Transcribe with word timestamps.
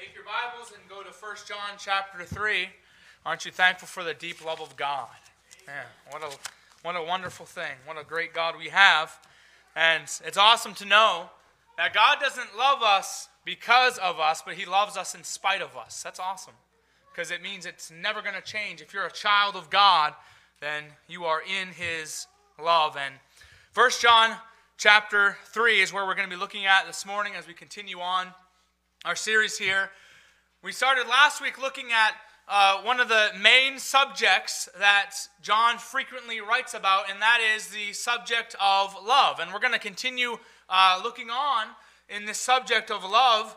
Take 0.00 0.14
your 0.14 0.24
Bibles 0.24 0.72
and 0.72 0.80
go 0.88 1.02
to 1.02 1.10
1 1.10 1.36
John 1.46 1.76
chapter 1.76 2.24
3. 2.24 2.70
Aren't 3.26 3.44
you 3.44 3.52
thankful 3.52 3.86
for 3.86 4.02
the 4.02 4.14
deep 4.14 4.42
love 4.42 4.62
of 4.62 4.74
God? 4.74 5.08
Man, 5.66 5.84
what 6.10 6.22
a, 6.22 6.34
what 6.82 6.96
a 6.96 7.02
wonderful 7.02 7.44
thing. 7.44 7.72
What 7.84 8.00
a 8.00 8.04
great 8.04 8.32
God 8.32 8.54
we 8.56 8.70
have. 8.70 9.18
And 9.76 10.04
it's 10.24 10.38
awesome 10.38 10.72
to 10.76 10.86
know 10.86 11.28
that 11.76 11.92
God 11.92 12.16
doesn't 12.18 12.56
love 12.56 12.82
us 12.82 13.28
because 13.44 13.98
of 13.98 14.18
us, 14.18 14.42
but 14.42 14.54
He 14.54 14.64
loves 14.64 14.96
us 14.96 15.14
in 15.14 15.22
spite 15.22 15.60
of 15.60 15.76
us. 15.76 16.02
That's 16.02 16.18
awesome. 16.18 16.54
Because 17.12 17.30
it 17.30 17.42
means 17.42 17.66
it's 17.66 17.90
never 17.90 18.22
going 18.22 18.36
to 18.36 18.40
change. 18.40 18.80
If 18.80 18.94
you're 18.94 19.04
a 19.04 19.12
child 19.12 19.54
of 19.54 19.68
God, 19.68 20.14
then 20.62 20.84
you 21.08 21.24
are 21.24 21.42
in 21.42 21.68
His 21.68 22.26
love. 22.58 22.96
And 22.96 23.16
1 23.74 23.90
John 24.00 24.36
chapter 24.78 25.36
3 25.48 25.82
is 25.82 25.92
where 25.92 26.06
we're 26.06 26.14
going 26.14 26.28
to 26.30 26.34
be 26.34 26.40
looking 26.40 26.64
at 26.64 26.86
this 26.86 27.04
morning 27.04 27.34
as 27.36 27.46
we 27.46 27.52
continue 27.52 28.00
on 28.00 28.28
our 29.04 29.16
series 29.16 29.56
here. 29.56 29.90
We 30.62 30.72
started 30.72 31.08
last 31.08 31.40
week 31.40 31.60
looking 31.60 31.86
at 31.90 32.12
uh, 32.46 32.82
one 32.82 33.00
of 33.00 33.08
the 33.08 33.28
main 33.40 33.78
subjects 33.78 34.68
that 34.78 35.12
John 35.40 35.78
frequently 35.78 36.42
writes 36.42 36.74
about, 36.74 37.10
and 37.10 37.22
that 37.22 37.38
is 37.56 37.68
the 37.68 37.94
subject 37.94 38.56
of 38.60 38.94
love. 39.02 39.38
And 39.40 39.52
we're 39.52 39.60
going 39.60 39.72
to 39.72 39.78
continue 39.78 40.36
uh, 40.68 41.00
looking 41.02 41.30
on 41.30 41.68
in 42.10 42.26
this 42.26 42.36
subject 42.36 42.90
of 42.90 43.02
love 43.02 43.56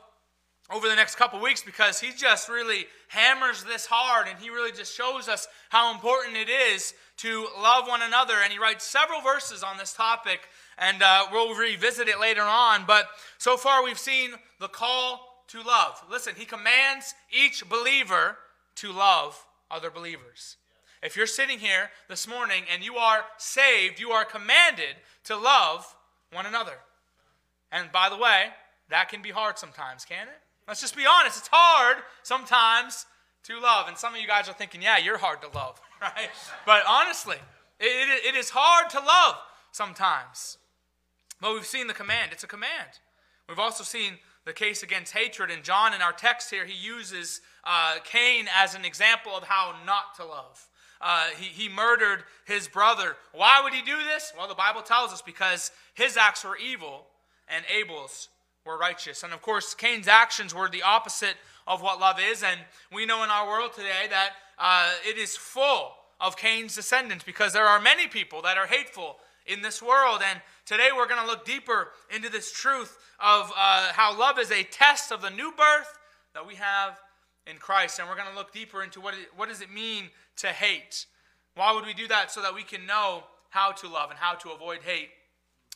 over 0.71 0.87
the 0.87 0.95
next 0.95 1.15
couple 1.15 1.41
weeks 1.41 1.61
because 1.61 1.99
he 1.99 2.11
just 2.15 2.47
really 2.47 2.85
hammers 3.09 3.65
this 3.65 3.85
hard 3.85 4.27
and 4.29 4.39
he 4.39 4.49
really 4.49 4.71
just 4.71 4.95
shows 4.95 5.27
us 5.27 5.47
how 5.69 5.93
important 5.93 6.37
it 6.37 6.47
is 6.47 6.93
to 7.17 7.47
love 7.61 7.85
one 7.89 8.01
another. 8.01 8.35
And 8.41 8.53
he 8.53 8.59
writes 8.59 8.85
several 8.85 9.19
verses 9.19 9.61
on 9.61 9.77
this 9.77 9.91
topic, 9.91 10.39
and 10.77 11.03
uh, 11.03 11.25
we'll 11.33 11.53
revisit 11.53 12.07
it 12.07 12.21
later 12.21 12.43
on. 12.43 12.85
But 12.87 13.07
so 13.39 13.57
far, 13.57 13.83
we've 13.83 13.99
seen 13.99 14.31
the 14.61 14.69
call 14.69 15.32
to 15.49 15.61
love. 15.61 16.03
Listen, 16.09 16.33
he 16.37 16.45
commands 16.45 17.13
each 17.31 17.67
believer 17.67 18.37
to 18.75 18.91
love 18.91 19.45
other 19.69 19.89
believers. 19.89 20.57
If 21.01 21.17
you're 21.17 21.27
sitting 21.27 21.59
here 21.59 21.89
this 22.07 22.27
morning 22.27 22.63
and 22.71 22.83
you 22.83 22.95
are 22.95 23.25
saved, 23.37 23.99
you 23.99 24.11
are 24.11 24.23
commanded 24.23 24.95
to 25.25 25.35
love 25.35 25.95
one 26.31 26.45
another. 26.45 26.77
And 27.71 27.91
by 27.91 28.09
the 28.09 28.17
way, 28.17 28.47
that 28.89 29.09
can 29.09 29.21
be 29.21 29.31
hard 29.31 29.57
sometimes, 29.57 30.05
can 30.05 30.27
it? 30.27 30.39
Let's 30.67 30.79
just 30.79 30.95
be 30.95 31.05
honest. 31.05 31.39
It's 31.39 31.49
hard 31.51 31.97
sometimes 32.23 33.05
to 33.43 33.59
love. 33.59 33.87
And 33.87 33.97
some 33.97 34.13
of 34.13 34.21
you 34.21 34.27
guys 34.27 34.47
are 34.47 34.53
thinking, 34.53 34.81
yeah, 34.81 34.97
you're 34.97 35.17
hard 35.17 35.41
to 35.41 35.49
love, 35.49 35.81
right? 36.01 36.29
But 36.65 36.83
honestly, 36.87 37.37
it, 37.79 38.25
it, 38.25 38.35
is 38.35 38.51
hard 38.53 38.89
to 38.91 38.99
love 38.99 39.35
sometimes. 39.71 40.57
But 41.41 41.53
we've 41.53 41.65
seen 41.65 41.87
the 41.87 41.93
command. 41.93 42.31
It's 42.31 42.43
a 42.43 42.47
command. 42.47 42.99
We've 43.49 43.59
also 43.59 43.83
seen 43.83 44.13
the 44.45 44.53
case 44.53 44.83
against 44.83 45.13
hatred. 45.13 45.49
And 45.49 45.63
John, 45.63 45.93
in 45.93 46.01
our 46.01 46.11
text 46.11 46.49
here, 46.49 46.65
he 46.65 46.73
uses 46.73 47.41
uh, 47.63 47.95
Cain 48.03 48.47
as 48.55 48.75
an 48.75 48.85
example 48.85 49.33
of 49.35 49.43
how 49.43 49.75
not 49.85 50.15
to 50.17 50.25
love. 50.25 50.67
Uh, 51.01 51.27
he, 51.37 51.63
he 51.63 51.69
murdered 51.69 52.23
his 52.45 52.67
brother. 52.67 53.17
Why 53.33 53.61
would 53.61 53.73
he 53.73 53.81
do 53.81 53.97
this? 54.03 54.31
Well, 54.37 54.47
the 54.47 54.55
Bible 54.55 54.81
tells 54.81 55.11
us 55.11 55.21
because 55.21 55.71
his 55.93 56.15
acts 56.15 56.45
were 56.45 56.57
evil 56.57 57.07
and 57.49 57.65
Abel's 57.73 58.29
were 58.65 58.77
righteous. 58.77 59.23
And 59.23 59.33
of 59.33 59.41
course, 59.41 59.73
Cain's 59.73 60.07
actions 60.07 60.55
were 60.55 60.69
the 60.69 60.83
opposite 60.83 61.35
of 61.67 61.81
what 61.81 61.99
love 61.99 62.17
is. 62.19 62.43
And 62.43 62.59
we 62.91 63.05
know 63.05 63.23
in 63.23 63.29
our 63.29 63.47
world 63.47 63.73
today 63.73 64.07
that 64.09 64.31
uh, 64.57 64.91
it 65.07 65.17
is 65.17 65.35
full 65.35 65.93
of 66.21 66.37
Cain's 66.37 66.75
descendants 66.75 67.25
because 67.25 67.51
there 67.51 67.65
are 67.65 67.81
many 67.81 68.07
people 68.07 68.41
that 68.43 68.57
are 68.57 68.67
hateful 68.67 69.17
in 69.45 69.61
this 69.61 69.81
world. 69.81 70.21
And 70.27 70.39
today 70.65 70.89
we're 70.95 71.07
going 71.07 71.21
to 71.21 71.27
look 71.27 71.45
deeper 71.45 71.89
into 72.13 72.29
this 72.29 72.51
truth 72.51 72.97
of 73.19 73.51
uh, 73.57 73.91
how 73.93 74.17
love 74.17 74.39
is 74.39 74.51
a 74.51 74.63
test 74.63 75.11
of 75.11 75.21
the 75.21 75.29
new 75.29 75.51
birth 75.51 75.97
that 76.33 76.47
we 76.47 76.55
have 76.55 76.99
in 77.45 77.57
Christ. 77.57 77.99
And 77.99 78.07
we're 78.07 78.15
going 78.15 78.29
to 78.29 78.35
look 78.35 78.53
deeper 78.53 78.83
into 78.83 79.01
what, 79.01 79.13
it, 79.13 79.27
what 79.35 79.49
does 79.49 79.61
it 79.61 79.71
mean 79.71 80.09
to 80.37 80.47
hate. 80.47 81.05
Why 81.55 81.73
would 81.73 81.85
we 81.85 81.93
do 81.93 82.07
that? 82.07 82.31
So 82.31 82.41
that 82.41 82.55
we 82.55 82.63
can 82.63 82.85
know 82.85 83.23
how 83.49 83.71
to 83.71 83.87
love 83.87 84.09
and 84.09 84.19
how 84.19 84.33
to 84.35 84.49
avoid 84.49 84.79
hate. 84.83 85.09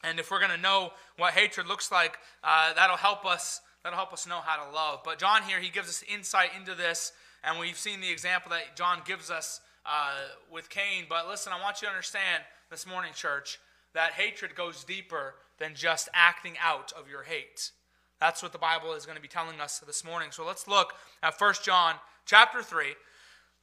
And 0.03 0.19
if 0.19 0.31
we're 0.31 0.39
going 0.39 0.51
to 0.51 0.57
know 0.57 0.91
what 1.17 1.33
hatred 1.33 1.67
looks 1.67 1.91
like, 1.91 2.17
uh, 2.43 2.73
that'll 2.73 2.97
help 2.97 3.25
us. 3.25 3.61
That'll 3.83 3.97
help 3.97 4.13
us 4.13 4.27
know 4.27 4.39
how 4.43 4.63
to 4.63 4.71
love. 4.71 4.99
But 5.03 5.19
John 5.19 5.43
here, 5.43 5.59
he 5.59 5.69
gives 5.69 5.87
us 5.87 6.03
insight 6.11 6.49
into 6.57 6.75
this, 6.75 7.13
and 7.43 7.59
we've 7.59 7.77
seen 7.77 8.01
the 8.01 8.09
example 8.11 8.51
that 8.51 8.75
John 8.75 9.01
gives 9.05 9.31
us 9.31 9.61
uh, 9.85 10.13
with 10.51 10.69
Cain. 10.69 11.05
But 11.07 11.27
listen, 11.27 11.53
I 11.53 11.61
want 11.61 11.81
you 11.81 11.87
to 11.87 11.93
understand 11.93 12.43
this 12.69 12.85
morning, 12.85 13.11
church, 13.15 13.59
that 13.93 14.13
hatred 14.13 14.55
goes 14.55 14.83
deeper 14.83 15.35
than 15.57 15.73
just 15.73 16.09
acting 16.13 16.55
out 16.61 16.91
of 16.97 17.09
your 17.09 17.23
hate. 17.23 17.71
That's 18.19 18.43
what 18.43 18.51
the 18.51 18.57
Bible 18.57 18.93
is 18.93 19.05
going 19.05 19.15
to 19.15 19.21
be 19.21 19.27
telling 19.27 19.61
us 19.61 19.79
this 19.79 20.03
morning. 20.03 20.29
So 20.31 20.45
let's 20.45 20.67
look 20.67 20.93
at 21.23 21.39
1 21.39 21.53
John 21.63 21.95
chapter 22.25 22.61
3. 22.61 22.87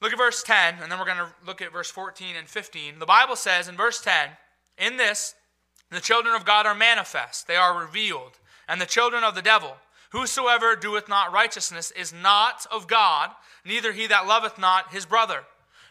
Look 0.01 0.11
at 0.11 0.17
verse 0.17 0.43
10, 0.43 0.75
and 0.81 0.91
then 0.91 0.97
we're 0.97 1.05
going 1.05 1.17
to 1.17 1.33
look 1.45 1.61
at 1.61 1.71
verse 1.71 1.91
14 1.91 2.35
and 2.35 2.47
15. 2.47 2.99
The 2.99 3.05
Bible 3.05 3.35
says 3.35 3.67
in 3.67 3.77
verse 3.77 4.01
10, 4.01 4.29
In 4.77 4.97
this 4.97 5.35
the 5.91 6.01
children 6.01 6.35
of 6.35 6.45
God 6.45 6.65
are 6.65 6.75
manifest, 6.75 7.47
they 7.47 7.55
are 7.55 7.79
revealed, 7.79 8.39
and 8.67 8.81
the 8.81 8.85
children 8.85 9.23
of 9.23 9.35
the 9.35 9.41
devil. 9.41 9.75
Whosoever 10.11 10.75
doeth 10.75 11.07
not 11.07 11.31
righteousness 11.31 11.91
is 11.91 12.11
not 12.11 12.65
of 12.71 12.87
God, 12.87 13.31
neither 13.65 13.91
he 13.91 14.07
that 14.07 14.25
loveth 14.25 14.57
not 14.57 14.93
his 14.93 15.05
brother. 15.05 15.43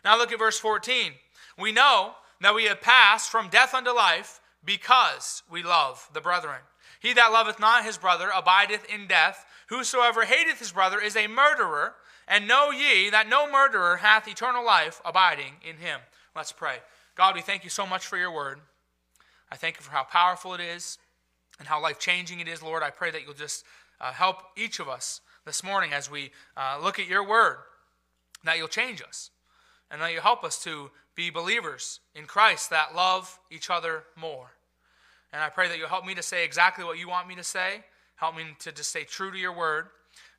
Now 0.04 0.19
look 0.19 0.32
at 0.32 0.38
verse 0.38 0.58
14. 0.58 1.12
We 1.58 1.72
know 1.72 2.14
that 2.40 2.54
we 2.54 2.64
have 2.64 2.80
passed 2.80 3.30
from 3.30 3.48
death 3.48 3.74
unto 3.74 3.90
life 3.90 4.40
because 4.64 5.42
we 5.50 5.62
love 5.62 6.08
the 6.12 6.20
brethren. 6.20 6.60
He 7.00 7.12
that 7.12 7.32
loveth 7.32 7.60
not 7.60 7.84
his 7.84 7.98
brother 7.98 8.30
abideth 8.34 8.84
in 8.86 9.06
death. 9.06 9.44
Whosoever 9.68 10.24
hateth 10.24 10.58
his 10.58 10.72
brother 10.72 11.00
is 11.00 11.16
a 11.16 11.26
murderer. 11.26 11.94
And 12.26 12.48
know 12.48 12.70
ye 12.70 13.10
that 13.10 13.28
no 13.28 13.50
murderer 13.50 13.96
hath 13.96 14.26
eternal 14.26 14.64
life 14.64 15.02
abiding 15.04 15.54
in 15.62 15.76
him. 15.76 16.00
Let's 16.34 16.52
pray. 16.52 16.76
God, 17.14 17.34
we 17.34 17.42
thank 17.42 17.62
you 17.62 17.70
so 17.70 17.86
much 17.86 18.06
for 18.06 18.16
your 18.16 18.32
word. 18.32 18.60
I 19.50 19.56
thank 19.56 19.76
you 19.76 19.82
for 19.82 19.92
how 19.92 20.04
powerful 20.04 20.54
it 20.54 20.60
is 20.60 20.98
and 21.58 21.68
how 21.68 21.80
life 21.80 21.98
changing 21.98 22.40
it 22.40 22.48
is, 22.48 22.62
Lord. 22.62 22.82
I 22.82 22.90
pray 22.90 23.10
that 23.10 23.24
you'll 23.24 23.34
just 23.34 23.64
uh, 24.00 24.12
help 24.12 24.38
each 24.56 24.80
of 24.80 24.88
us 24.88 25.20
this 25.44 25.62
morning 25.62 25.92
as 25.92 26.10
we 26.10 26.30
uh, 26.56 26.78
look 26.82 26.98
at 26.98 27.06
your 27.06 27.26
word, 27.26 27.58
that 28.44 28.56
you'll 28.56 28.68
change 28.68 29.02
us 29.02 29.30
and 29.90 30.00
that 30.00 30.12
you'll 30.12 30.22
help 30.22 30.42
us 30.42 30.62
to 30.64 30.90
be 31.14 31.30
believers 31.30 32.00
in 32.14 32.26
Christ 32.26 32.70
that 32.70 32.94
love 32.94 33.38
each 33.50 33.70
other 33.70 34.04
more. 34.16 34.52
And 35.32 35.42
I 35.42 35.48
pray 35.48 35.69
that 35.69 35.78
you'll 35.78 35.88
help 35.88 36.06
me 36.06 36.14
to 36.14 36.22
say 36.22 36.44
exactly 36.44 36.84
what 36.84 36.98
you 36.98 37.08
want 37.08 37.28
me 37.28 37.34
to 37.36 37.42
say. 37.42 37.84
Help 38.16 38.36
me 38.36 38.44
to 38.60 38.72
just 38.72 38.91
stay 38.91 39.04
true 39.04 39.32
to 39.32 39.38
your 39.38 39.56
word. 39.56 39.86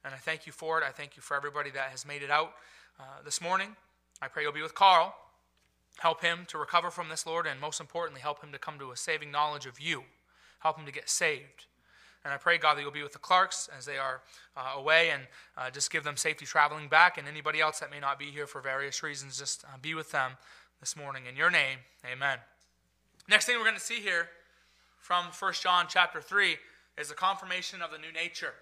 And 0.03 0.13
I 0.13 0.17
thank 0.17 0.45
you 0.45 0.53
for 0.53 0.79
it. 0.79 0.83
I 0.87 0.91
thank 0.91 1.17
you 1.17 1.21
for 1.21 1.35
everybody 1.35 1.71
that 1.71 1.89
has 1.89 2.05
made 2.05 2.23
it 2.23 2.31
out 2.31 2.53
uh, 2.99 3.03
this 3.23 3.41
morning. 3.41 3.75
I 4.21 4.27
pray 4.27 4.43
you'll 4.43 4.53
be 4.53 4.61
with 4.61 4.75
Carl. 4.75 5.13
Help 5.99 6.21
him 6.21 6.45
to 6.47 6.57
recover 6.57 6.91
from 6.91 7.09
this, 7.09 7.25
Lord, 7.25 7.45
and 7.45 7.59
most 7.59 7.79
importantly, 7.79 8.21
help 8.21 8.43
him 8.43 8.51
to 8.51 8.59
come 8.59 8.79
to 8.79 8.91
a 8.91 8.97
saving 8.97 9.31
knowledge 9.31 9.65
of 9.65 9.79
you. 9.79 10.03
Help 10.59 10.77
him 10.77 10.85
to 10.85 10.91
get 10.91 11.09
saved. 11.09 11.65
And 12.23 12.33
I 12.33 12.37
pray, 12.37 12.57
God, 12.57 12.75
that 12.75 12.81
you'll 12.81 12.91
be 12.91 13.03
with 13.03 13.13
the 13.13 13.19
Clarks 13.19 13.69
as 13.77 13.85
they 13.85 13.97
are 13.97 14.21
uh, 14.57 14.79
away 14.79 15.11
and 15.11 15.23
uh, 15.57 15.69
just 15.69 15.91
give 15.91 16.03
them 16.03 16.17
safety 16.17 16.45
traveling 16.45 16.87
back. 16.87 17.17
And 17.17 17.27
anybody 17.27 17.61
else 17.61 17.79
that 17.79 17.91
may 17.91 17.99
not 17.99 18.17
be 18.17 18.25
here 18.25 18.47
for 18.47 18.61
various 18.61 19.03
reasons, 19.03 19.37
just 19.37 19.63
uh, 19.65 19.77
be 19.79 19.93
with 19.93 20.11
them 20.11 20.31
this 20.85 20.95
morning. 20.95 21.23
In 21.27 21.35
your 21.35 21.49
name, 21.49 21.79
amen. 22.05 22.37
Next 23.27 23.47
thing 23.47 23.57
we're 23.57 23.63
going 23.63 23.73
to 23.73 23.81
see 23.81 24.01
here 24.01 24.27
from 24.99 25.25
1 25.39 25.53
John 25.53 25.87
chapter 25.89 26.21
3 26.21 26.57
is 26.99 27.09
the 27.09 27.15
confirmation 27.15 27.81
of 27.81 27.89
the 27.89 27.97
new 27.97 28.13
nature. 28.13 28.53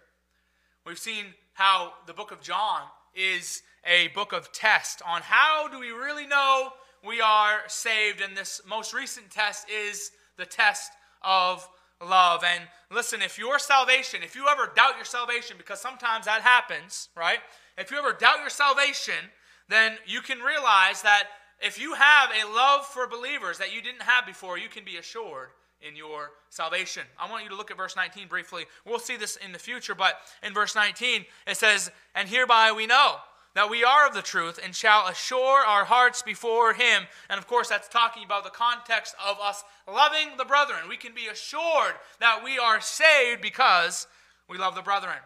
We've 0.86 0.98
seen 0.98 1.34
how 1.52 1.92
the 2.08 2.14
book 2.14 2.32
of 2.32 2.40
John 2.40 2.84
is 3.14 3.62
a 3.86 4.08
book 4.16 4.32
of 4.32 4.54
test 4.54 5.02
on 5.06 5.22
how 5.22 5.68
do 5.68 5.82
we 5.82 5.90
really 5.90 6.26
know 6.26 6.70
we 7.06 7.20
are 7.20 7.60
saved. 7.68 8.22
And 8.22 8.38
this 8.38 8.62
most 8.66 8.94
recent 8.94 9.30
test 9.30 9.68
is 9.70 10.12
the 10.38 10.46
test 10.46 10.94
of 11.24 11.68
love. 12.02 12.46
And 12.46 12.64
listen, 12.90 13.22
if 13.22 13.38
your 13.38 13.60
salvation, 13.60 14.22
if 14.24 14.34
you 14.34 14.48
ever 14.48 14.72
doubt 14.74 14.96
your 14.96 15.04
salvation, 15.04 15.58
because 15.58 15.82
sometimes 15.82 16.24
that 16.24 16.40
happens, 16.40 17.10
right? 17.18 17.40
If 17.78 17.92
you 17.92 17.98
ever 17.98 18.14
doubt 18.14 18.40
your 18.40 18.50
salvation, 18.50 19.30
then 19.68 19.98
you 20.06 20.22
can 20.22 20.40
realize 20.40 21.02
that 21.02 21.28
if 21.64 21.80
you 21.80 21.94
have 21.94 22.30
a 22.32 22.52
love 22.54 22.86
for 22.86 23.08
believers 23.08 23.58
that 23.58 23.74
you 23.74 23.82
didn't 23.82 24.02
have 24.02 24.26
before, 24.26 24.58
you 24.58 24.70
can 24.70 24.84
be 24.84 24.98
assured 24.98 25.50
in 25.82 25.96
your 25.96 26.32
salvation. 26.50 27.04
I 27.20 27.30
want 27.30 27.44
you 27.44 27.50
to 27.50 27.56
look 27.56 27.72
at 27.72 27.78
verse 27.78 27.96
19 27.96 28.28
briefly. 28.28 28.66
We'll 28.86 29.00
see 29.00 29.18
this 29.18 29.36
in 29.38 29.52
the 29.52 29.60
future, 29.60 29.96
but 29.96 30.16
in 30.42 30.54
verse 30.54 30.76
19, 30.76 31.26
it 31.48 31.58
says, 31.58 31.92
And 32.16 32.28
hereby 32.28 32.72
we 32.72 32.88
know 32.88 33.16
that 33.56 33.70
we 33.70 33.84
are 33.84 34.08
of 34.08 34.14
the 34.14 34.22
truth 34.22 34.60
and 34.64 34.76
shall 34.76 35.08
assure 35.08 35.60
our 35.60 35.86
hearts 35.86 36.22
before 36.22 36.74
him. 36.74 37.04
And 37.30 37.38
of 37.38 37.48
course, 37.48 37.70
that's 37.70 37.88
talking 37.88 38.24
about 38.24 38.44
the 38.44 38.50
context 38.50 39.16
of 39.26 39.38
us 39.40 39.64
loving 39.88 40.38
the 40.38 40.46
brethren. 40.46 40.90
We 40.90 40.98
can 40.98 41.14
be 41.14 41.28
assured 41.28 41.94
that 42.20 42.42
we 42.44 42.58
are 42.58 42.82
saved 42.82 43.42
because 43.42 44.08
we 44.50 44.58
love 44.58 44.76
the 44.76 44.82
brethren. 44.82 45.18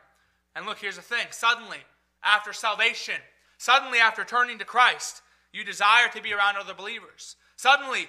And 0.55 0.65
look, 0.65 0.79
here's 0.79 0.97
the 0.97 1.01
thing 1.01 1.27
suddenly, 1.31 1.79
after 2.23 2.51
salvation, 2.51 3.15
suddenly 3.57 3.99
after 3.99 4.23
turning 4.25 4.57
to 4.59 4.65
Christ, 4.65 5.21
you 5.51 5.63
desire 5.63 6.09
to 6.13 6.21
be 6.21 6.33
around 6.33 6.57
other 6.57 6.73
believers. 6.73 7.35
Suddenly, 7.55 8.07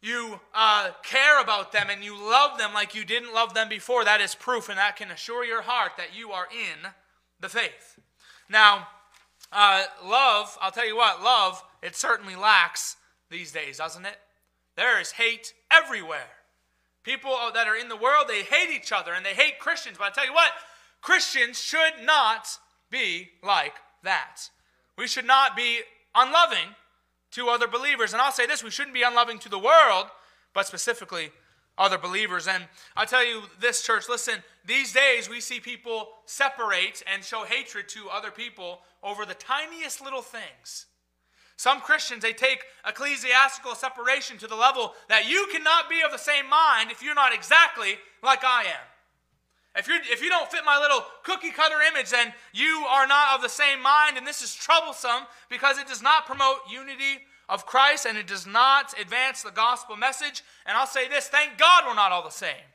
you 0.00 0.40
uh, 0.54 0.90
care 1.02 1.40
about 1.40 1.72
them 1.72 1.88
and 1.90 2.04
you 2.04 2.16
love 2.16 2.58
them 2.58 2.72
like 2.74 2.94
you 2.94 3.04
didn't 3.04 3.34
love 3.34 3.54
them 3.54 3.68
before. 3.68 4.04
That 4.04 4.20
is 4.20 4.34
proof, 4.34 4.68
and 4.68 4.78
that 4.78 4.96
can 4.96 5.10
assure 5.10 5.44
your 5.44 5.62
heart 5.62 5.92
that 5.96 6.16
you 6.16 6.30
are 6.30 6.46
in 6.50 6.90
the 7.40 7.48
faith. 7.48 7.98
Now, 8.48 8.88
uh, 9.52 9.84
love, 10.04 10.56
I'll 10.60 10.70
tell 10.70 10.86
you 10.86 10.96
what, 10.96 11.22
love, 11.22 11.62
it 11.82 11.96
certainly 11.96 12.36
lacks 12.36 12.96
these 13.30 13.52
days, 13.52 13.78
doesn't 13.78 14.04
it? 14.04 14.18
There 14.76 15.00
is 15.00 15.12
hate 15.12 15.54
everywhere. 15.70 16.28
People 17.02 17.36
that 17.54 17.68
are 17.68 17.76
in 17.76 17.88
the 17.88 17.96
world, 17.96 18.26
they 18.28 18.42
hate 18.42 18.70
each 18.70 18.92
other 18.92 19.12
and 19.12 19.24
they 19.24 19.34
hate 19.34 19.58
Christians. 19.58 19.96
But 19.98 20.08
I 20.08 20.10
tell 20.10 20.26
you 20.26 20.34
what, 20.34 20.50
Christians 21.00 21.60
should 21.60 22.04
not 22.04 22.48
be 22.90 23.30
like 23.42 23.74
that. 24.02 24.50
We 24.98 25.06
should 25.06 25.26
not 25.26 25.56
be 25.56 25.80
unloving 26.16 26.74
to 27.32 27.48
other 27.48 27.68
believers. 27.68 28.12
And 28.12 28.22
I'll 28.22 28.32
say 28.32 28.46
this 28.46 28.64
we 28.64 28.70
shouldn't 28.70 28.94
be 28.94 29.02
unloving 29.02 29.38
to 29.40 29.48
the 29.48 29.58
world, 29.58 30.06
but 30.54 30.66
specifically 30.66 31.30
other 31.78 31.98
believers. 31.98 32.48
And 32.48 32.64
I 32.96 33.04
tell 33.04 33.24
you 33.24 33.42
this, 33.60 33.82
church, 33.82 34.08
listen, 34.08 34.42
these 34.64 34.92
days 34.92 35.28
we 35.28 35.40
see 35.40 35.60
people 35.60 36.08
separate 36.24 37.02
and 37.12 37.22
show 37.22 37.44
hatred 37.44 37.88
to 37.90 38.08
other 38.10 38.30
people 38.30 38.80
over 39.02 39.26
the 39.26 39.34
tiniest 39.34 40.00
little 40.02 40.22
things. 40.22 40.86
Some 41.56 41.80
Christians, 41.80 42.22
they 42.22 42.32
take 42.32 42.64
ecclesiastical 42.86 43.74
separation 43.74 44.36
to 44.38 44.46
the 44.46 44.54
level 44.54 44.94
that 45.08 45.28
you 45.28 45.48
cannot 45.50 45.88
be 45.88 46.02
of 46.04 46.12
the 46.12 46.18
same 46.18 46.48
mind 46.48 46.90
if 46.90 47.02
you're 47.02 47.14
not 47.14 47.34
exactly 47.34 47.96
like 48.22 48.44
I 48.44 48.64
am. 48.64 48.95
If, 49.76 49.88
you 49.88 49.98
if 50.10 50.22
you 50.22 50.30
don't 50.30 50.50
fit 50.50 50.64
my 50.64 50.78
little 50.78 51.04
cookie 51.22 51.50
cutter 51.50 51.76
image, 51.92 52.10
then 52.10 52.32
you 52.52 52.86
are 52.88 53.06
not 53.06 53.34
of 53.34 53.42
the 53.42 53.48
same 53.48 53.82
mind, 53.82 54.16
and 54.16 54.26
this 54.26 54.42
is 54.42 54.54
troublesome 54.54 55.26
because 55.50 55.78
it 55.78 55.86
does 55.86 56.02
not 56.02 56.26
promote 56.26 56.56
unity 56.70 57.22
of 57.48 57.66
Christ 57.66 58.06
and 58.06 58.18
it 58.18 58.26
does 58.26 58.46
not 58.46 58.98
advance 59.00 59.42
the 59.42 59.50
gospel 59.50 59.96
message. 59.96 60.42
And 60.64 60.76
I'll 60.76 60.86
say 60.86 61.08
this 61.08 61.28
thank 61.28 61.58
God 61.58 61.84
we're 61.86 61.94
not 61.94 62.12
all 62.12 62.24
the 62.24 62.30
same. 62.30 62.66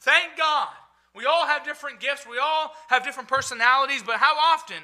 Thank 0.00 0.36
God. 0.36 0.68
We 1.14 1.24
all 1.24 1.46
have 1.46 1.64
different 1.64 1.98
gifts, 1.98 2.26
we 2.28 2.38
all 2.38 2.72
have 2.88 3.02
different 3.02 3.28
personalities, 3.28 4.02
but 4.04 4.16
how 4.16 4.36
often 4.36 4.76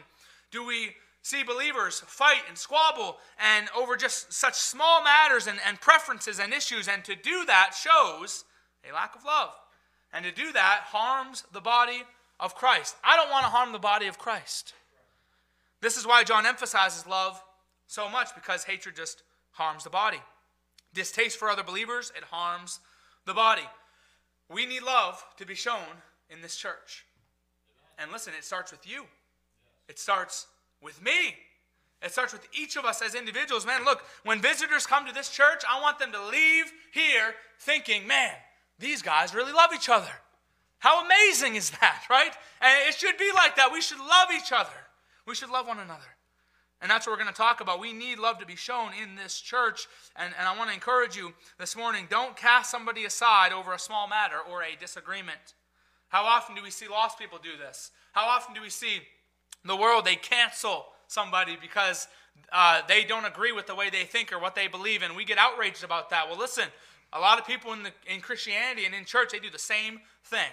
do 0.50 0.64
we 0.64 0.92
see 1.20 1.42
believers 1.42 2.00
fight 2.06 2.42
and 2.48 2.56
squabble 2.56 3.18
and 3.38 3.68
over 3.76 3.96
just 3.96 4.32
such 4.32 4.54
small 4.54 5.04
matters 5.04 5.46
and, 5.46 5.58
and 5.66 5.78
preferences 5.78 6.40
and 6.40 6.54
issues? 6.54 6.88
And 6.88 7.04
to 7.04 7.14
do 7.14 7.44
that 7.44 7.74
shows 7.74 8.44
a 8.88 8.94
lack 8.94 9.14
of 9.14 9.24
love. 9.24 9.50
And 10.12 10.24
to 10.24 10.32
do 10.32 10.52
that 10.52 10.82
harms 10.86 11.44
the 11.52 11.60
body 11.60 12.02
of 12.38 12.54
Christ. 12.54 12.96
I 13.02 13.16
don't 13.16 13.30
want 13.30 13.44
to 13.44 13.50
harm 13.50 13.72
the 13.72 13.78
body 13.78 14.06
of 14.06 14.18
Christ. 14.18 14.74
This 15.80 15.96
is 15.96 16.06
why 16.06 16.22
John 16.24 16.46
emphasizes 16.46 17.06
love 17.06 17.42
so 17.86 18.08
much 18.08 18.34
because 18.34 18.64
hatred 18.64 18.96
just 18.96 19.22
harms 19.52 19.84
the 19.84 19.90
body. 19.90 20.20
Distaste 20.94 21.38
for 21.38 21.48
other 21.48 21.62
believers, 21.62 22.12
it 22.16 22.24
harms 22.24 22.80
the 23.26 23.34
body. 23.34 23.68
We 24.48 24.66
need 24.66 24.82
love 24.82 25.24
to 25.38 25.46
be 25.46 25.54
shown 25.54 26.02
in 26.28 26.42
this 26.42 26.56
church. 26.56 27.04
And 27.98 28.12
listen, 28.12 28.34
it 28.36 28.44
starts 28.44 28.70
with 28.70 28.88
you. 28.88 29.04
It 29.88 29.98
starts 29.98 30.46
with 30.82 31.02
me. 31.02 31.36
It 32.02 32.10
starts 32.10 32.32
with 32.32 32.46
each 32.52 32.76
of 32.76 32.84
us 32.84 33.00
as 33.00 33.14
individuals. 33.14 33.64
Man, 33.64 33.84
look, 33.84 34.02
when 34.24 34.40
visitors 34.40 34.86
come 34.86 35.06
to 35.06 35.14
this 35.14 35.30
church, 35.30 35.62
I 35.68 35.80
want 35.80 35.98
them 35.98 36.12
to 36.12 36.26
leave 36.26 36.72
here 36.92 37.34
thinking, 37.60 38.06
man, 38.06 38.34
these 38.82 39.00
guys 39.00 39.34
really 39.34 39.52
love 39.52 39.70
each 39.74 39.88
other. 39.88 40.10
How 40.78 41.04
amazing 41.04 41.54
is 41.54 41.70
that, 41.70 42.02
right? 42.10 42.32
And 42.60 42.88
it 42.88 42.94
should 42.94 43.16
be 43.16 43.30
like 43.34 43.56
that. 43.56 43.72
We 43.72 43.80
should 43.80 43.98
love 43.98 44.28
each 44.36 44.52
other. 44.52 44.70
We 45.26 45.34
should 45.34 45.50
love 45.50 45.66
one 45.66 45.78
another. 45.78 46.00
And 46.82 46.90
that's 46.90 47.06
what 47.06 47.12
we're 47.12 47.22
going 47.22 47.32
to 47.32 47.40
talk 47.40 47.60
about. 47.60 47.78
We 47.78 47.92
need 47.92 48.18
love 48.18 48.40
to 48.40 48.46
be 48.46 48.56
shown 48.56 48.90
in 49.00 49.14
this 49.14 49.40
church. 49.40 49.86
And, 50.16 50.34
and 50.36 50.48
I 50.48 50.58
want 50.58 50.68
to 50.70 50.74
encourage 50.74 51.16
you 51.16 51.32
this 51.58 51.76
morning 51.76 52.08
don't 52.10 52.36
cast 52.36 52.72
somebody 52.72 53.04
aside 53.04 53.52
over 53.52 53.72
a 53.72 53.78
small 53.78 54.08
matter 54.08 54.38
or 54.50 54.64
a 54.64 54.74
disagreement. 54.78 55.54
How 56.08 56.24
often 56.24 56.56
do 56.56 56.62
we 56.62 56.70
see 56.70 56.88
lost 56.88 57.20
people 57.20 57.38
do 57.40 57.56
this? 57.56 57.92
How 58.12 58.26
often 58.26 58.52
do 58.52 58.60
we 58.60 58.68
see 58.68 59.02
the 59.64 59.76
world, 59.76 60.04
they 60.04 60.16
cancel 60.16 60.86
somebody 61.06 61.56
because 61.60 62.08
uh, 62.52 62.82
they 62.88 63.04
don't 63.04 63.24
agree 63.24 63.52
with 63.52 63.66
the 63.66 63.74
way 63.74 63.90
they 63.90 64.04
think 64.04 64.32
or 64.32 64.38
what 64.38 64.54
they 64.54 64.66
believe, 64.66 65.02
and 65.02 65.14
we 65.14 65.24
get 65.24 65.38
outraged 65.38 65.84
about 65.84 66.10
that. 66.10 66.28
Well, 66.28 66.38
listen, 66.38 66.64
a 67.12 67.20
lot 67.20 67.38
of 67.38 67.46
people 67.46 67.72
in, 67.72 67.82
the, 67.82 67.92
in 68.06 68.20
Christianity 68.20 68.84
and 68.86 68.94
in 68.94 69.04
church, 69.04 69.30
they 69.32 69.38
do 69.38 69.50
the 69.50 69.58
same 69.58 70.00
thing. 70.24 70.50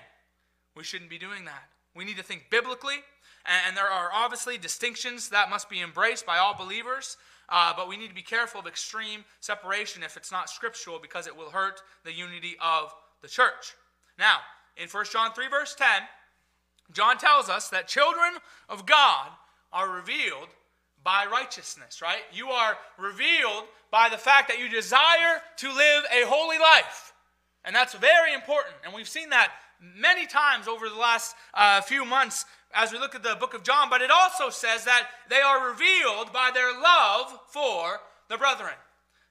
We 0.75 0.83
shouldn't 0.83 1.09
be 1.09 1.17
doing 1.17 1.45
that. 1.45 1.69
We 1.95 2.05
need 2.05 2.17
to 2.17 2.23
think 2.23 2.45
biblically 2.49 3.03
and 3.45 3.75
there 3.75 3.87
are 3.87 4.09
obviously 4.13 4.57
distinctions 4.57 5.29
that 5.29 5.49
must 5.49 5.69
be 5.69 5.81
embraced 5.81 6.25
by 6.25 6.37
all 6.37 6.53
believers. 6.53 7.17
Uh, 7.47 7.73
but 7.75 7.87
we 7.87 7.97
need 7.97 8.09
to 8.09 8.15
be 8.15 8.21
careful 8.21 8.59
of 8.59 8.67
extreme 8.67 9.25
separation 9.39 10.03
if 10.03 10.15
it's 10.15 10.31
not 10.31 10.49
scriptural 10.49 10.99
because 10.99 11.25
it 11.25 11.35
will 11.35 11.49
hurt 11.49 11.81
the 12.05 12.13
unity 12.13 12.55
of 12.61 12.93
the 13.21 13.27
church. 13.27 13.73
Now, 14.19 14.37
in 14.77 14.87
1 14.87 15.05
John 15.11 15.33
3, 15.33 15.47
verse 15.47 15.73
10, 15.75 15.87
John 16.91 17.17
tells 17.17 17.49
us 17.49 17.69
that 17.69 17.87
children 17.87 18.35
of 18.67 18.85
God 18.85 19.29
are 19.73 19.89
revealed 19.89 20.49
by 21.03 21.25
righteousness, 21.31 22.01
right? 22.01 22.21
You 22.33 22.49
are 22.49 22.77
revealed 22.97 23.65
by 23.91 24.09
the 24.09 24.17
fact 24.17 24.47
that 24.49 24.59
you 24.59 24.69
desire 24.69 25.41
to 25.57 25.67
live 25.73 26.03
a 26.11 26.25
holy 26.27 26.59
life. 26.59 27.13
And 27.65 27.75
that's 27.75 27.93
very 27.93 28.33
important. 28.33 28.75
And 28.83 28.93
we've 28.93 29.09
seen 29.09 29.29
that 29.29 29.51
many 29.81 30.25
times 30.25 30.67
over 30.67 30.89
the 30.89 30.95
last 30.95 31.35
uh, 31.53 31.81
few 31.81 32.05
months 32.05 32.45
as 32.73 32.91
we 32.91 32.99
look 32.99 33.15
at 33.15 33.23
the 33.23 33.35
book 33.39 33.53
of 33.53 33.63
John, 33.63 33.89
but 33.89 34.01
it 34.01 34.11
also 34.11 34.49
says 34.49 34.85
that 34.85 35.07
they 35.29 35.41
are 35.41 35.69
revealed 35.69 36.31
by 36.31 36.51
their 36.53 36.71
love 36.71 37.39
for 37.49 37.99
the 38.29 38.37
brethren. 38.37 38.77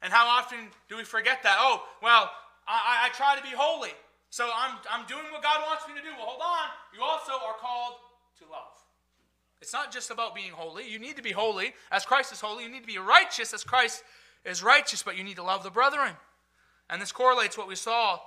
And 0.03 0.13
how 0.13 0.27
often 0.27 0.59
do 0.89 0.97
we 0.97 1.05
forget 1.05 1.43
that? 1.43 1.57
Oh, 1.59 1.85
well, 2.03 2.31
I, 2.67 3.07
I 3.07 3.09
try 3.15 3.37
to 3.37 3.43
be 3.43 3.55
holy, 3.55 3.95
so 4.31 4.51
I'm, 4.55 4.77
I'm 4.91 5.07
doing 5.07 5.25
what 5.31 5.43
God 5.43 5.63
wants 5.67 5.87
me 5.87 5.95
to 5.95 6.03
do. 6.03 6.11
Well, 6.17 6.27
hold 6.27 6.43
on. 6.43 6.69
You 6.95 7.03
also 7.03 7.33
are 7.33 7.55
called 7.61 7.95
to 8.39 8.45
love. 8.51 8.75
It's 9.61 9.73
not 9.73 9.93
just 9.93 10.11
about 10.11 10.35
being 10.35 10.53
holy. 10.53 10.89
You 10.89 10.99
need 10.99 11.17
to 11.17 11.23
be 11.23 11.33
holy 11.33 11.75
as 11.91 12.07
Christ 12.07 12.33
is 12.33 12.41
holy. 12.41 12.65
You 12.65 12.71
need 12.71 12.83
to 12.83 12.87
be 12.87 12.99
righteous 12.99 13.53
as 13.53 13.65
Christ 13.65 14.05
is 14.45 14.63
righteous, 14.63 15.03
but 15.03 15.17
you 15.17 15.25
need 15.25 15.37
to 15.37 15.43
love 15.43 15.65
the 15.65 15.71
brethren. 15.71 16.15
And 16.89 17.03
this 17.03 17.13
correlates 17.13 17.59
what 17.59 17.69
we 17.69 17.75
saw 17.75 18.21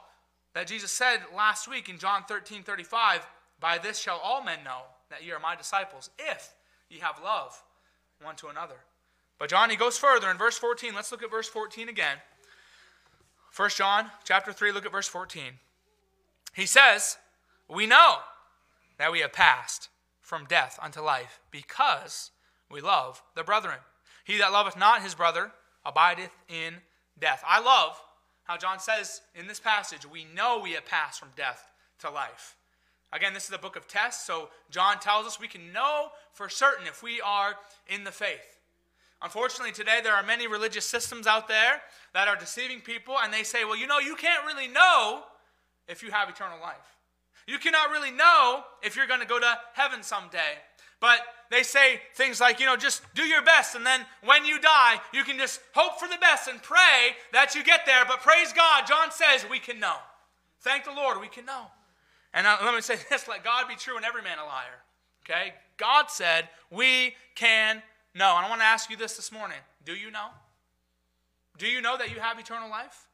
that 0.53 0.67
Jesus 0.67 0.91
said 0.91 1.19
last 1.35 1.67
week 1.67 1.89
in 1.89 1.97
John 1.97 2.23
13 2.27 2.63
35 2.63 3.25
By 3.59 3.77
this 3.77 3.99
shall 3.99 4.19
all 4.21 4.43
men 4.43 4.59
know 4.63 4.81
that 5.09 5.23
ye 5.23 5.31
are 5.31 5.39
my 5.39 5.55
disciples, 5.55 6.09
if 6.19 6.53
ye 6.89 6.99
have 6.99 7.19
love 7.23 7.61
one 8.21 8.35
to 8.37 8.47
another. 8.47 8.75
But 9.39 9.49
John, 9.49 9.69
he 9.69 9.75
goes 9.75 9.97
further 9.97 10.29
in 10.29 10.37
verse 10.37 10.57
14. 10.57 10.93
Let's 10.93 11.11
look 11.11 11.23
at 11.23 11.31
verse 11.31 11.47
14 11.47 11.89
again. 11.89 12.17
1 13.55 13.69
John 13.71 14.07
chapter 14.23 14.53
3, 14.53 14.71
look 14.71 14.85
at 14.85 14.91
verse 14.91 15.07
14. 15.07 15.43
He 16.53 16.65
says, 16.65 17.17
We 17.67 17.87
know 17.87 18.17
that 18.97 19.11
we 19.11 19.21
have 19.21 19.33
passed 19.33 19.89
from 20.31 20.45
death 20.45 20.79
unto 20.81 21.01
life 21.01 21.41
because 21.51 22.31
we 22.71 22.79
love 22.79 23.21
the 23.35 23.43
brethren. 23.43 23.79
He 24.23 24.37
that 24.37 24.53
loveth 24.53 24.77
not 24.77 25.01
his 25.01 25.13
brother 25.13 25.51
abideth 25.83 26.31
in 26.47 26.75
death. 27.19 27.43
I 27.45 27.59
love 27.59 28.01
how 28.43 28.55
John 28.55 28.79
says 28.79 29.19
in 29.35 29.47
this 29.47 29.59
passage, 29.59 30.09
we 30.09 30.25
know 30.33 30.57
we 30.57 30.71
have 30.71 30.85
passed 30.85 31.19
from 31.19 31.31
death 31.35 31.67
to 31.99 32.09
life. 32.09 32.55
Again, 33.11 33.33
this 33.33 33.43
is 33.43 33.49
the 33.49 33.57
book 33.57 33.75
of 33.75 33.89
tests, 33.89 34.25
so 34.25 34.47
John 34.69 34.99
tells 34.99 35.27
us 35.27 35.37
we 35.37 35.49
can 35.49 35.73
know 35.73 36.11
for 36.31 36.47
certain 36.47 36.87
if 36.87 37.03
we 37.03 37.19
are 37.19 37.55
in 37.89 38.05
the 38.05 38.11
faith. 38.11 38.61
Unfortunately, 39.21 39.73
today 39.73 39.99
there 40.01 40.15
are 40.15 40.23
many 40.23 40.47
religious 40.47 40.85
systems 40.85 41.27
out 41.27 41.49
there 41.49 41.81
that 42.13 42.29
are 42.29 42.37
deceiving 42.37 42.79
people, 42.79 43.15
and 43.21 43.33
they 43.33 43.43
say, 43.43 43.65
well, 43.65 43.77
you 43.77 43.85
know, 43.85 43.99
you 43.99 44.15
can't 44.15 44.45
really 44.45 44.69
know 44.69 45.23
if 45.89 46.01
you 46.01 46.11
have 46.11 46.29
eternal 46.29 46.61
life. 46.61 47.00
You 47.51 47.59
cannot 47.59 47.91
really 47.91 48.11
know 48.11 48.63
if 48.81 48.95
you're 48.95 49.07
going 49.07 49.19
to 49.19 49.25
go 49.25 49.37
to 49.37 49.59
heaven 49.73 50.03
someday. 50.03 50.57
But 51.01 51.19
they 51.49 51.63
say 51.63 51.99
things 52.15 52.39
like, 52.39 52.61
you 52.61 52.65
know, 52.65 52.77
just 52.77 53.01
do 53.13 53.23
your 53.23 53.41
best, 53.41 53.75
and 53.75 53.85
then 53.85 54.05
when 54.23 54.45
you 54.45 54.57
die, 54.57 55.01
you 55.13 55.25
can 55.25 55.37
just 55.37 55.59
hope 55.73 55.99
for 55.99 56.07
the 56.07 56.17
best 56.21 56.47
and 56.47 56.63
pray 56.63 57.17
that 57.33 57.53
you 57.53 57.61
get 57.61 57.85
there. 57.85 58.05
But 58.07 58.21
praise 58.21 58.53
God, 58.53 58.87
John 58.87 59.11
says 59.11 59.45
we 59.49 59.59
can 59.59 59.81
know. 59.81 59.95
Thank 60.61 60.85
the 60.85 60.93
Lord, 60.93 61.19
we 61.19 61.27
can 61.27 61.45
know. 61.45 61.65
And 62.33 62.47
uh, 62.47 62.57
let 62.63 62.73
me 62.73 62.79
say 62.79 62.95
this 63.09 63.27
let 63.27 63.43
God 63.43 63.67
be 63.67 63.75
true 63.75 63.97
and 63.97 64.05
every 64.05 64.21
man 64.21 64.37
a 64.39 64.45
liar. 64.45 64.79
Okay? 65.25 65.53
God 65.75 66.05
said 66.09 66.47
we 66.69 67.15
can 67.35 67.81
know. 68.15 68.37
And 68.37 68.45
I 68.45 68.49
want 68.49 68.61
to 68.61 68.65
ask 68.65 68.89
you 68.89 68.95
this 68.95 69.17
this 69.17 69.29
morning 69.29 69.57
do 69.83 69.93
you 69.93 70.09
know? 70.09 70.27
Do 71.57 71.67
you 71.67 71.81
know 71.81 71.97
that 71.97 72.11
you 72.11 72.21
have 72.21 72.39
eternal 72.39 72.69
life? 72.69 73.07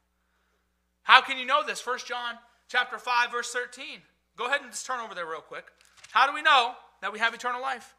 How 1.02 1.22
can 1.22 1.38
you 1.38 1.46
know 1.46 1.66
this? 1.66 1.84
1 1.84 1.98
John 2.06 2.34
chapter 2.68 2.98
5 2.98 3.32
verse 3.32 3.50
13. 3.50 4.02
Go 4.38 4.46
ahead 4.46 4.62
and 4.62 4.70
just 4.70 4.86
turn 4.86 5.00
over 5.00 5.16
there 5.16 5.26
real 5.26 5.40
quick. 5.40 5.66
How 6.12 6.28
do 6.28 6.32
we 6.32 6.42
know 6.42 6.74
that 7.02 7.12
we 7.12 7.18
have 7.18 7.34
eternal 7.34 7.60
life? 7.60 7.96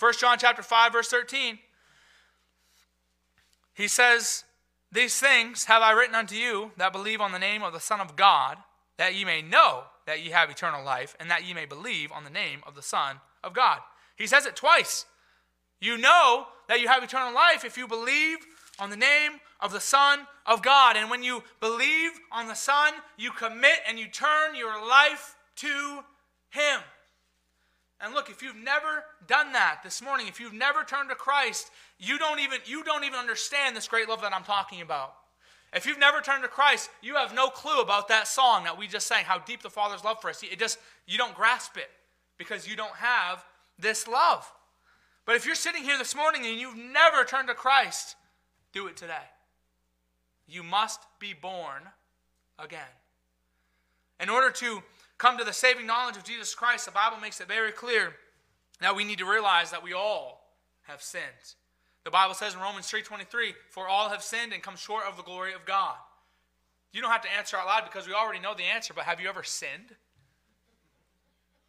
1 0.00 0.14
John 0.18 0.36
chapter 0.36 0.62
5 0.62 0.92
verse 0.92 1.08
13. 1.08 1.60
He 3.72 3.86
says, 3.86 4.44
"These 4.90 5.20
things 5.20 5.66
have 5.66 5.80
I 5.80 5.92
written 5.92 6.16
unto 6.16 6.34
you 6.34 6.72
that 6.76 6.92
believe 6.92 7.20
on 7.20 7.30
the 7.30 7.38
name 7.38 7.62
of 7.62 7.72
the 7.72 7.80
Son 7.80 8.00
of 8.00 8.16
God, 8.16 8.58
that 8.96 9.14
ye 9.14 9.24
may 9.24 9.42
know 9.42 9.86
that 10.06 10.20
ye 10.20 10.30
have 10.30 10.50
eternal 10.50 10.82
life, 10.82 11.14
and 11.20 11.30
that 11.30 11.44
ye 11.44 11.54
may 11.54 11.66
believe 11.66 12.10
on 12.10 12.24
the 12.24 12.30
name 12.30 12.64
of 12.66 12.74
the 12.74 12.82
Son 12.82 13.20
of 13.44 13.54
God. 13.54 13.80
He 14.16 14.26
says 14.26 14.44
it 14.44 14.56
twice. 14.56 15.06
You 15.78 15.98
know 15.98 16.48
that 16.66 16.80
you 16.80 16.88
have 16.88 17.04
eternal 17.04 17.32
life 17.32 17.64
if 17.64 17.78
you 17.78 17.86
believe 17.86 18.38
on 18.80 18.90
the 18.90 18.96
name 18.96 19.32
of 19.60 19.72
the 19.72 19.80
Son 19.80 20.20
of 20.46 20.62
God. 20.62 20.96
And 20.96 21.10
when 21.10 21.22
you 21.22 21.42
believe 21.60 22.12
on 22.32 22.48
the 22.48 22.54
Son, 22.54 22.94
you 23.16 23.30
commit 23.30 23.78
and 23.86 23.98
you 23.98 24.08
turn 24.08 24.54
your 24.56 24.86
life 24.88 25.36
to 25.56 26.00
Him. 26.50 26.80
And 28.00 28.14
look, 28.14 28.30
if 28.30 28.42
you've 28.42 28.56
never 28.56 29.04
done 29.26 29.52
that 29.52 29.80
this 29.84 30.00
morning, 30.00 30.26
if 30.26 30.40
you've 30.40 30.54
never 30.54 30.82
turned 30.84 31.10
to 31.10 31.14
Christ, 31.14 31.70
you 31.98 32.18
don't 32.18 32.40
even 32.40 32.58
you 32.64 32.82
don't 32.82 33.04
even 33.04 33.18
understand 33.18 33.76
this 33.76 33.88
great 33.88 34.08
love 34.08 34.22
that 34.22 34.32
I'm 34.32 34.44
talking 34.44 34.80
about. 34.80 35.12
If 35.72 35.86
you've 35.86 35.98
never 35.98 36.20
turned 36.20 36.42
to 36.42 36.48
Christ, 36.48 36.90
you 37.02 37.14
have 37.14 37.34
no 37.34 37.48
clue 37.48 37.80
about 37.80 38.08
that 38.08 38.26
song 38.26 38.64
that 38.64 38.76
we 38.76 38.88
just 38.88 39.06
sang, 39.06 39.24
how 39.24 39.38
deep 39.38 39.62
the 39.62 39.70
Father's 39.70 40.02
love 40.02 40.20
for 40.20 40.30
us. 40.30 40.42
It 40.42 40.58
just 40.58 40.78
you 41.06 41.18
don't 41.18 41.34
grasp 41.34 41.76
it 41.76 41.90
because 42.38 42.66
you 42.66 42.74
don't 42.74 42.94
have 42.94 43.44
this 43.78 44.08
love. 44.08 44.50
But 45.26 45.36
if 45.36 45.44
you're 45.44 45.54
sitting 45.54 45.84
here 45.84 45.98
this 45.98 46.16
morning 46.16 46.46
and 46.46 46.58
you've 46.58 46.76
never 46.76 47.24
turned 47.24 47.48
to 47.48 47.54
Christ, 47.54 48.16
do 48.72 48.86
it 48.86 48.96
today. 48.96 49.28
You 50.46 50.62
must 50.62 51.00
be 51.18 51.32
born 51.32 51.82
again. 52.58 52.80
In 54.18 54.28
order 54.28 54.50
to 54.50 54.82
come 55.18 55.38
to 55.38 55.44
the 55.44 55.52
saving 55.52 55.86
knowledge 55.86 56.16
of 56.16 56.24
Jesus 56.24 56.54
Christ, 56.54 56.86
the 56.86 56.92
Bible 56.92 57.18
makes 57.18 57.40
it 57.40 57.48
very 57.48 57.72
clear 57.72 58.14
that 58.80 58.96
we 58.96 59.04
need 59.04 59.18
to 59.18 59.30
realize 59.30 59.70
that 59.70 59.82
we 59.82 59.92
all 59.92 60.54
have 60.82 61.02
sinned. 61.02 61.54
The 62.04 62.10
Bible 62.10 62.34
says 62.34 62.54
in 62.54 62.60
Romans 62.60 62.88
3:23, 62.88 63.54
"For 63.70 63.86
all 63.86 64.08
have 64.08 64.24
sinned 64.24 64.52
and 64.52 64.62
come 64.62 64.76
short 64.76 65.04
of 65.04 65.16
the 65.16 65.22
glory 65.22 65.52
of 65.52 65.64
God." 65.64 65.98
You 66.92 67.00
don't 67.00 67.12
have 67.12 67.22
to 67.22 67.30
answer 67.30 67.56
out 67.56 67.66
loud 67.66 67.84
because 67.84 68.06
we 68.06 68.14
already 68.14 68.40
know 68.40 68.54
the 68.54 68.64
answer, 68.64 68.92
but 68.94 69.04
have 69.04 69.20
you 69.20 69.28
ever 69.28 69.44
sinned? 69.44 69.96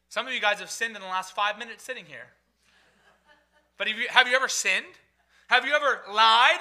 Some 0.10 0.28
of 0.28 0.34
you 0.34 0.40
guys 0.40 0.60
have 0.60 0.72
sinned 0.72 0.96
in 0.96 1.02
the 1.02 1.08
last 1.08 1.34
five 1.34 1.58
minutes 1.58 1.84
sitting 1.84 2.06
here. 2.06 2.34
But 3.78 3.88
have 3.88 3.98
you, 3.98 4.08
have 4.10 4.28
you 4.28 4.36
ever 4.36 4.48
sinned? 4.48 5.00
Have 5.48 5.66
you 5.66 5.74
ever 5.74 6.04
lied? 6.10 6.60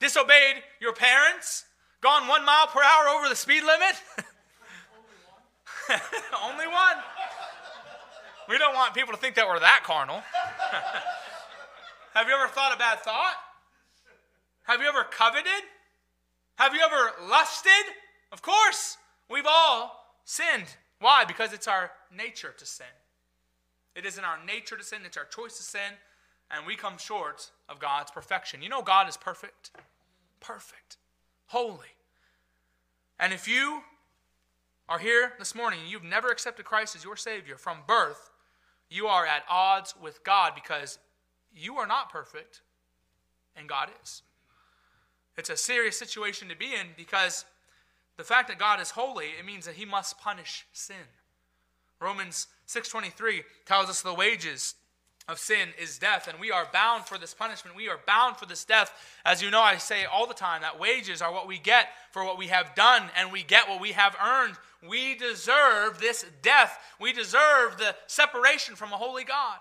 Disobeyed 0.00 0.62
your 0.80 0.92
parents? 0.92 1.64
Gone 2.00 2.28
one 2.28 2.44
mile 2.44 2.66
per 2.66 2.82
hour 2.82 3.08
over 3.08 3.28
the 3.28 3.36
speed 3.36 3.62
limit? 3.62 3.94
Only 5.88 5.96
one. 6.42 6.52
Only 6.52 6.66
one. 6.66 6.96
We 8.48 8.58
don't 8.58 8.74
want 8.74 8.94
people 8.94 9.12
to 9.14 9.18
think 9.18 9.36
that 9.36 9.46
we're 9.46 9.60
that 9.60 9.82
carnal. 9.84 10.16
Have 12.14 12.28
you 12.28 12.34
ever 12.34 12.48
thought 12.48 12.74
a 12.74 12.78
bad 12.78 13.00
thought? 13.00 13.34
Have 14.64 14.80
you 14.80 14.88
ever 14.88 15.04
coveted? 15.04 15.64
Have 16.56 16.74
you 16.74 16.80
ever 16.80 17.28
lusted? 17.28 17.72
Of 18.32 18.42
course, 18.42 18.98
we've 19.30 19.46
all 19.48 20.04
sinned. 20.24 20.76
Why? 21.00 21.24
Because 21.24 21.52
it's 21.52 21.68
our 21.68 21.90
nature 22.14 22.54
to 22.56 22.66
sin. 22.66 22.86
It 23.94 24.04
is 24.04 24.18
in 24.18 24.24
our 24.24 24.38
nature 24.44 24.76
to 24.76 24.84
sin, 24.84 25.00
it's 25.04 25.16
our 25.16 25.24
choice 25.24 25.56
to 25.58 25.62
sin, 25.62 25.98
and 26.50 26.66
we 26.66 26.76
come 26.76 26.98
short 26.98 27.50
of 27.68 27.78
God's 27.78 28.10
perfection. 28.10 28.62
You 28.62 28.68
know, 28.68 28.82
God 28.82 29.08
is 29.08 29.16
perfect, 29.16 29.70
perfect, 30.40 30.96
holy. 31.46 31.96
And 33.18 33.32
if 33.32 33.48
you 33.48 33.82
are 34.88 34.98
here 34.98 35.32
this 35.38 35.54
morning 35.54 35.80
and 35.82 35.90
you've 35.90 36.04
never 36.04 36.28
accepted 36.28 36.64
Christ 36.64 36.94
as 36.94 37.04
your 37.04 37.16
Savior 37.16 37.56
from 37.56 37.78
birth, 37.86 38.30
you 38.90 39.06
are 39.06 39.26
at 39.26 39.44
odds 39.48 39.94
with 40.00 40.22
God 40.24 40.52
because 40.54 40.98
you 41.54 41.76
are 41.76 41.86
not 41.86 42.10
perfect 42.10 42.60
and 43.56 43.68
God 43.68 43.88
is. 44.02 44.22
It's 45.36 45.50
a 45.50 45.56
serious 45.56 45.98
situation 45.98 46.48
to 46.48 46.56
be 46.56 46.74
in 46.74 46.88
because 46.96 47.44
the 48.16 48.24
fact 48.24 48.48
that 48.48 48.58
God 48.58 48.80
is 48.80 48.90
holy, 48.90 49.26
it 49.38 49.44
means 49.44 49.66
that 49.66 49.74
he 49.74 49.84
must 49.84 50.18
punish 50.18 50.66
sin. 50.72 51.08
Romans 52.00 52.48
6:23 52.66 53.44
tells 53.64 53.88
us 53.88 54.02
the 54.02 54.14
wages 54.14 54.74
of 55.26 55.38
sin 55.38 55.68
is 55.80 55.98
death, 55.98 56.28
and 56.28 56.38
we 56.38 56.50
are 56.50 56.68
bound 56.72 57.06
for 57.06 57.16
this 57.16 57.32
punishment. 57.32 57.76
We 57.76 57.88
are 57.88 58.00
bound 58.06 58.36
for 58.36 58.44
this 58.46 58.64
death. 58.64 58.92
As 59.24 59.42
you 59.42 59.50
know, 59.50 59.60
I 59.60 59.78
say 59.78 60.04
all 60.04 60.26
the 60.26 60.34
time 60.34 60.60
that 60.62 60.78
wages 60.78 61.22
are 61.22 61.32
what 61.32 61.48
we 61.48 61.58
get 61.58 61.88
for 62.12 62.24
what 62.24 62.36
we 62.36 62.48
have 62.48 62.74
done, 62.74 63.04
and 63.16 63.32
we 63.32 63.42
get 63.42 63.68
what 63.68 63.80
we 63.80 63.92
have 63.92 64.16
earned. 64.22 64.56
We 64.86 65.14
deserve 65.14 65.98
this 65.98 66.26
death. 66.42 66.78
We 67.00 67.12
deserve 67.14 67.78
the 67.78 67.96
separation 68.06 68.76
from 68.76 68.92
a 68.92 68.96
holy 68.96 69.24
God. 69.24 69.56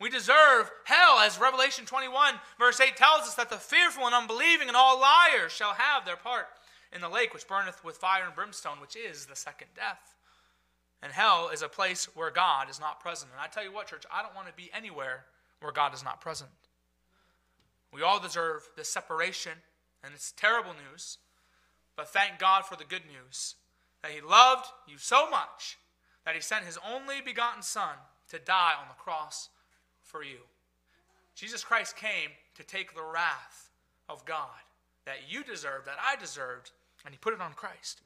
We 0.00 0.10
deserve 0.10 0.70
hell, 0.84 1.18
as 1.18 1.40
Revelation 1.40 1.86
21, 1.86 2.34
verse 2.58 2.80
8 2.80 2.96
tells 2.96 3.22
us 3.22 3.34
that 3.34 3.50
the 3.50 3.56
fearful 3.56 4.06
and 4.06 4.14
unbelieving 4.14 4.68
and 4.68 4.76
all 4.76 5.00
liars 5.00 5.52
shall 5.52 5.72
have 5.72 6.04
their 6.04 6.16
part 6.16 6.46
in 6.92 7.00
the 7.00 7.08
lake 7.08 7.34
which 7.34 7.48
burneth 7.48 7.82
with 7.84 7.96
fire 7.96 8.24
and 8.24 8.34
brimstone, 8.34 8.80
which 8.80 8.96
is 8.96 9.26
the 9.26 9.36
second 9.36 9.68
death. 9.74 10.13
And 11.04 11.12
hell 11.12 11.50
is 11.52 11.60
a 11.60 11.68
place 11.68 12.08
where 12.16 12.30
God 12.30 12.70
is 12.70 12.80
not 12.80 12.98
present. 12.98 13.30
And 13.30 13.38
I 13.38 13.46
tell 13.46 13.62
you 13.62 13.70
what, 13.70 13.88
church, 13.88 14.06
I 14.10 14.22
don't 14.22 14.34
want 14.34 14.48
to 14.48 14.54
be 14.54 14.70
anywhere 14.74 15.26
where 15.60 15.70
God 15.70 15.92
is 15.92 16.02
not 16.02 16.22
present. 16.22 16.50
We 17.92 18.00
all 18.00 18.18
deserve 18.18 18.66
this 18.74 18.88
separation, 18.88 19.52
and 20.02 20.14
it's 20.14 20.32
terrible 20.32 20.72
news. 20.90 21.18
But 21.94 22.08
thank 22.08 22.38
God 22.38 22.64
for 22.64 22.76
the 22.76 22.86
good 22.86 23.02
news 23.06 23.56
that 24.02 24.12
He 24.12 24.22
loved 24.22 24.64
you 24.88 24.96
so 24.96 25.28
much 25.28 25.76
that 26.24 26.34
He 26.34 26.40
sent 26.40 26.64
His 26.64 26.78
only 26.90 27.20
begotten 27.20 27.62
Son 27.62 27.96
to 28.30 28.38
die 28.38 28.72
on 28.80 28.88
the 28.88 28.94
cross 28.94 29.50
for 30.00 30.24
you. 30.24 30.38
Jesus 31.34 31.62
Christ 31.62 31.96
came 31.96 32.30
to 32.54 32.64
take 32.64 32.94
the 32.94 33.04
wrath 33.04 33.68
of 34.08 34.24
God 34.24 34.48
that 35.04 35.28
you 35.28 35.44
deserved, 35.44 35.86
that 35.86 35.98
I 36.02 36.16
deserved, 36.16 36.70
and 37.04 37.12
He 37.12 37.18
put 37.18 37.34
it 37.34 37.42
on 37.42 37.52
Christ. 37.52 38.00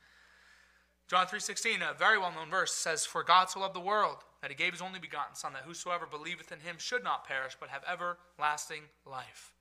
John 1.09 1.27
3:16, 1.27 1.81
a 1.83 1.95
very 1.95 2.19
well-known 2.19 2.50
verse 2.50 2.75
says, 2.75 3.07
"For 3.07 3.23
God 3.23 3.49
so 3.49 3.61
loved 3.61 3.75
the 3.75 3.81
world 3.81 4.25
that 4.43 4.50
he 4.50 4.55
gave 4.55 4.73
his 4.73 4.83
only 4.83 4.99
begotten 4.99 5.35
son 5.35 5.55
that 5.55 5.65
whosoever 5.65 6.07
believeth 6.07 6.53
in 6.53 6.61
him 6.61 6.79
should 6.79 7.03
not 7.03 7.25
perish 7.25 7.57
but 7.59 7.71
have 7.71 7.83
everlasting 7.85 8.91
life." 9.07 9.53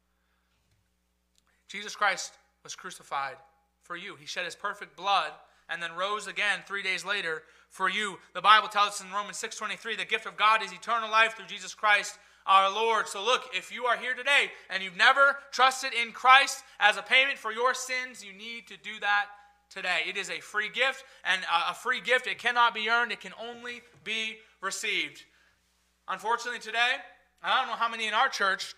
Jesus 1.69 1.95
Christ 1.95 2.37
was 2.63 2.75
crucified 2.75 3.37
for 3.81 3.95
you. 3.95 4.17
He 4.17 4.25
shed 4.25 4.43
his 4.43 4.55
perfect 4.57 4.97
blood 4.97 5.33
and 5.69 5.81
then 5.81 5.95
rose 5.95 6.27
again 6.27 6.63
3 6.63 6.81
days 6.81 7.05
later 7.05 7.45
for 7.69 7.87
you. 7.87 8.21
The 8.33 8.41
Bible 8.41 8.67
tells 8.67 8.95
us 8.95 9.01
in 9.01 9.13
Romans 9.13 9.39
6:23, 9.39 9.95
the 9.95 10.05
gift 10.05 10.25
of 10.25 10.35
God 10.35 10.61
is 10.61 10.73
eternal 10.73 11.09
life 11.09 11.35
through 11.35 11.47
Jesus 11.47 11.73
Christ 11.73 12.19
our 12.45 12.69
Lord. 12.69 13.07
So 13.07 13.21
look, 13.21 13.53
if 13.53 13.71
you 13.71 13.85
are 13.87 13.97
here 13.97 14.13
today 14.13 14.53
and 14.69 14.83
you've 14.83 14.95
never 14.95 15.41
trusted 15.51 15.93
in 15.93 16.11
Christ 16.11 16.63
as 16.79 16.97
a 16.97 17.03
payment 17.03 17.39
for 17.39 17.51
your 17.51 17.73
sins, 17.73 18.23
you 18.23 18.33
need 18.33 18.67
to 18.67 18.77
do 18.77 18.99
that 18.99 19.29
today. 19.69 19.99
It 20.07 20.17
is 20.17 20.29
a 20.29 20.39
free 20.39 20.69
gift, 20.69 21.03
and 21.23 21.41
a 21.69 21.73
free 21.73 22.01
gift, 22.01 22.27
it 22.27 22.39
cannot 22.39 22.73
be 22.73 22.89
earned, 22.89 23.11
it 23.11 23.19
can 23.19 23.33
only 23.41 23.81
be 24.03 24.37
received. 24.61 25.23
Unfortunately, 26.07 26.59
today, 26.59 26.95
I 27.43 27.59
don't 27.59 27.67
know 27.67 27.75
how 27.75 27.89
many 27.89 28.07
in 28.07 28.13
our 28.13 28.29
church, 28.29 28.73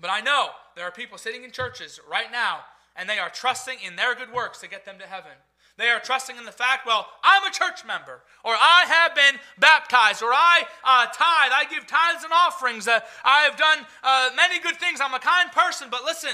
but 0.00 0.10
I 0.10 0.20
know 0.20 0.48
there 0.74 0.84
are 0.84 0.90
people 0.90 1.18
sitting 1.18 1.44
in 1.44 1.50
churches 1.50 2.00
right 2.10 2.32
now, 2.32 2.60
and 2.96 3.08
they 3.08 3.18
are 3.18 3.30
trusting 3.30 3.78
in 3.86 3.96
their 3.96 4.14
good 4.14 4.32
works 4.32 4.60
to 4.60 4.68
get 4.68 4.84
them 4.84 4.98
to 4.98 5.06
heaven. 5.06 5.32
They 5.78 5.88
are 5.88 6.00
trusting 6.00 6.36
in 6.36 6.44
the 6.44 6.52
fact, 6.52 6.86
well, 6.86 7.06
I'm 7.24 7.44
a 7.44 7.50
church 7.50 7.84
member, 7.86 8.22
or 8.44 8.52
I 8.52 8.84
have 8.88 9.14
been 9.14 9.40
baptized, 9.58 10.22
or 10.22 10.32
I 10.32 10.64
uh, 10.84 11.06
tithe, 11.06 11.52
I 11.54 11.64
give 11.70 11.86
tithes 11.86 12.24
and 12.24 12.32
offerings, 12.32 12.86
uh, 12.86 13.00
I 13.24 13.40
have 13.40 13.56
done 13.56 13.78
uh, 14.02 14.30
many 14.36 14.60
good 14.60 14.76
things, 14.76 15.00
I'm 15.00 15.14
a 15.14 15.18
kind 15.18 15.50
person, 15.50 15.88
but 15.90 16.04
listen, 16.04 16.32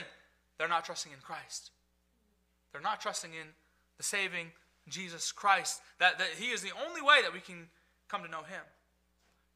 they're 0.59 0.69
not 0.69 0.85
trusting 0.85 1.13
in 1.13 1.21
Christ. 1.21 1.71
They're 2.73 2.83
not 2.83 3.01
trusting 3.01 3.31
in 3.33 3.47
the 3.99 4.03
saving 4.03 4.53
Jesus 4.89 5.31
Christ. 5.33 5.83
That, 5.99 6.19
that 6.19 6.29
He 6.39 6.47
is 6.47 6.63
the 6.63 6.73
only 6.87 7.03
way 7.03 7.23
that 7.23 7.33
we 7.33 7.41
can 7.41 7.69
come 8.09 8.23
to 8.23 8.31
know 8.31 8.39
Him. 8.39 8.63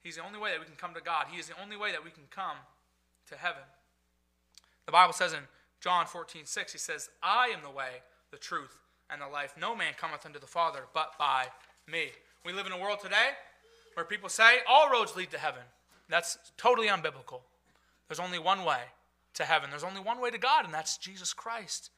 He's 0.02 0.16
the 0.16 0.26
only 0.26 0.38
way 0.38 0.50
that 0.50 0.60
we 0.60 0.66
can 0.66 0.74
come 0.76 0.94
to 0.94 1.00
God. 1.00 1.26
He 1.30 1.38
is 1.38 1.46
the 1.46 1.60
only 1.62 1.76
way 1.76 1.92
that 1.92 2.04
we 2.04 2.10
can 2.10 2.24
come 2.30 2.56
to 3.30 3.36
heaven. 3.36 3.62
The 4.86 4.92
Bible 4.92 5.12
says 5.12 5.32
in 5.32 5.40
John 5.80 6.06
14, 6.06 6.44
6, 6.44 6.72
He 6.72 6.78
says, 6.78 7.08
I 7.22 7.48
am 7.54 7.62
the 7.62 7.70
way, 7.70 8.02
the 8.30 8.36
truth, 8.36 8.76
and 9.10 9.22
the 9.22 9.28
life. 9.28 9.54
No 9.58 9.76
man 9.76 9.94
cometh 9.96 10.26
unto 10.26 10.40
the 10.40 10.46
Father 10.46 10.80
but 10.92 11.18
by 11.18 11.46
me. 11.90 12.08
We 12.44 12.52
live 12.52 12.66
in 12.66 12.72
a 12.72 12.78
world 12.78 13.00
today 13.00 13.30
where 13.94 14.04
people 14.04 14.28
say 14.28 14.58
all 14.68 14.90
roads 14.90 15.14
lead 15.16 15.30
to 15.30 15.38
heaven. 15.38 15.62
That's 16.08 16.38
totally 16.56 16.88
unbiblical. 16.88 17.40
There's 18.08 18.20
only 18.20 18.38
one 18.38 18.64
way 18.64 18.80
to 19.34 19.44
heaven. 19.44 19.70
There's 19.70 19.84
only 19.84 20.00
one 20.00 20.20
way 20.20 20.30
to 20.30 20.38
God, 20.38 20.64
and 20.64 20.74
that's 20.74 20.98
Jesus 20.98 21.32
Christ. 21.32 21.90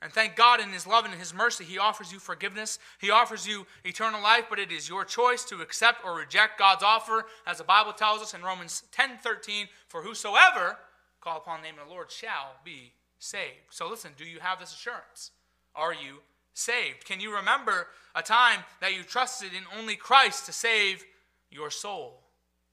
And 0.00 0.12
thank 0.12 0.36
God 0.36 0.60
in 0.60 0.68
His 0.68 0.86
love 0.86 1.04
and 1.04 1.12
in 1.12 1.18
His 1.18 1.34
mercy, 1.34 1.64
He 1.64 1.78
offers 1.78 2.12
you 2.12 2.18
forgiveness. 2.18 2.78
He 3.00 3.10
offers 3.10 3.46
you 3.46 3.66
eternal 3.84 4.22
life, 4.22 4.44
but 4.48 4.58
it 4.58 4.70
is 4.70 4.88
your 4.88 5.04
choice 5.04 5.44
to 5.46 5.60
accept 5.60 6.04
or 6.04 6.14
reject 6.14 6.58
God's 6.58 6.84
offer, 6.84 7.26
as 7.46 7.58
the 7.58 7.64
Bible 7.64 7.92
tells 7.92 8.22
us 8.22 8.34
in 8.34 8.42
Romans 8.42 8.84
10 8.92 9.18
13, 9.18 9.66
for 9.88 10.02
whosoever 10.02 10.78
call 11.20 11.38
upon 11.38 11.60
the 11.60 11.66
name 11.66 11.78
of 11.80 11.88
the 11.88 11.92
Lord 11.92 12.10
shall 12.10 12.56
be 12.64 12.92
saved. 13.18 13.70
So 13.70 13.88
listen, 13.88 14.12
do 14.16 14.24
you 14.24 14.38
have 14.40 14.60
this 14.60 14.72
assurance? 14.72 15.32
Are 15.74 15.92
you 15.92 16.18
saved? 16.54 17.04
Can 17.04 17.20
you 17.20 17.34
remember 17.34 17.88
a 18.14 18.22
time 18.22 18.60
that 18.80 18.94
you 18.94 19.02
trusted 19.02 19.52
in 19.52 19.64
only 19.78 19.96
Christ 19.96 20.46
to 20.46 20.52
save 20.52 21.04
your 21.50 21.70
soul? 21.70 22.20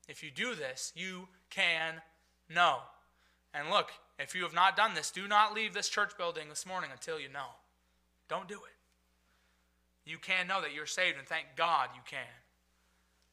If 0.08 0.24
you 0.24 0.30
do 0.30 0.54
this, 0.54 0.94
you 0.96 1.28
can 1.50 2.02
know. 2.50 2.80
And 3.54 3.70
look, 3.70 3.92
if 4.18 4.34
you 4.34 4.44
have 4.44 4.54
not 4.54 4.78
done 4.78 4.94
this, 4.94 5.12
do 5.12 5.28
not 5.28 5.54
leave 5.54 5.74
this 5.74 5.90
church 5.90 6.18
building 6.18 6.48
this 6.50 6.66
morning 6.66 6.90
until 6.92 7.20
you 7.20 7.28
know. 7.28 7.56
Don't 8.30 8.48
do 8.48 8.56
it. 8.56 10.10
You 10.10 10.18
can 10.18 10.48
know 10.48 10.62
that 10.62 10.74
you're 10.74 10.86
saved, 10.86 11.18
and 11.18 11.28
thank 11.28 11.48
God 11.56 11.90
you 11.96 12.02
can. 12.06 12.20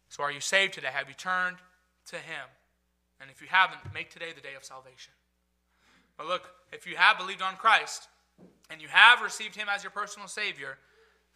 So, 0.09 0.23
are 0.23 0.33
you 0.33 0.41
saved 0.41 0.75
today? 0.75 0.89
Have 0.93 1.09
you 1.09 1.15
turned 1.15 1.59
to 2.07 2.17
Him? 2.17 2.49
And 3.21 3.31
if 3.31 3.41
you 3.41 3.47
haven't, 3.49 3.81
make 3.95 4.11
today 4.11 4.33
the 4.35 4.41
day 4.41 4.55
of 4.57 4.65
salvation. 4.65 5.13
But 6.17 6.27
look, 6.27 6.51
if 6.73 6.87
you 6.87 6.97
have 6.97 7.19
believed 7.19 7.43
on 7.43 7.57
Christ 7.57 8.09
and 8.71 8.83
you 8.83 8.89
have 8.89 9.23
received 9.23 9.55
Him 9.55 9.69
as 9.71 9.85
your 9.85 9.91
personal 9.91 10.29
Savior, 10.29 10.79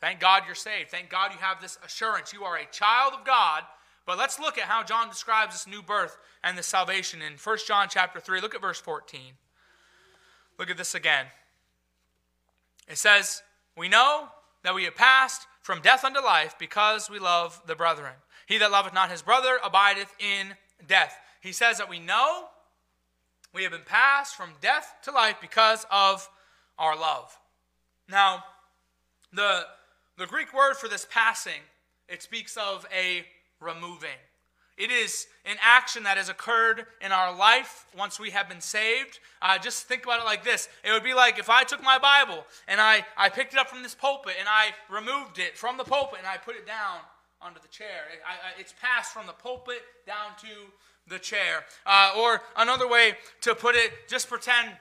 thank 0.01 0.21
God 0.21 0.43
you're 0.47 0.55
saved. 0.55 0.91
Thank 0.91 1.11
God 1.11 1.33
you 1.33 1.39
have 1.39 1.61
this 1.61 1.79
assurance. 1.85 2.33
You 2.33 2.45
are 2.45 2.57
a 2.57 2.67
child 2.67 3.15
of 3.15 3.25
God 3.25 3.63
But 4.07 4.19
let's 4.19 4.39
look 4.39 4.57
at 4.57 4.65
how 4.65 4.85
John 4.85 5.09
describes 5.09 5.55
this 5.55 5.67
new 5.67 5.83
birth 5.83 6.17
and 6.45 6.57
this 6.57 6.67
salvation 6.67 7.21
in 7.21 7.35
1 7.35 7.59
John 7.67 7.89
chapter 7.91 8.21
3. 8.21 8.41
Look 8.41 8.55
at 8.55 8.61
verse 8.61 8.81
14. 8.81 9.21
Look 10.59 10.71
at 10.71 10.79
this 10.79 10.95
again. 10.95 11.27
It 12.89 12.99
says, 12.99 13.43
We 13.77 13.89
know 13.89 14.29
that 14.63 14.75
we 14.75 14.85
have 14.85 14.95
passed 14.95 15.47
from 15.61 15.83
death 15.83 16.05
unto 16.05 16.21
life 16.21 16.55
because 16.59 17.11
we 17.11 17.19
love 17.19 17.61
the 17.67 17.75
brethren. 17.75 18.13
He 18.47 18.59
that 18.59 18.71
loveth 18.71 18.95
not 18.95 19.11
his 19.11 19.23
brother 19.23 19.59
abideth 19.63 20.15
in 20.21 20.55
death. 20.87 21.19
He 21.41 21.51
says 21.53 21.79
that 21.79 21.91
we 21.91 21.99
know 21.99 22.47
we 23.53 23.65
have 23.65 23.73
been 23.73 23.81
passed 23.85 24.37
from 24.37 24.51
death 24.61 24.95
to 25.03 25.11
life 25.11 25.37
because 25.41 25.85
of 25.91 26.29
our 26.79 26.97
love. 26.97 27.37
Now, 28.09 28.45
the, 29.33 29.63
the 30.17 30.27
Greek 30.27 30.55
word 30.55 30.75
for 30.75 30.89
this 30.89 31.07
passing, 31.11 31.63
it 32.09 32.23
speaks 32.23 32.57
of 32.57 32.87
a 32.97 33.25
removing. 33.61 34.19
It 34.77 34.91
is 34.91 35.27
an 35.47 35.57
action 35.63 36.03
that 36.03 36.19
has 36.19 36.29
occurred 36.29 36.85
in 37.01 37.11
our 37.11 37.35
life 37.35 37.87
once 37.97 38.21
we 38.21 38.31
have 38.31 38.47
been 38.47 38.61
saved. 38.61 39.21
Uh, 39.41 39.57
just 39.57 39.85
think 39.85 40.05
about 40.05 40.21
it 40.21 40.25
like 40.25 40.45
this. 40.45 40.69
It 40.85 40.93
would 40.93 41.05
be 41.05 41.15
like 41.15 41.39
if 41.39 41.49
I 41.49 41.63
took 41.63 41.83
my 41.83 41.99
Bible 41.99 42.45
and 42.69 42.79
I, 42.79 43.07
I 43.17 43.31
picked 43.31 43.55
it 43.55 43.59
up 43.59 43.71
from 43.71 43.83
this 43.83 43.95
pulpit 43.95 44.35
and 44.39 44.47
I 44.49 44.69
removed 44.91 45.39
it 45.39 45.57
from 45.57 45.79
the 45.79 45.85
pulpit 45.85 46.19
and 46.19 46.29
I 46.29 46.37
put 46.37 46.57
it 46.57 46.67
down 46.67 46.99
onto 47.41 47.61
the 47.61 47.69
chair. 47.69 48.05
It, 48.13 48.21
I, 48.27 48.61
it's 48.61 48.75
passed 48.79 49.15
from 49.15 49.27
the 49.27 49.33
pulpit 49.33 49.81
down 50.07 50.37
to 50.41 50.71
the 51.09 51.19
chair. 51.19 51.65
Uh, 51.87 52.13
or 52.19 52.43
another 52.57 52.87
way 52.87 53.15
to 53.43 53.55
put 53.55 53.77
it, 53.77 53.93
just 54.09 54.29
pretend 54.29 54.73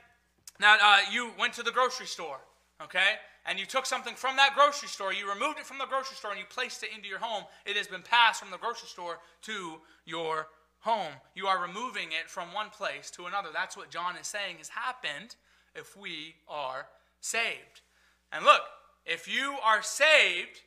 that 0.59 0.79
uh, 0.81 1.11
you 1.11 1.31
went 1.39 1.53
to 1.53 1.63
the 1.63 1.71
grocery 1.71 2.07
store, 2.07 2.39
okay? 2.81 3.15
And 3.45 3.59
you 3.59 3.65
took 3.65 3.85
something 3.85 4.15
from 4.15 4.35
that 4.37 4.55
grocery 4.55 4.89
store, 4.89 5.13
you 5.13 5.29
removed 5.29 5.59
it 5.59 5.65
from 5.65 5.77
the 5.77 5.85
grocery 5.85 6.15
store, 6.15 6.31
and 6.31 6.39
you 6.39 6.45
placed 6.49 6.83
it 6.83 6.89
into 6.95 7.07
your 7.07 7.19
home, 7.19 7.43
it 7.65 7.77
has 7.77 7.87
been 7.87 8.01
passed 8.01 8.39
from 8.39 8.51
the 8.51 8.57
grocery 8.57 8.87
store 8.87 9.19
to 9.43 9.79
your 10.05 10.47
home. 10.79 11.13
You 11.35 11.47
are 11.47 11.61
removing 11.61 12.09
it 12.11 12.29
from 12.29 12.53
one 12.53 12.69
place 12.69 13.11
to 13.11 13.25
another. 13.25 13.49
That's 13.53 13.77
what 13.77 13.89
John 13.89 14.15
is 14.17 14.27
saying 14.27 14.57
has 14.57 14.69
happened 14.69 15.35
if 15.75 15.95
we 15.97 16.35
are 16.47 16.87
saved. 17.19 17.81
And 18.31 18.45
look, 18.45 18.61
if 19.05 19.27
you 19.27 19.57
are 19.63 19.83
saved, 19.83 20.61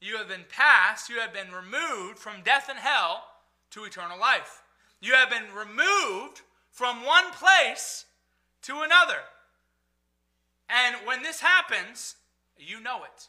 you 0.00 0.16
have 0.16 0.28
been 0.28 0.44
passed, 0.48 1.08
you 1.08 1.20
have 1.20 1.32
been 1.32 1.52
removed 1.52 2.18
from 2.18 2.42
death 2.44 2.68
and 2.68 2.78
hell 2.78 3.24
to 3.70 3.84
eternal 3.84 4.18
life. 4.18 4.62
You 5.00 5.14
have 5.14 5.30
been 5.30 5.54
removed 5.54 6.42
from 6.70 7.04
one 7.04 7.30
place 7.32 8.04
to 8.62 8.82
another. 8.82 9.18
And 10.72 10.96
when 11.04 11.22
this 11.22 11.40
happens, 11.40 12.16
you 12.56 12.80
know 12.80 13.04
it. 13.04 13.28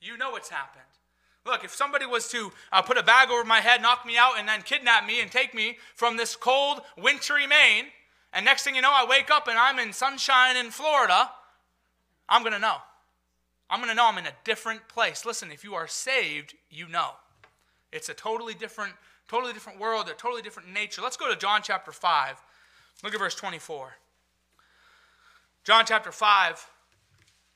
You 0.00 0.16
know 0.16 0.36
it's 0.36 0.48
happened. 0.48 0.82
Look, 1.46 1.62
if 1.62 1.74
somebody 1.74 2.06
was 2.06 2.28
to 2.30 2.52
uh, 2.72 2.80
put 2.80 2.96
a 2.96 3.02
bag 3.02 3.28
over 3.28 3.44
my 3.44 3.60
head, 3.60 3.82
knock 3.82 4.06
me 4.06 4.16
out, 4.16 4.38
and 4.38 4.48
then 4.48 4.62
kidnap 4.62 5.06
me 5.06 5.20
and 5.20 5.30
take 5.30 5.54
me 5.54 5.76
from 5.94 6.16
this 6.16 6.34
cold, 6.36 6.80
wintry 6.96 7.46
Maine, 7.46 7.86
and 8.32 8.44
next 8.44 8.64
thing 8.64 8.74
you 8.74 8.82
know, 8.82 8.90
I 8.92 9.06
wake 9.08 9.30
up 9.30 9.46
and 9.46 9.58
I'm 9.58 9.78
in 9.78 9.92
sunshine 9.92 10.56
in 10.56 10.70
Florida, 10.70 11.30
I'm 12.28 12.42
going 12.42 12.54
to 12.54 12.58
know. 12.58 12.76
I'm 13.68 13.78
going 13.78 13.90
to 13.90 13.94
know 13.94 14.06
I'm 14.06 14.18
in 14.18 14.26
a 14.26 14.34
different 14.44 14.88
place. 14.88 15.24
Listen, 15.24 15.52
if 15.52 15.64
you 15.64 15.74
are 15.74 15.86
saved, 15.86 16.54
you 16.70 16.88
know. 16.88 17.10
It's 17.92 18.08
a 18.08 18.14
totally 18.14 18.54
different, 18.54 18.94
totally 19.28 19.52
different 19.52 19.78
world, 19.78 20.08
a 20.08 20.14
totally 20.14 20.42
different 20.42 20.72
nature. 20.72 21.00
Let's 21.02 21.16
go 21.16 21.30
to 21.30 21.38
John 21.38 21.60
chapter 21.62 21.92
5. 21.92 22.42
Look 23.02 23.14
at 23.14 23.20
verse 23.20 23.34
24. 23.34 23.92
John 25.64 25.84
chapter 25.86 26.12
5, 26.12 26.70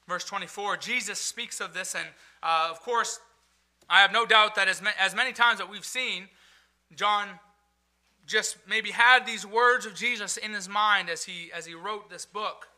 verse 0.08 0.24
24, 0.24 0.78
Jesus 0.78 1.18
speaks 1.18 1.60
of 1.60 1.74
this, 1.74 1.94
and 1.94 2.06
uh, 2.42 2.68
of 2.70 2.80
course, 2.80 3.20
I 3.88 4.00
have 4.00 4.12
no 4.12 4.24
doubt 4.24 4.54
that 4.54 4.66
as, 4.66 4.80
ma- 4.80 4.90
as 4.98 5.14
many 5.14 5.32
times 5.32 5.58
that 5.58 5.70
we've 5.70 5.84
seen, 5.84 6.28
John 6.94 7.28
just 8.26 8.56
maybe 8.68 8.90
had 8.90 9.26
these 9.26 9.46
words 9.46 9.84
of 9.86 9.94
Jesus 9.94 10.36
in 10.38 10.52
his 10.52 10.68
mind 10.68 11.08
as 11.08 11.24
he 11.24 11.50
as 11.54 11.64
he 11.64 11.74
wrote 11.74 12.10
this 12.10 12.26
book. 12.26 12.68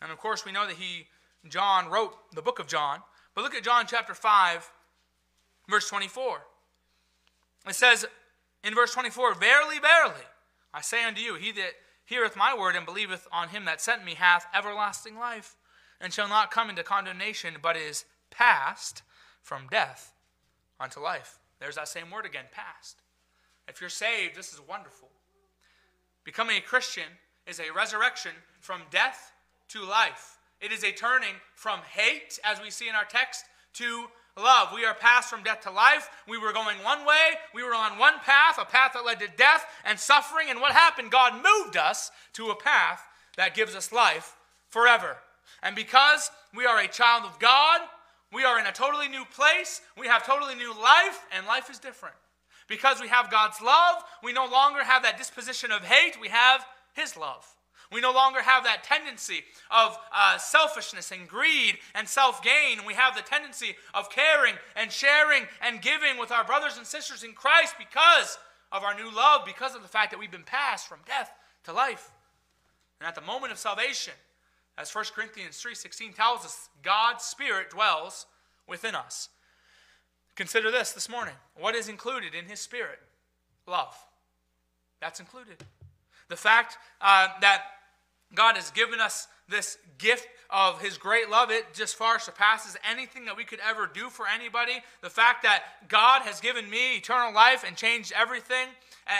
And 0.00 0.10
of 0.10 0.18
course, 0.18 0.44
we 0.44 0.52
know 0.52 0.66
that 0.66 0.76
he 0.76 1.06
John 1.48 1.88
wrote 1.90 2.14
the 2.34 2.42
book 2.42 2.58
of 2.58 2.66
John. 2.66 3.00
But 3.34 3.44
look 3.44 3.54
at 3.54 3.62
John 3.62 3.84
chapter 3.86 4.14
5, 4.14 4.70
verse 5.68 5.88
24. 5.88 6.38
It 7.68 7.74
says 7.74 8.06
in 8.64 8.74
verse 8.74 8.92
24, 8.92 9.34
Verily, 9.34 9.78
verily, 9.78 10.24
I 10.72 10.80
say 10.80 11.04
unto 11.04 11.20
you, 11.20 11.34
he 11.34 11.52
that 11.52 11.72
heareth 12.06 12.36
my 12.36 12.56
word 12.56 12.74
and 12.74 12.86
believeth 12.86 13.28
on 13.30 13.48
him 13.48 13.66
that 13.66 13.80
sent 13.80 14.04
me 14.04 14.14
hath 14.14 14.46
everlasting 14.54 15.18
life, 15.18 15.56
and 16.00 16.12
shall 16.12 16.28
not 16.28 16.50
come 16.50 16.70
into 16.70 16.82
condemnation, 16.82 17.54
but 17.60 17.76
is 17.76 18.04
passed 18.30 19.02
from 19.42 19.66
death 19.70 20.14
unto 20.80 21.00
life. 21.00 21.38
There's 21.60 21.76
that 21.76 21.88
same 21.88 22.10
word 22.10 22.26
again, 22.26 22.44
passed. 22.52 23.02
If 23.68 23.80
you're 23.80 23.90
saved, 23.90 24.36
this 24.36 24.52
is 24.52 24.60
wonderful. 24.66 25.08
Becoming 26.24 26.56
a 26.56 26.60
Christian 26.60 27.18
is 27.46 27.60
a 27.60 27.72
resurrection 27.72 28.32
from 28.60 28.82
death 28.90 29.32
to 29.68 29.84
life. 29.84 30.38
It 30.60 30.72
is 30.72 30.84
a 30.84 30.92
turning 30.92 31.34
from 31.54 31.80
hate, 31.80 32.38
as 32.44 32.60
we 32.60 32.70
see 32.70 32.88
in 32.88 32.94
our 32.94 33.04
text, 33.04 33.44
to 33.74 34.06
love. 34.36 34.68
We 34.74 34.84
are 34.84 34.94
passed 34.94 35.30
from 35.30 35.42
death 35.42 35.62
to 35.62 35.70
life. 35.70 36.08
We 36.28 36.38
were 36.38 36.52
going 36.52 36.76
one 36.82 37.06
way. 37.06 37.34
We 37.54 37.62
were 37.62 37.74
on 37.74 37.98
one 37.98 38.18
path, 38.24 38.58
a 38.60 38.64
path 38.64 38.92
that 38.94 39.04
led 39.04 39.20
to 39.20 39.28
death 39.36 39.64
and 39.84 39.98
suffering. 39.98 40.48
And 40.50 40.60
what 40.60 40.72
happened? 40.72 41.10
God 41.10 41.34
moved 41.34 41.76
us 41.76 42.10
to 42.34 42.50
a 42.50 42.56
path 42.56 43.00
that 43.36 43.54
gives 43.54 43.74
us 43.74 43.92
life 43.92 44.36
forever. 44.68 45.16
And 45.62 45.74
because 45.74 46.30
we 46.54 46.66
are 46.66 46.80
a 46.80 46.88
child 46.88 47.24
of 47.24 47.38
God, 47.38 47.80
we 48.32 48.44
are 48.44 48.58
in 48.58 48.66
a 48.66 48.72
totally 48.72 49.08
new 49.08 49.24
place. 49.24 49.80
We 49.98 50.08
have 50.08 50.26
totally 50.26 50.54
new 50.54 50.72
life, 50.78 51.24
and 51.32 51.46
life 51.46 51.70
is 51.70 51.78
different. 51.78 52.16
Because 52.68 53.00
we 53.00 53.08
have 53.08 53.30
God's 53.30 53.60
love, 53.62 54.02
we 54.22 54.32
no 54.32 54.46
longer 54.46 54.82
have 54.82 55.04
that 55.04 55.18
disposition 55.18 55.70
of 55.70 55.84
hate. 55.84 56.20
We 56.20 56.28
have 56.28 56.64
His 56.94 57.16
love. 57.16 57.46
We 57.92 58.00
no 58.00 58.12
longer 58.12 58.42
have 58.42 58.64
that 58.64 58.84
tendency 58.84 59.44
of 59.70 59.96
uh, 60.12 60.38
selfishness 60.38 61.12
and 61.12 61.28
greed 61.28 61.78
and 61.94 62.08
self 62.08 62.42
gain. 62.42 62.84
We 62.86 62.94
have 62.94 63.14
the 63.14 63.22
tendency 63.22 63.76
of 63.94 64.10
caring 64.10 64.54
and 64.74 64.90
sharing 64.90 65.44
and 65.60 65.80
giving 65.80 66.18
with 66.18 66.32
our 66.32 66.44
brothers 66.44 66.76
and 66.76 66.86
sisters 66.86 67.22
in 67.22 67.32
Christ 67.32 67.74
because 67.78 68.38
of 68.72 68.82
our 68.82 68.94
new 68.94 69.14
love, 69.14 69.42
because 69.46 69.74
of 69.74 69.82
the 69.82 69.88
fact 69.88 70.10
that 70.10 70.18
we've 70.18 70.30
been 70.30 70.42
passed 70.42 70.88
from 70.88 70.98
death 71.06 71.30
to 71.64 71.72
life. 71.72 72.10
And 73.00 73.06
at 73.06 73.14
the 73.14 73.20
moment 73.20 73.52
of 73.52 73.58
salvation, 73.58 74.14
as 74.78 74.90
1 74.90 75.04
Corinthians 75.14 75.60
3:16 75.62 76.14
tells 76.14 76.44
us, 76.44 76.68
God's 76.82 77.24
spirit 77.24 77.70
dwells 77.70 78.26
within 78.66 78.94
us. 78.94 79.28
Consider 80.34 80.70
this 80.70 80.92
this 80.92 81.08
morning. 81.08 81.34
What 81.54 81.74
is 81.74 81.88
included 81.88 82.34
in 82.34 82.46
his 82.46 82.60
spirit? 82.60 83.00
Love. 83.66 83.96
That's 85.00 85.20
included. 85.20 85.64
The 86.28 86.36
fact 86.36 86.78
uh, 87.00 87.28
that 87.40 87.62
God 88.34 88.56
has 88.56 88.70
given 88.70 89.00
us 89.00 89.28
this 89.48 89.78
gift 89.98 90.26
of 90.50 90.80
his 90.80 90.98
great 90.98 91.30
love, 91.30 91.50
it 91.50 91.72
just 91.74 91.96
far 91.96 92.18
surpasses 92.18 92.76
anything 92.88 93.24
that 93.26 93.36
we 93.36 93.44
could 93.44 93.60
ever 93.68 93.88
do 93.92 94.08
for 94.08 94.26
anybody. 94.28 94.80
The 95.02 95.10
fact 95.10 95.42
that 95.42 95.62
God 95.88 96.22
has 96.22 96.40
given 96.40 96.68
me 96.68 96.96
eternal 96.96 97.32
life 97.32 97.64
and 97.66 97.76
changed 97.76 98.12
everything, 98.16 98.68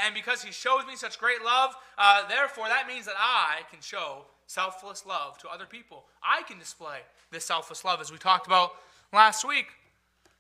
and 0.05 0.15
because 0.15 0.43
he 0.43 0.53
shows 0.53 0.85
me 0.87 0.97
such 0.97 1.19
great 1.19 1.45
love, 1.45 1.75
uh, 1.99 2.29
therefore 2.29 2.69
that 2.69 2.89
means 2.89 3.07
that 3.07 3.15
I 3.19 3.61
can 3.71 3.81
show 3.81 4.25
selfless 4.47 5.07
love 5.07 5.39
to 5.39 5.49
other 5.49 5.67
people. 5.67 6.05
I 6.23 6.43
can 6.43 6.59
display 6.59 6.99
this 7.31 7.45
selfless 7.45 7.85
love 7.85 8.01
as 8.01 8.13
we 8.13 8.19
talked 8.19 8.47
about 8.47 8.73
last 9.13 9.47
week. 9.47 9.67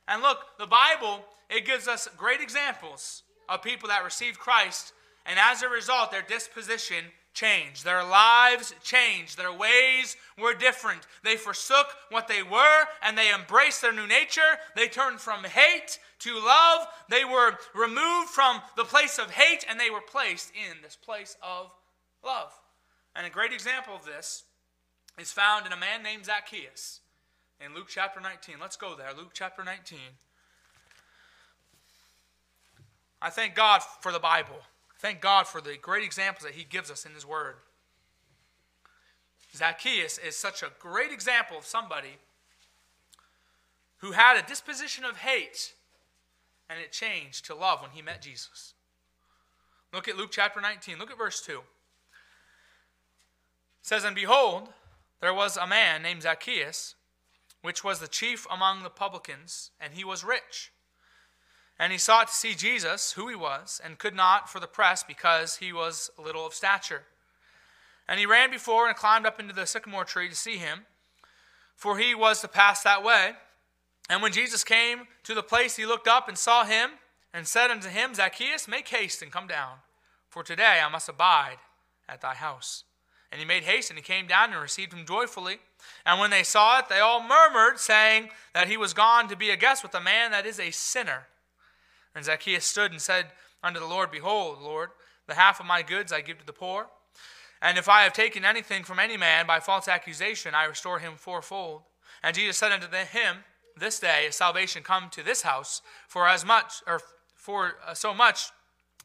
And 0.08 0.22
look, 0.22 0.38
the 0.58 0.66
Bible, 0.66 1.24
it 1.50 1.66
gives 1.66 1.88
us 1.88 2.08
great 2.16 2.40
examples 2.40 3.22
of 3.48 3.62
people 3.62 3.88
that 3.88 4.04
received 4.04 4.38
Christ, 4.38 4.92
and 5.28 5.38
as 5.38 5.62
a 5.62 5.68
result, 5.68 6.10
their 6.10 6.22
disposition 6.22 7.04
changed. 7.36 7.84
Their 7.84 8.02
lives 8.02 8.74
changed. 8.82 9.36
Their 9.36 9.52
ways 9.52 10.16
were 10.40 10.54
different. 10.54 11.06
They 11.22 11.36
forsook 11.36 11.86
what 12.10 12.28
they 12.28 12.42
were 12.42 12.84
and 13.02 13.16
they 13.16 13.32
embraced 13.32 13.82
their 13.82 13.92
new 13.92 14.06
nature. 14.06 14.58
They 14.74 14.88
turned 14.88 15.20
from 15.20 15.44
hate 15.44 15.98
to 16.20 16.34
love. 16.34 16.86
They 17.10 17.24
were 17.24 17.58
removed 17.74 18.30
from 18.30 18.62
the 18.76 18.84
place 18.84 19.18
of 19.18 19.30
hate 19.30 19.66
and 19.68 19.78
they 19.78 19.90
were 19.90 20.00
placed 20.00 20.50
in 20.54 20.78
this 20.82 20.96
place 20.96 21.36
of 21.42 21.70
love. 22.24 22.52
And 23.14 23.26
a 23.26 23.30
great 23.30 23.52
example 23.52 23.94
of 23.94 24.04
this 24.04 24.44
is 25.18 25.30
found 25.30 25.66
in 25.66 25.72
a 25.72 25.76
man 25.76 26.02
named 26.02 26.24
Zacchaeus 26.24 27.00
in 27.64 27.74
Luke 27.74 27.88
chapter 27.88 28.20
19. 28.20 28.56
Let's 28.60 28.76
go 28.76 28.94
there. 28.96 29.08
Luke 29.16 29.30
chapter 29.32 29.62
19. 29.62 29.98
I 33.20 33.30
thank 33.30 33.54
God 33.54 33.82
for 34.00 34.12
the 34.12 34.18
Bible. 34.18 34.60
Thank 35.06 35.20
God 35.20 35.46
for 35.46 35.60
the 35.60 35.76
great 35.76 36.02
examples 36.02 36.42
that 36.42 36.54
He 36.56 36.64
gives 36.64 36.90
us 36.90 37.06
in 37.06 37.14
His 37.14 37.24
Word. 37.24 37.54
Zacchaeus 39.54 40.18
is 40.18 40.36
such 40.36 40.64
a 40.64 40.72
great 40.80 41.12
example 41.12 41.56
of 41.56 41.64
somebody 41.64 42.16
who 43.98 44.10
had 44.10 44.36
a 44.36 44.44
disposition 44.44 45.04
of 45.04 45.18
hate 45.18 45.74
and 46.68 46.80
it 46.80 46.90
changed 46.90 47.44
to 47.44 47.54
love 47.54 47.82
when 47.82 47.92
he 47.92 48.02
met 48.02 48.20
Jesus. 48.20 48.74
Look 49.92 50.08
at 50.08 50.16
Luke 50.16 50.32
chapter 50.32 50.60
19. 50.60 50.98
Look 50.98 51.12
at 51.12 51.18
verse 51.18 51.40
2. 51.40 51.52
It 51.52 51.62
says, 53.82 54.02
And 54.02 54.16
behold, 54.16 54.70
there 55.20 55.32
was 55.32 55.56
a 55.56 55.68
man 55.68 56.02
named 56.02 56.22
Zacchaeus, 56.22 56.96
which 57.62 57.84
was 57.84 58.00
the 58.00 58.08
chief 58.08 58.44
among 58.50 58.82
the 58.82 58.90
publicans, 58.90 59.70
and 59.80 59.94
he 59.94 60.02
was 60.02 60.24
rich 60.24 60.72
And 61.78 61.92
he 61.92 61.98
sought 61.98 62.28
to 62.28 62.34
see 62.34 62.54
Jesus, 62.54 63.12
who 63.12 63.28
he 63.28 63.34
was, 63.34 63.80
and 63.84 63.98
could 63.98 64.14
not 64.14 64.48
for 64.48 64.60
the 64.60 64.66
press 64.66 65.02
because 65.02 65.56
he 65.56 65.72
was 65.72 66.10
little 66.18 66.46
of 66.46 66.54
stature. 66.54 67.02
And 68.08 68.18
he 68.18 68.26
ran 68.26 68.50
before 68.50 68.88
and 68.88 68.96
climbed 68.96 69.26
up 69.26 69.38
into 69.38 69.54
the 69.54 69.66
sycamore 69.66 70.04
tree 70.04 70.28
to 70.28 70.34
see 70.34 70.56
him, 70.56 70.86
for 71.74 71.98
he 71.98 72.14
was 72.14 72.40
to 72.40 72.48
pass 72.48 72.82
that 72.82 73.04
way. 73.04 73.32
And 74.08 74.22
when 74.22 74.32
Jesus 74.32 74.64
came 74.64 75.08
to 75.24 75.34
the 75.34 75.42
place, 75.42 75.76
he 75.76 75.84
looked 75.84 76.08
up 76.08 76.28
and 76.28 76.38
saw 76.38 76.64
him, 76.64 76.90
and 77.34 77.46
said 77.46 77.70
unto 77.70 77.88
him, 77.88 78.14
Zacchaeus, 78.14 78.66
make 78.66 78.88
haste 78.88 79.20
and 79.20 79.30
come 79.30 79.46
down, 79.46 79.78
for 80.30 80.42
today 80.42 80.80
I 80.82 80.88
must 80.88 81.08
abide 81.08 81.58
at 82.08 82.22
thy 82.22 82.34
house. 82.34 82.84
And 83.30 83.40
he 83.40 83.46
made 83.46 83.64
haste, 83.64 83.90
and 83.90 83.98
he 83.98 84.02
came 84.02 84.26
down 84.26 84.52
and 84.52 84.62
received 84.62 84.94
him 84.94 85.04
joyfully. 85.04 85.58
And 86.06 86.18
when 86.18 86.30
they 86.30 86.44
saw 86.44 86.78
it, 86.78 86.88
they 86.88 87.00
all 87.00 87.22
murmured, 87.22 87.78
saying 87.78 88.30
that 88.54 88.68
he 88.68 88.78
was 88.78 88.94
gone 88.94 89.28
to 89.28 89.36
be 89.36 89.50
a 89.50 89.56
guest 89.56 89.82
with 89.82 89.94
a 89.94 90.00
man 90.00 90.30
that 90.30 90.46
is 90.46 90.58
a 90.58 90.70
sinner. 90.70 91.26
And 92.16 92.24
Zacchaeus 92.24 92.64
stood 92.64 92.90
and 92.90 93.00
said 93.00 93.26
unto 93.62 93.78
the 93.78 93.86
Lord, 93.86 94.10
Behold, 94.10 94.60
Lord, 94.62 94.88
the 95.28 95.34
half 95.34 95.60
of 95.60 95.66
my 95.66 95.82
goods 95.82 96.12
I 96.12 96.22
give 96.22 96.38
to 96.38 96.46
the 96.46 96.52
poor. 96.52 96.86
And 97.60 97.76
if 97.76 97.90
I 97.90 98.02
have 98.02 98.14
taken 98.14 98.44
anything 98.44 98.84
from 98.84 98.98
any 98.98 99.18
man 99.18 99.46
by 99.46 99.60
false 99.60 99.86
accusation, 99.86 100.54
I 100.54 100.64
restore 100.64 100.98
him 100.98 101.12
fourfold. 101.16 101.82
And 102.22 102.34
Jesus 102.34 102.56
said 102.56 102.72
unto 102.72 102.86
him, 102.88 103.36
This 103.76 104.00
day 104.00 104.24
is 104.26 104.34
salvation 104.34 104.82
come 104.82 105.10
to 105.10 105.22
this 105.22 105.42
house, 105.42 105.82
for 106.08 106.26
as 106.26 106.44
much, 106.44 106.82
or 106.86 107.00
for 107.34 107.74
uh, 107.86 107.92
so 107.92 108.14
much 108.14 108.46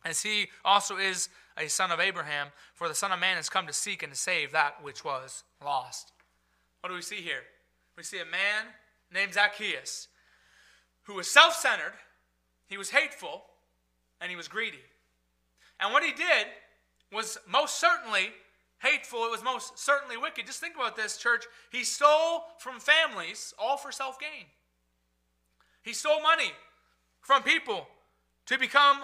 as 0.05 0.23
he 0.23 0.47
also 0.63 0.97
is 0.97 1.27
a 1.57 1.67
son 1.67 1.91
of 1.91 1.99
Abraham, 1.99 2.47
for 2.73 2.87
the 2.87 2.95
Son 2.95 3.11
of 3.11 3.19
Man 3.19 3.35
has 3.35 3.49
come 3.49 3.67
to 3.67 3.73
seek 3.73 4.03
and 4.03 4.13
to 4.13 4.17
save 4.17 4.53
that 4.53 4.81
which 4.81 5.03
was 5.03 5.43
lost. 5.63 6.13
What 6.79 6.89
do 6.89 6.95
we 6.95 7.01
see 7.01 7.17
here? 7.17 7.43
We 7.97 8.03
see 8.03 8.19
a 8.19 8.25
man 8.25 8.67
named 9.13 9.33
Zacchaeus 9.33 10.07
who 11.03 11.15
was 11.15 11.27
self 11.29 11.55
centered 11.55 11.93
he 12.71 12.77
was 12.77 12.89
hateful 12.89 13.43
and 14.21 14.29
he 14.29 14.37
was 14.37 14.47
greedy. 14.47 14.79
And 15.81 15.91
what 15.91 16.03
he 16.03 16.13
did 16.13 16.47
was 17.11 17.37
most 17.45 17.81
certainly 17.81 18.29
hateful. 18.79 19.25
It 19.25 19.31
was 19.31 19.43
most 19.43 19.77
certainly 19.77 20.15
wicked. 20.15 20.45
Just 20.45 20.61
think 20.61 20.75
about 20.75 20.95
this, 20.95 21.17
church. 21.17 21.43
He 21.69 21.83
stole 21.83 22.45
from 22.59 22.79
families, 22.79 23.53
all 23.59 23.75
for 23.75 23.91
self 23.91 24.17
gain. 24.21 24.45
He 25.81 25.91
stole 25.91 26.21
money 26.21 26.53
from 27.19 27.43
people 27.43 27.87
to 28.45 28.57
become 28.57 28.99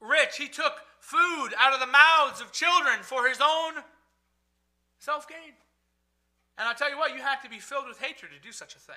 rich. 0.00 0.36
He 0.36 0.48
took 0.48 0.74
food 0.98 1.50
out 1.60 1.72
of 1.72 1.78
the 1.78 1.86
mouths 1.86 2.40
of 2.40 2.50
children 2.50 3.02
for 3.02 3.28
his 3.28 3.38
own 3.40 3.74
self 4.98 5.28
gain. 5.28 5.54
And 6.58 6.66
I'll 6.66 6.74
tell 6.74 6.90
you 6.90 6.98
what, 6.98 7.14
you 7.14 7.22
have 7.22 7.40
to 7.42 7.48
be 7.48 7.60
filled 7.60 7.86
with 7.86 8.00
hatred 8.00 8.32
to 8.32 8.40
do 8.40 8.50
such 8.50 8.74
a 8.74 8.80
thing. 8.80 8.96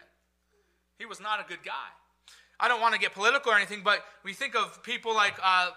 He 0.98 1.06
was 1.06 1.22
not 1.22 1.40
a 1.40 1.48
good 1.48 1.64
guy. 1.64 1.94
I 2.60 2.68
don't 2.68 2.82
want 2.82 2.94
to 2.94 3.00
get 3.00 3.14
political 3.14 3.52
or 3.52 3.56
anything, 3.56 3.82
but 3.84 4.04
we 4.24 4.34
think 4.34 4.56
of 4.56 4.82
people 4.84 5.14
like 5.14 5.36
uh, 5.44 5.72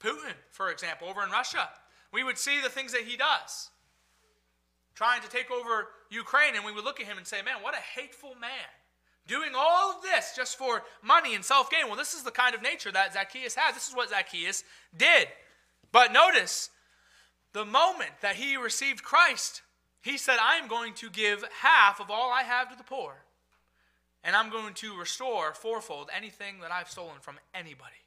Putin, 0.00 0.34
for 0.50 0.70
example, 0.70 1.08
over 1.08 1.22
in 1.22 1.30
Russia. 1.30 1.68
We 2.12 2.24
would 2.24 2.38
see 2.38 2.60
the 2.60 2.68
things 2.68 2.92
that 2.92 3.02
he 3.02 3.16
does, 3.16 3.70
trying 4.94 5.22
to 5.22 5.28
take 5.28 5.50
over 5.50 5.88
Ukraine, 6.10 6.54
and 6.56 6.64
we 6.64 6.72
would 6.72 6.84
look 6.84 7.00
at 7.00 7.06
him 7.06 7.18
and 7.18 7.26
say, 7.26 7.42
man, 7.42 7.62
what 7.62 7.74
a 7.74 8.00
hateful 8.00 8.34
man. 8.40 8.50
Doing 9.26 9.50
all 9.56 9.92
of 9.92 10.02
this 10.02 10.32
just 10.34 10.58
for 10.58 10.82
money 11.02 11.34
and 11.34 11.44
self 11.44 11.70
gain. 11.70 11.86
Well, 11.86 11.96
this 11.96 12.12
is 12.12 12.24
the 12.24 12.32
kind 12.32 12.54
of 12.54 12.62
nature 12.62 12.90
that 12.90 13.14
Zacchaeus 13.14 13.54
has. 13.54 13.74
This 13.74 13.88
is 13.88 13.94
what 13.94 14.10
Zacchaeus 14.10 14.64
did. 14.96 15.28
But 15.92 16.12
notice, 16.12 16.70
the 17.52 17.64
moment 17.64 18.10
that 18.20 18.34
he 18.34 18.56
received 18.56 19.04
Christ, 19.04 19.62
he 20.02 20.18
said, 20.18 20.38
I 20.40 20.56
am 20.56 20.66
going 20.66 20.94
to 20.94 21.08
give 21.08 21.44
half 21.60 22.00
of 22.00 22.10
all 22.10 22.32
I 22.32 22.42
have 22.42 22.70
to 22.70 22.76
the 22.76 22.82
poor 22.82 23.21
and 24.24 24.36
I'm 24.36 24.50
going 24.50 24.74
to 24.74 24.98
restore 24.98 25.54
fourfold 25.54 26.10
anything 26.16 26.60
that 26.60 26.70
I've 26.70 26.90
stolen 26.90 27.16
from 27.20 27.36
anybody. 27.54 28.02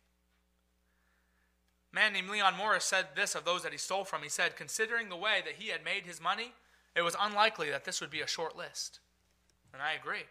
A 1.91 1.95
man 1.95 2.13
named 2.13 2.29
Leon 2.29 2.55
Morris 2.57 2.85
said 2.85 3.07
this 3.15 3.35
of 3.35 3.45
those 3.45 3.63
that 3.63 3.71
he 3.71 3.77
stole 3.77 4.05
from. 4.05 4.21
He 4.23 4.29
said, 4.29 4.55
considering 4.55 5.09
the 5.09 5.15
way 5.15 5.41
that 5.43 5.55
he 5.55 5.69
had 5.69 5.83
made 5.83 6.05
his 6.05 6.21
money, 6.21 6.53
it 6.95 7.01
was 7.01 7.15
unlikely 7.19 7.69
that 7.69 7.85
this 7.85 8.01
would 8.01 8.09
be 8.09 8.21
a 8.21 8.27
short 8.27 8.57
list. 8.57 8.99
And 9.73 9.81
I 9.81 9.93
agree. 9.93 10.23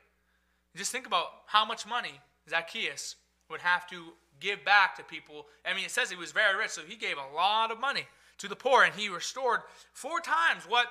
Just 0.74 0.90
think 0.90 1.06
about 1.06 1.28
how 1.46 1.64
much 1.64 1.86
money 1.86 2.20
Zacchaeus 2.48 3.16
would 3.50 3.60
have 3.60 3.86
to 3.90 4.14
give 4.40 4.64
back 4.64 4.96
to 4.96 5.04
people. 5.04 5.46
I 5.64 5.74
mean, 5.74 5.84
it 5.84 5.90
says 5.90 6.10
he 6.10 6.16
was 6.16 6.32
very 6.32 6.56
rich, 6.56 6.70
so 6.70 6.82
he 6.86 6.96
gave 6.96 7.16
a 7.18 7.34
lot 7.34 7.70
of 7.70 7.78
money 7.78 8.06
to 8.38 8.48
the 8.48 8.56
poor, 8.56 8.82
and 8.82 8.94
he 8.94 9.08
restored 9.08 9.60
four 9.92 10.20
times 10.20 10.64
what 10.66 10.86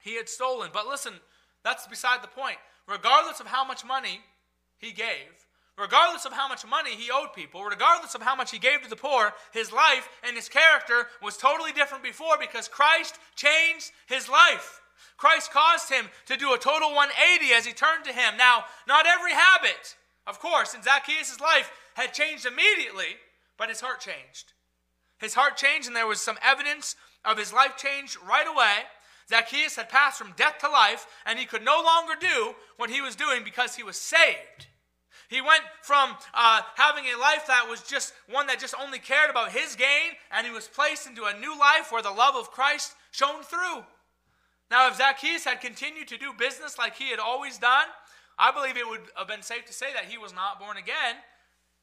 he 0.00 0.16
had 0.16 0.28
stolen. 0.28 0.70
But 0.72 0.86
listen, 0.86 1.14
that's 1.62 1.86
beside 1.86 2.22
the 2.22 2.28
point 2.28 2.56
regardless 2.88 3.40
of 3.40 3.46
how 3.46 3.64
much 3.64 3.84
money 3.84 4.20
he 4.78 4.92
gave, 4.92 5.46
regardless 5.78 6.24
of 6.24 6.32
how 6.32 6.48
much 6.48 6.66
money 6.66 6.94
he 6.94 7.10
owed 7.10 7.32
people, 7.34 7.64
regardless 7.64 8.14
of 8.14 8.22
how 8.22 8.36
much 8.36 8.50
he 8.50 8.58
gave 8.58 8.82
to 8.82 8.90
the 8.90 8.96
poor, 8.96 9.32
his 9.52 9.72
life 9.72 10.08
and 10.26 10.36
his 10.36 10.48
character 10.48 11.06
was 11.22 11.36
totally 11.36 11.72
different 11.72 12.02
before 12.02 12.36
because 12.38 12.68
Christ 12.68 13.18
changed 13.36 13.90
his 14.06 14.28
life. 14.28 14.80
Christ 15.16 15.52
caused 15.52 15.90
him 15.90 16.06
to 16.26 16.36
do 16.36 16.52
a 16.52 16.58
total 16.58 16.90
180 16.90 17.52
as 17.54 17.64
he 17.64 17.72
turned 17.72 18.04
to 18.04 18.12
him. 18.12 18.36
Now, 18.36 18.64
not 18.88 19.06
every 19.06 19.32
habit, 19.32 19.96
of 20.26 20.40
course, 20.40 20.74
in 20.74 20.82
Zacchaeus' 20.82 21.40
life 21.40 21.70
had 21.94 22.12
changed 22.12 22.46
immediately, 22.46 23.16
but 23.56 23.68
his 23.68 23.80
heart 23.80 24.00
changed. 24.00 24.52
His 25.18 25.34
heart 25.34 25.56
changed, 25.56 25.86
and 25.86 25.94
there 25.94 26.06
was 26.06 26.20
some 26.20 26.38
evidence 26.42 26.96
of 27.24 27.38
his 27.38 27.52
life 27.52 27.76
change 27.76 28.18
right 28.26 28.46
away. 28.48 28.82
Zacchaeus 29.32 29.76
had 29.76 29.88
passed 29.88 30.18
from 30.18 30.34
death 30.36 30.58
to 30.58 30.68
life, 30.68 31.06
and 31.24 31.38
he 31.38 31.46
could 31.46 31.64
no 31.64 31.82
longer 31.82 32.12
do 32.20 32.54
what 32.76 32.90
he 32.90 33.00
was 33.00 33.16
doing 33.16 33.42
because 33.42 33.74
he 33.74 33.82
was 33.82 33.96
saved. 33.96 34.66
He 35.30 35.40
went 35.40 35.62
from 35.80 36.10
uh, 36.34 36.60
having 36.74 37.04
a 37.06 37.18
life 37.18 37.46
that 37.46 37.66
was 37.66 37.80
just 37.80 38.12
one 38.28 38.46
that 38.48 38.60
just 38.60 38.74
only 38.78 38.98
cared 38.98 39.30
about 39.30 39.52
his 39.52 39.74
gain, 39.74 40.12
and 40.30 40.46
he 40.46 40.52
was 40.52 40.68
placed 40.68 41.06
into 41.06 41.24
a 41.24 41.38
new 41.40 41.58
life 41.58 41.90
where 41.90 42.02
the 42.02 42.10
love 42.10 42.36
of 42.36 42.50
Christ 42.50 42.92
shone 43.10 43.42
through. 43.42 43.84
Now, 44.70 44.88
if 44.88 44.98
Zacchaeus 44.98 45.44
had 45.46 45.62
continued 45.62 46.08
to 46.08 46.18
do 46.18 46.34
business 46.38 46.76
like 46.76 46.96
he 46.96 47.08
had 47.08 47.18
always 47.18 47.56
done, 47.56 47.86
I 48.38 48.52
believe 48.52 48.76
it 48.76 48.86
would 48.86 49.00
have 49.16 49.28
been 49.28 49.40
safe 49.40 49.64
to 49.64 49.72
say 49.72 49.94
that 49.94 50.10
he 50.10 50.18
was 50.18 50.34
not 50.34 50.60
born 50.60 50.76
again, 50.76 51.16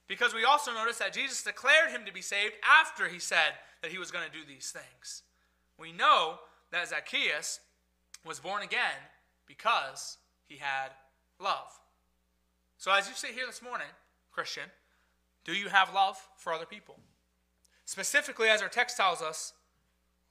because 0.08 0.36
we 0.36 0.46
also 0.46 0.72
notice 0.72 1.00
that 1.00 1.14
Jesus 1.14 1.42
declared 1.42 1.90
him 1.90 2.06
to 2.06 2.14
be 2.14 2.22
saved 2.22 2.54
after 2.64 3.08
he 3.08 3.18
said 3.18 3.54
that 3.82 3.92
he 3.92 3.98
was 3.98 4.12
going 4.12 4.26
to 4.26 4.38
do 4.38 4.46
these 4.48 4.72
things. 4.72 5.24
We 5.80 5.92
know 5.92 6.38
that 6.72 6.88
Zacchaeus 6.88 7.60
was 8.26 8.40
born 8.40 8.64
again 8.64 9.00
because 9.48 10.18
he 10.48 10.58
had 10.58 10.90
love. 11.40 11.72
So, 12.78 12.92
as 12.92 13.08
you 13.08 13.14
sit 13.16 13.32
here 13.32 13.46
this 13.46 13.62
morning, 13.62 13.88
Christian, 14.32 14.64
do 15.44 15.54
you 15.54 15.70
have 15.70 15.94
love 15.94 16.18
for 16.38 16.54
other 16.54 16.66
people? 16.66 17.00
Specifically, 17.86 18.50
as 18.50 18.62
our 18.62 18.70
text 18.70 18.98
tells 18.98 19.22
us, 19.22 19.54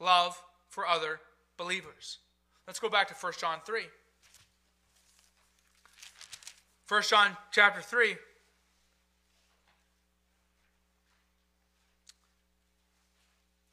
love 0.01 0.40
for 0.68 0.87
other 0.87 1.20
believers. 1.57 2.18
Let's 2.66 2.79
go 2.79 2.88
back 2.88 3.09
to 3.09 3.14
1 3.14 3.33
John 3.40 3.59
3. 3.66 3.83
1 6.88 7.03
John 7.03 7.37
chapter 7.51 7.83
3. 7.83 8.16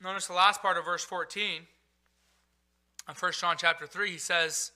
Notice 0.03 0.27
the 0.27 0.33
last 0.33 0.61
part 0.61 0.77
of 0.77 0.85
verse 0.85 1.03
14 1.03 1.61
in 3.07 3.15
1 3.15 3.31
John 3.33 3.55
chapter 3.57 3.85
3, 3.85 4.11
he 4.11 4.17
says, 4.17 4.71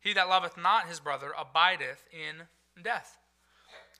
He 0.00 0.12
that 0.12 0.28
loveth 0.28 0.56
not 0.56 0.88
his 0.88 1.00
brother 1.00 1.32
abideth 1.38 2.04
in 2.12 2.46
death. 2.82 3.18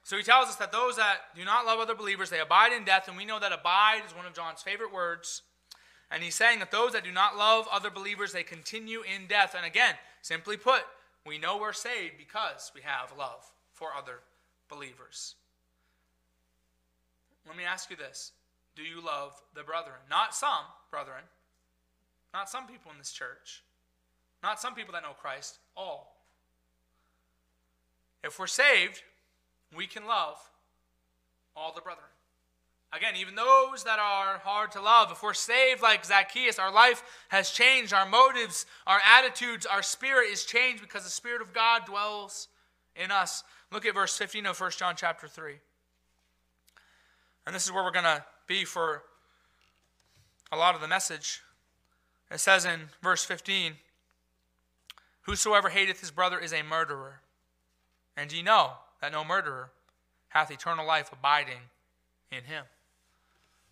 So 0.03 0.17
he 0.17 0.23
tells 0.23 0.49
us 0.49 0.57
that 0.57 0.73
those 0.73 0.97
that 0.97 1.19
do 1.37 1.45
not 1.45 1.67
love 1.67 1.79
other 1.79 1.95
believers, 1.95 2.31
they 2.31 2.41
abide 2.41 2.73
in 2.73 2.85
death, 2.85 3.09
and 3.09 3.17
we 3.17 3.25
know 3.25 3.39
that 3.39 3.53
abide 3.53 4.03
is 4.07 4.15
one 4.15 4.27
of 4.27 4.35
John's 4.35 4.63
favorite 4.63 4.93
words. 4.93 5.43
And 6.11 6.23
he's 6.23 6.35
saying 6.35 6.59
that 6.59 6.73
those 6.73 6.93
that 6.93 7.05
do 7.05 7.13
not 7.13 7.37
love 7.37 7.69
other 7.71 7.91
believers, 7.91 8.33
they 8.33 8.43
continue 8.43 9.03
in 9.03 9.27
death. 9.29 9.55
And 9.57 9.65
again, 9.65 9.95
simply 10.23 10.57
put, 10.57 10.83
we 11.25 11.39
know 11.39 11.59
we're 11.59 11.73
saved 11.73 12.15
because 12.19 12.73
we 12.75 12.81
have 12.81 13.17
love 13.17 13.45
for 13.73 13.91
other 13.97 14.21
believers. 14.69 15.37
Let 17.47 17.57
me 17.57 17.65
ask 17.65 17.91
you 17.91 17.97
this 17.97 18.33
Do 18.75 18.83
you 18.83 19.05
love 19.05 19.41
the 19.55 19.63
brethren? 19.63 20.01
Not 20.09 20.35
some 20.35 20.65
brethren, 20.91 21.23
not 22.35 22.51
some 22.51 22.67
people 22.67 22.91
in 22.91 22.99
this 22.99 23.13
church, 23.13 23.63
not 24.43 24.61
some 24.61 24.75
people 24.75 24.93
that 24.93 25.03
know 25.03 25.13
Christ, 25.21 25.59
all. 25.77 26.17
If 28.23 28.39
we're 28.39 28.47
saved, 28.47 29.03
we 29.77 29.87
can 29.87 30.07
love 30.07 30.39
all 31.57 31.73
the 31.75 31.81
brethren. 31.81 32.07
Again, 32.93 33.15
even 33.17 33.37
those 33.37 33.85
that 33.85 34.01
are 34.01 34.39
hard 34.39 34.73
to 34.73 34.81
love, 34.81 35.13
if 35.13 35.23
we're 35.23 35.33
saved 35.33 35.81
like 35.81 36.05
Zacchaeus, 36.05 36.59
our 36.59 36.73
life 36.73 37.05
has 37.29 37.51
changed, 37.51 37.93
our 37.93 38.07
motives, 38.07 38.67
our 38.87 39.01
attitudes, 39.07 39.65
our 39.65 39.83
spirit 39.83 40.31
is 40.33 40.45
changed 40.45 40.83
because 40.83 41.05
the 41.05 41.11
Spirit 41.11 41.41
of 41.41 41.53
God 41.53 41.85
dwells 41.87 42.49
in 42.97 43.13
us. 43.13 43.45
Look 43.71 43.87
at 43.87 43.95
verse 43.95 44.17
15 44.17 44.47
of 44.47 44.61
1 44.61 44.73
John 44.77 44.95
chapter 44.97 45.29
3. 45.29 45.55
And 47.47 47.55
this 47.55 47.65
is 47.65 47.73
where 47.73 47.85
we're 47.85 47.93
going 47.93 48.05
to 48.05 48.25
be 48.49 48.65
for 48.65 49.03
a 50.51 50.57
lot 50.57 50.75
of 50.75 50.81
the 50.81 50.89
message. 50.89 51.43
It 52.29 52.41
says 52.41 52.65
in 52.65 52.81
verse 53.03 53.25
15, 53.25 53.75
Whosoever 55.23 55.69
hateth 55.69 56.01
his 56.01 56.11
brother 56.11 56.39
is 56.39 56.53
a 56.53 56.63
murderer. 56.63 57.21
And 58.17 58.33
ye 58.33 58.43
know 58.43 58.73
that 59.01 59.13
no 59.13 59.25
murderer 59.25 59.71
hath 60.29 60.51
eternal 60.51 60.87
life 60.87 61.11
abiding 61.13 61.71
in 62.31 62.45
Him. 62.45 62.65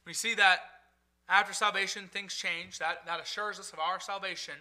We 0.05 0.13
see 0.15 0.35
that 0.35 0.61
after 1.29 1.53
salvation, 1.53 2.09
things 2.11 2.35
change. 2.35 2.79
That, 2.79 3.05
that 3.07 3.21
assures 3.21 3.59
us 3.59 3.73
of 3.73 3.79
our 3.79 4.01
salvation. 4.01 4.55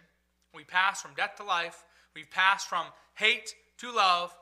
We 0.53 0.63
pass 0.63 1.01
from 1.01 1.11
death 1.15 1.35
to 1.37 1.43
life. 1.43 1.83
We 2.15 2.23
pass 2.23 2.65
from 2.65 2.87
hate 3.15 3.53
to 3.79 3.91
love. 3.91 4.35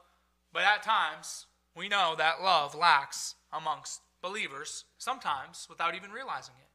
But 0.53 0.63
at 0.63 0.83
times, 0.83 1.45
we 1.75 1.87
know 1.87 2.15
that 2.17 2.41
love 2.41 2.73
lacks 2.73 3.35
amongst 3.53 4.01
believers, 4.21 4.85
sometimes 4.97 5.67
without 5.69 5.95
even 5.95 6.11
realizing 6.11 6.55
it. 6.57 6.67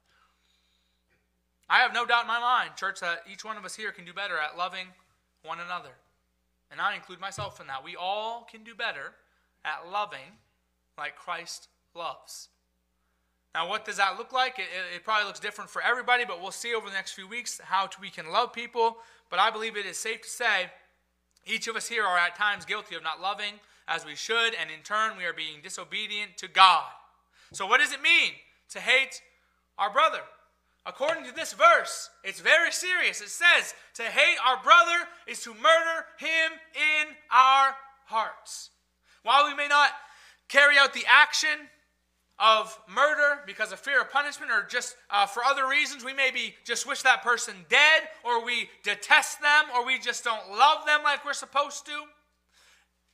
I 1.69 1.79
have 1.79 1.95
no 1.95 2.05
doubt 2.05 2.23
in 2.23 2.29
my 2.29 2.41
mind, 2.41 2.71
church, 2.77 3.01
that 3.01 3.23
each 3.31 3.45
one 3.45 3.57
of 3.57 3.65
us 3.65 3.77
here 3.77 3.93
can 3.93 4.05
do 4.05 4.13
better 4.13 4.39
at 4.39 4.59
loving 4.59 4.87
one 5.43 5.61
another. 5.61 5.91
And 6.71 6.81
I 6.81 6.95
include 6.95 7.21
myself 7.21 7.61
in 7.61 7.67
that. 7.67 7.85
We 7.85 7.97
all 7.97 8.47
can 8.51 8.63
do 8.63 8.75
better 8.75 9.13
at 9.65 9.91
loving 9.91 10.39
like 10.97 11.17
Christ 11.17 11.69
loves. 11.95 12.49
Now, 13.55 13.69
what 13.69 13.85
does 13.85 13.97
that 13.97 14.17
look 14.17 14.33
like? 14.33 14.59
It, 14.59 14.69
it, 14.95 15.05
probably 15.05 15.27
looks 15.27 15.41
different 15.41 15.71
for 15.71 15.83
everybody, 15.83 16.25
but 16.25 16.41
we'll 16.41 16.53
see 16.53 16.75
over 16.75 16.87
the 16.87 16.95
next 16.95 17.13
few 17.13 17.27
weeks 17.27 17.61
how 17.65 17.89
we 18.01 18.09
can 18.09 18.31
love 18.31 18.53
people. 18.53 18.99
But 19.29 19.41
I 19.41 19.51
believe 19.51 19.77
it 19.77 19.87
is 19.87 19.99
safe 19.99 20.23
to 20.23 20.29
say 20.29 20.71
each 21.45 21.67
of 21.67 21.75
us 21.75 21.89
here 21.89 22.05
are 22.05 22.19
at 22.19 22.37
times 22.37 22.65
guilty 22.65 22.95
of 22.95 23.03
not 23.03 23.21
loving 23.21 23.55
as 23.89 24.07
we 24.07 24.15
should, 24.15 24.55
and 24.55 24.71
in 24.71 24.83
turn, 24.85 25.17
we 25.19 25.25
are 25.25 25.33
being 25.33 25.61
disobedient 25.63 26.37
to 26.37 26.47
God. 26.47 26.85
So, 27.53 27.67
what 27.67 27.81
does 27.81 27.93
it 27.93 28.01
mean 28.01 28.33
to 28.71 28.79
hate 28.79 29.21
our 29.79 29.93
brother? 29.93 30.21
According 30.87 31.25
to 31.25 31.35
this 31.35 31.53
verse, 31.53 32.11
it's 32.25 32.41
very 32.41 32.73
serious. 32.73 33.21
It 33.21 33.29
says 33.29 33.75
to 33.95 34.03
hate 34.03 34.39
our 34.47 34.63
brother 34.63 35.07
is 35.27 35.43
to 35.43 35.51
murder 35.51 36.07
him 36.19 36.53
in 36.75 37.15
our 37.31 37.75
hearts. 38.07 38.71
While 39.23 39.47
we 39.47 39.55
may 39.55 39.69
not 39.69 39.91
carry 40.49 40.79
out 40.79 40.93
the 40.93 41.05
action 41.07 41.69
of 42.41 42.77
murder 42.89 43.43
because 43.47 43.71
of 43.71 43.79
fear 43.79 44.01
of 44.01 44.11
punishment 44.11 44.51
or 44.51 44.67
just 44.69 44.97
uh, 45.11 45.27
for 45.27 45.45
other 45.45 45.69
reasons. 45.69 46.03
We 46.03 46.15
maybe 46.15 46.55
just 46.65 46.89
wish 46.89 47.03
that 47.03 47.23
person 47.23 47.55
dead 47.69 48.03
or 48.25 48.45
we 48.45 48.71
detest 48.83 49.43
them 49.43 49.65
or 49.75 49.85
we 49.85 49.99
just 49.99 50.25
don't 50.25 50.51
love 50.51 50.87
them 50.87 51.03
like 51.05 51.25
we're 51.25 51.35
supposed 51.35 51.85
to. 51.87 51.93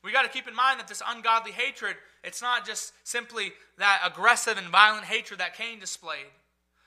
We 0.05 0.13
got 0.13 0.23
to 0.23 0.29
keep 0.29 0.47
in 0.47 0.55
mind 0.55 0.79
that 0.79 0.87
this 0.87 1.03
ungodly 1.05 1.51
hatred, 1.51 1.97
it's 2.23 2.41
not 2.41 2.65
just 2.65 2.93
simply 3.03 3.53
that 3.79 4.01
aggressive 4.07 4.57
and 4.57 4.69
violent 4.69 5.05
hatred 5.05 5.41
that 5.41 5.57
Cain 5.57 5.81
displayed. 5.81 6.27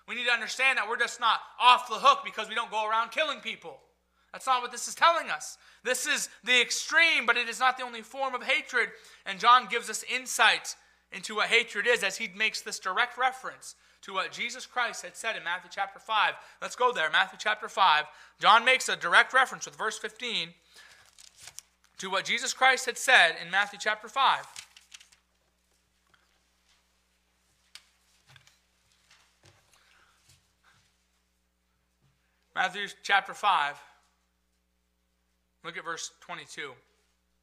We 0.10 0.16
need 0.16 0.26
to 0.26 0.34
understand 0.34 0.80
that 0.80 0.90
we're 0.90 0.98
just 0.98 1.20
not 1.20 1.40
off 1.62 1.88
the 1.88 1.94
hook 1.94 2.22
because 2.26 2.50
we 2.50 2.56
don't 2.56 2.72
go 2.72 2.90
around 2.90 3.12
killing 3.12 3.42
people. 3.42 3.78
That's 4.34 4.48
not 4.48 4.64
what 4.64 4.72
this 4.72 4.88
is 4.88 4.96
telling 4.96 5.30
us. 5.30 5.60
This 5.84 6.08
is 6.08 6.30
the 6.44 6.60
extreme, 6.60 7.28
but 7.28 7.38
it 7.38 7.48
is 7.48 7.60
not 7.60 7.78
the 7.78 7.84
only 7.84 8.02
form 8.02 8.34
of 8.34 8.42
hatred. 8.42 8.90
And 9.28 9.40
John 9.40 9.68
gives 9.70 9.88
us 9.88 10.04
insight 10.12 10.76
into 11.12 11.36
what 11.36 11.50
hatred 11.50 11.86
is 11.86 12.04
as 12.04 12.18
he 12.18 12.28
makes 12.36 12.62
this 12.62 12.80
direct 12.80 13.20
reference 13.20 13.76
to 14.02 14.14
what 14.16 14.32
Jesus 14.32 14.66
Christ 14.66 15.04
had 15.04 15.16
said 15.16 15.36
in 15.36 15.44
Matthew 15.44 15.70
chapter 15.72 16.00
5. 16.00 16.34
Let's 16.60 16.76
go 16.76 16.92
there, 16.92 17.12
Matthew 17.12 17.38
chapter 17.40 17.70
5. 17.70 18.06
John 18.40 18.66
makes 18.66 18.90
a 18.90 18.96
direct 18.96 19.32
reference 19.32 19.68
with 19.68 19.78
verse 19.78 20.00
15 20.00 20.50
to 22.00 22.10
what 22.10 22.26
Jesus 22.26 22.52
Christ 22.52 22.88
had 22.88 22.98
said 22.98 23.36
in 23.44 23.52
Matthew 23.52 23.78
chapter 23.80 24.08
5. 24.08 24.40
Matthew 32.56 32.88
chapter 33.04 33.34
5. 33.34 33.76
Look 35.64 35.78
at 35.78 35.86
verse 35.86 36.12
22. 36.22 36.72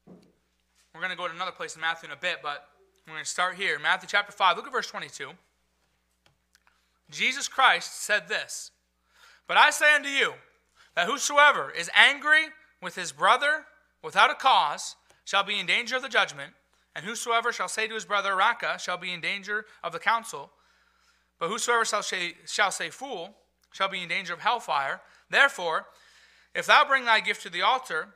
We're 0.07 1.01
going 1.01 1.11
to 1.11 1.17
go 1.17 1.27
to 1.27 1.33
another 1.33 1.51
place 1.51 1.75
in 1.75 1.81
Matthew 1.81 2.09
in 2.09 2.13
a 2.13 2.19
bit, 2.19 2.37
but 2.41 2.67
we're 3.05 3.13
going 3.13 3.23
to 3.23 3.29
start 3.29 3.55
here. 3.55 3.79
Matthew 3.79 4.09
chapter 4.09 4.31
5. 4.31 4.57
Look 4.57 4.65
at 4.65 4.71
verse 4.71 4.87
22. 4.87 5.29
Jesus 7.09 7.47
Christ 7.47 8.01
said 8.01 8.27
this 8.27 8.71
But 9.47 9.57
I 9.57 9.69
say 9.69 9.95
unto 9.95 10.09
you, 10.09 10.33
that 10.95 11.07
whosoever 11.07 11.71
is 11.71 11.89
angry 11.95 12.47
with 12.81 12.95
his 12.95 13.11
brother 13.11 13.65
without 14.03 14.31
a 14.31 14.35
cause 14.35 14.95
shall 15.25 15.43
be 15.43 15.59
in 15.59 15.65
danger 15.65 15.95
of 15.95 16.01
the 16.01 16.09
judgment, 16.09 16.53
and 16.95 17.05
whosoever 17.05 17.53
shall 17.53 17.67
say 17.67 17.87
to 17.87 17.93
his 17.93 18.05
brother, 18.05 18.35
Raca, 18.35 18.77
shall 18.79 18.97
be 18.97 19.13
in 19.13 19.21
danger 19.21 19.65
of 19.83 19.93
the 19.93 19.99
council. 19.99 20.49
But 21.39 21.49
whosoever 21.49 21.85
shall 21.85 22.01
say, 22.01 22.33
shall 22.47 22.71
say 22.71 22.89
fool 22.89 23.35
shall 23.71 23.89
be 23.89 24.03
in 24.03 24.09
danger 24.09 24.33
of 24.33 24.39
hellfire. 24.39 25.01
Therefore, 25.29 25.87
if 26.55 26.65
thou 26.65 26.85
bring 26.85 27.05
thy 27.05 27.19
gift 27.19 27.43
to 27.43 27.49
the 27.49 27.61
altar, 27.61 28.09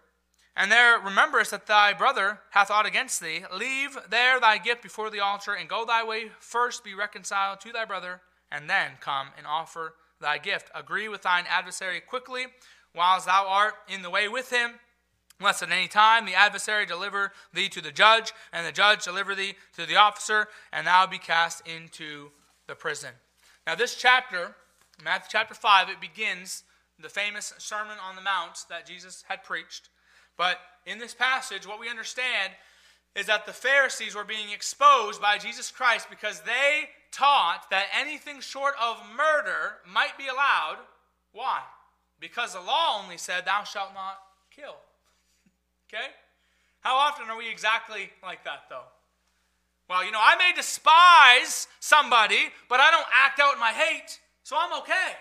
and 0.55 0.71
there 0.71 0.99
rememberest 0.99 1.51
that 1.51 1.67
thy 1.67 1.93
brother 1.93 2.39
hath 2.51 2.71
aught 2.71 2.85
against 2.85 3.21
thee, 3.21 3.43
leave 3.53 3.97
there 4.09 4.39
thy 4.39 4.57
gift 4.57 4.81
before 4.81 5.09
the 5.09 5.19
altar, 5.19 5.53
and 5.53 5.69
go 5.69 5.85
thy 5.85 6.03
way. 6.03 6.31
First 6.39 6.83
be 6.83 6.93
reconciled 6.93 7.61
to 7.61 7.71
thy 7.71 7.85
brother, 7.85 8.21
and 8.51 8.69
then 8.69 8.91
come 8.99 9.27
and 9.37 9.47
offer 9.47 9.95
thy 10.19 10.37
gift. 10.37 10.69
Agree 10.75 11.07
with 11.07 11.21
thine 11.21 11.45
adversary 11.49 12.01
quickly, 12.01 12.47
whilst 12.93 13.25
thou 13.27 13.45
art 13.47 13.75
in 13.87 14.01
the 14.01 14.09
way 14.09 14.27
with 14.27 14.49
him, 14.49 14.71
lest 15.39 15.63
at 15.63 15.71
any 15.71 15.87
time 15.87 16.25
the 16.25 16.35
adversary 16.35 16.85
deliver 16.85 17.31
thee 17.53 17.69
to 17.69 17.81
the 17.81 17.91
judge, 17.91 18.33
and 18.51 18.65
the 18.65 18.71
judge 18.71 19.05
deliver 19.05 19.33
thee 19.33 19.55
to 19.75 19.85
the 19.85 19.95
officer, 19.95 20.47
and 20.73 20.85
thou 20.85 21.07
be 21.07 21.17
cast 21.17 21.65
into 21.65 22.29
the 22.67 22.75
prison. 22.75 23.11
Now, 23.65 23.75
this 23.75 23.95
chapter, 23.95 24.55
Matthew 25.03 25.29
chapter 25.31 25.53
5, 25.53 25.89
it 25.89 26.01
begins 26.01 26.63
the 26.99 27.09
famous 27.09 27.53
Sermon 27.57 27.97
on 28.07 28.15
the 28.15 28.21
Mount 28.21 28.65
that 28.69 28.85
Jesus 28.85 29.23
had 29.27 29.43
preached. 29.43 29.89
But 30.37 30.59
in 30.85 30.99
this 30.99 31.13
passage, 31.13 31.67
what 31.67 31.79
we 31.79 31.89
understand 31.89 32.53
is 33.15 33.25
that 33.25 33.45
the 33.45 33.53
Pharisees 33.53 34.15
were 34.15 34.23
being 34.23 34.51
exposed 34.51 35.21
by 35.21 35.37
Jesus 35.37 35.71
Christ 35.71 36.07
because 36.09 36.41
they 36.41 36.89
taught 37.11 37.69
that 37.69 37.87
anything 37.99 38.39
short 38.39 38.75
of 38.81 39.01
murder 39.15 39.77
might 39.85 40.17
be 40.17 40.27
allowed. 40.27 40.77
Why? 41.33 41.61
Because 42.19 42.53
the 42.53 42.61
law 42.61 43.01
only 43.03 43.17
said, 43.17 43.45
Thou 43.45 43.63
shalt 43.63 43.93
not 43.93 44.19
kill. 44.55 44.75
Okay? 45.93 46.07
How 46.79 46.95
often 46.95 47.29
are 47.29 47.37
we 47.37 47.51
exactly 47.51 48.09
like 48.23 48.45
that, 48.45 48.63
though? 48.69 48.87
Well, 49.89 50.05
you 50.05 50.11
know, 50.11 50.21
I 50.21 50.37
may 50.37 50.53
despise 50.55 51.67
somebody, 51.81 52.47
but 52.69 52.79
I 52.79 52.91
don't 52.91 53.05
act 53.13 53.41
out 53.41 53.59
my 53.59 53.71
hate, 53.71 54.21
so 54.43 54.56
I'm 54.60 54.73
okay. 54.82 55.15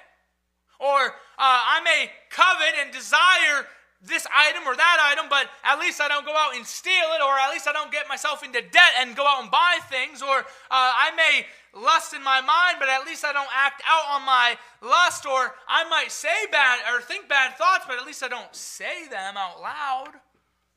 Or 0.78 0.96
uh, 0.96 1.10
I 1.38 1.80
may 1.84 2.10
covet 2.30 2.74
and 2.80 2.92
desire 2.92 3.66
this 4.02 4.26
item 4.34 4.64
or 4.66 4.74
that 4.74 5.12
item, 5.12 5.28
but 5.28 5.46
at 5.62 5.78
least 5.78 6.00
I 6.00 6.08
don't 6.08 6.24
go 6.24 6.34
out 6.34 6.56
and 6.56 6.64
steal 6.64 7.12
it, 7.12 7.20
or 7.20 7.36
at 7.38 7.50
least 7.52 7.68
I 7.68 7.72
don't 7.72 7.92
get 7.92 8.08
myself 8.08 8.42
into 8.42 8.62
debt 8.62 8.92
and 8.98 9.14
go 9.14 9.26
out 9.26 9.42
and 9.42 9.50
buy 9.50 9.78
things, 9.90 10.22
or 10.22 10.38
uh, 10.38 10.44
I 10.70 11.12
may 11.16 11.46
lust 11.74 12.14
in 12.14 12.24
my 12.24 12.40
mind, 12.40 12.76
but 12.78 12.88
at 12.88 13.04
least 13.04 13.24
I 13.24 13.32
don't 13.32 13.50
act 13.54 13.82
out 13.86 14.04
on 14.08 14.24
my 14.24 14.56
lust, 14.80 15.26
or 15.26 15.54
I 15.68 15.86
might 15.90 16.10
say 16.10 16.48
bad 16.50 16.80
or 16.90 17.02
think 17.02 17.28
bad 17.28 17.58
thoughts, 17.58 17.84
but 17.86 17.98
at 17.98 18.06
least 18.06 18.22
I 18.22 18.28
don't 18.28 18.54
say 18.54 19.06
them 19.10 19.36
out 19.36 19.60
loud, 19.60 20.12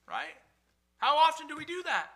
right? 0.08 0.36
How 0.98 1.16
often 1.16 1.48
do 1.48 1.56
we 1.56 1.66
do 1.66 1.82
that? 1.86 2.12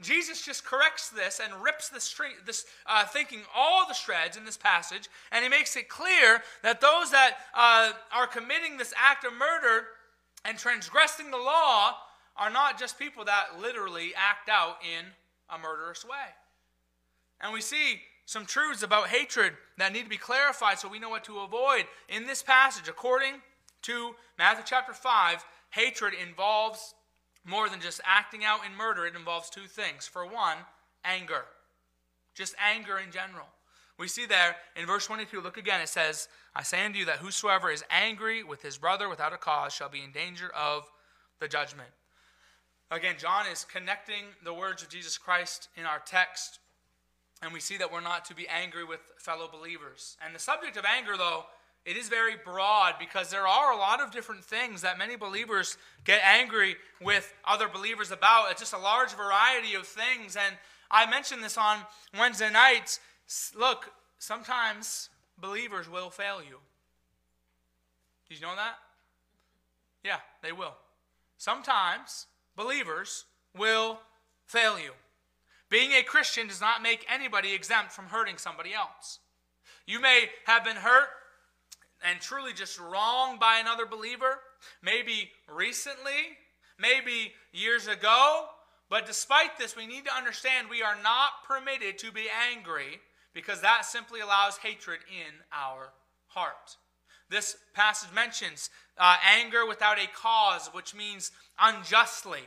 Jesus 0.00 0.44
just 0.44 0.64
corrects 0.64 1.10
this 1.10 1.40
and 1.42 1.62
rips 1.62 1.88
this, 1.88 2.14
this 2.46 2.64
uh, 2.86 3.04
thinking 3.04 3.40
all 3.54 3.86
the 3.86 3.94
shreds 3.94 4.36
in 4.36 4.44
this 4.44 4.56
passage, 4.56 5.08
and 5.30 5.42
he 5.42 5.48
makes 5.48 5.76
it 5.76 5.88
clear 5.88 6.42
that 6.62 6.80
those 6.80 7.10
that 7.10 7.36
uh, 7.54 7.92
are 8.12 8.26
committing 8.26 8.76
this 8.76 8.94
act 8.96 9.24
of 9.24 9.32
murder 9.32 9.88
and 10.44 10.58
transgressing 10.58 11.30
the 11.30 11.36
law 11.36 11.94
are 12.36 12.50
not 12.50 12.78
just 12.78 12.98
people 12.98 13.24
that 13.24 13.60
literally 13.60 14.12
act 14.16 14.48
out 14.48 14.76
in 14.82 15.04
a 15.50 15.58
murderous 15.58 16.04
way. 16.04 16.34
And 17.40 17.52
we 17.52 17.60
see 17.60 18.00
some 18.24 18.46
truths 18.46 18.82
about 18.82 19.08
hatred 19.08 19.54
that 19.76 19.92
need 19.92 20.04
to 20.04 20.08
be 20.08 20.16
clarified 20.16 20.78
so 20.78 20.88
we 20.88 20.98
know 20.98 21.10
what 21.10 21.24
to 21.24 21.40
avoid. 21.40 21.84
In 22.08 22.26
this 22.26 22.42
passage, 22.42 22.88
according 22.88 23.34
to 23.82 24.14
Matthew 24.38 24.64
chapter 24.66 24.92
5, 24.92 25.44
hatred 25.70 26.14
involves 26.14 26.94
more 27.44 27.68
than 27.68 27.80
just 27.80 28.00
acting 28.04 28.44
out 28.44 28.60
in 28.66 28.76
murder, 28.76 29.06
it 29.06 29.16
involves 29.16 29.50
two 29.50 29.66
things. 29.66 30.06
For 30.06 30.24
one, 30.24 30.58
anger. 31.04 31.44
Just 32.34 32.54
anger 32.58 32.98
in 32.98 33.10
general. 33.10 33.46
We 33.98 34.08
see 34.08 34.26
there 34.26 34.56
in 34.76 34.86
verse 34.86 35.06
22, 35.06 35.40
look 35.40 35.58
again, 35.58 35.80
it 35.80 35.88
says, 35.88 36.28
I 36.54 36.62
say 36.62 36.84
unto 36.84 36.98
you 36.98 37.04
that 37.04 37.18
whosoever 37.18 37.70
is 37.70 37.84
angry 37.90 38.42
with 38.42 38.62
his 38.62 38.78
brother 38.78 39.08
without 39.08 39.34
a 39.34 39.36
cause 39.36 39.74
shall 39.74 39.90
be 39.90 40.02
in 40.02 40.10
danger 40.10 40.50
of 40.58 40.90
the 41.38 41.48
judgment. 41.48 41.90
Again, 42.90 43.16
John 43.18 43.46
is 43.46 43.64
connecting 43.64 44.24
the 44.42 44.54
words 44.54 44.82
of 44.82 44.88
Jesus 44.88 45.16
Christ 45.16 45.68
in 45.76 45.84
our 45.84 46.00
text, 46.04 46.60
and 47.42 47.52
we 47.52 47.60
see 47.60 47.76
that 47.76 47.92
we're 47.92 48.00
not 48.00 48.24
to 48.26 48.34
be 48.34 48.48
angry 48.48 48.84
with 48.84 49.00
fellow 49.18 49.48
believers. 49.50 50.16
And 50.24 50.34
the 50.34 50.40
subject 50.40 50.76
of 50.76 50.84
anger, 50.84 51.16
though, 51.16 51.44
it 51.86 51.96
is 51.96 52.08
very 52.08 52.34
broad 52.44 52.94
because 52.98 53.30
there 53.30 53.46
are 53.46 53.72
a 53.72 53.76
lot 53.76 54.00
of 54.00 54.10
different 54.10 54.44
things 54.44 54.82
that 54.82 54.98
many 54.98 55.16
believers 55.16 55.78
get 56.04 56.20
angry 56.24 56.76
with 57.00 57.32
other 57.44 57.68
believers 57.68 58.10
about. 58.10 58.50
It's 58.50 58.60
just 58.60 58.74
a 58.74 58.78
large 58.78 59.12
variety 59.14 59.74
of 59.74 59.86
things. 59.86 60.36
And 60.36 60.56
I 60.90 61.08
mentioned 61.08 61.42
this 61.42 61.56
on 61.56 61.78
Wednesday 62.18 62.50
nights. 62.50 63.00
Look, 63.58 63.92
sometimes 64.18 65.08
believers 65.40 65.88
will 65.88 66.10
fail 66.10 66.40
you. 66.46 66.58
Did 68.28 68.40
you 68.40 68.46
know 68.46 68.56
that? 68.56 68.76
Yeah, 70.04 70.18
they 70.42 70.52
will. 70.52 70.74
Sometimes 71.38 72.26
believers 72.56 73.24
will 73.56 74.00
fail 74.46 74.78
you. 74.78 74.92
Being 75.70 75.92
a 75.92 76.02
Christian 76.02 76.46
does 76.46 76.60
not 76.60 76.82
make 76.82 77.06
anybody 77.08 77.54
exempt 77.54 77.92
from 77.92 78.06
hurting 78.06 78.36
somebody 78.36 78.74
else. 78.74 79.20
You 79.86 80.00
may 80.00 80.28
have 80.44 80.64
been 80.64 80.76
hurt 80.76 81.08
and 82.02 82.20
truly 82.20 82.52
just 82.52 82.78
wronged 82.78 83.40
by 83.40 83.58
another 83.58 83.86
believer, 83.86 84.40
maybe 84.82 85.30
recently, 85.48 86.38
maybe 86.78 87.32
years 87.52 87.86
ago. 87.86 88.46
But 88.88 89.06
despite 89.06 89.58
this, 89.58 89.76
we 89.76 89.86
need 89.86 90.04
to 90.06 90.14
understand 90.14 90.68
we 90.68 90.82
are 90.82 90.96
not 91.02 91.44
permitted 91.46 91.98
to 91.98 92.10
be 92.10 92.26
angry 92.52 93.00
because 93.32 93.60
that 93.60 93.84
simply 93.84 94.20
allows 94.20 94.56
hatred 94.58 95.00
in 95.08 95.34
our 95.52 95.92
heart. 96.28 96.76
This 97.28 97.56
passage 97.74 98.12
mentions 98.12 98.70
uh, 98.98 99.16
anger 99.24 99.64
without 99.66 99.98
a 99.98 100.08
cause, 100.08 100.68
which 100.72 100.94
means 100.94 101.30
unjustly. 101.60 102.40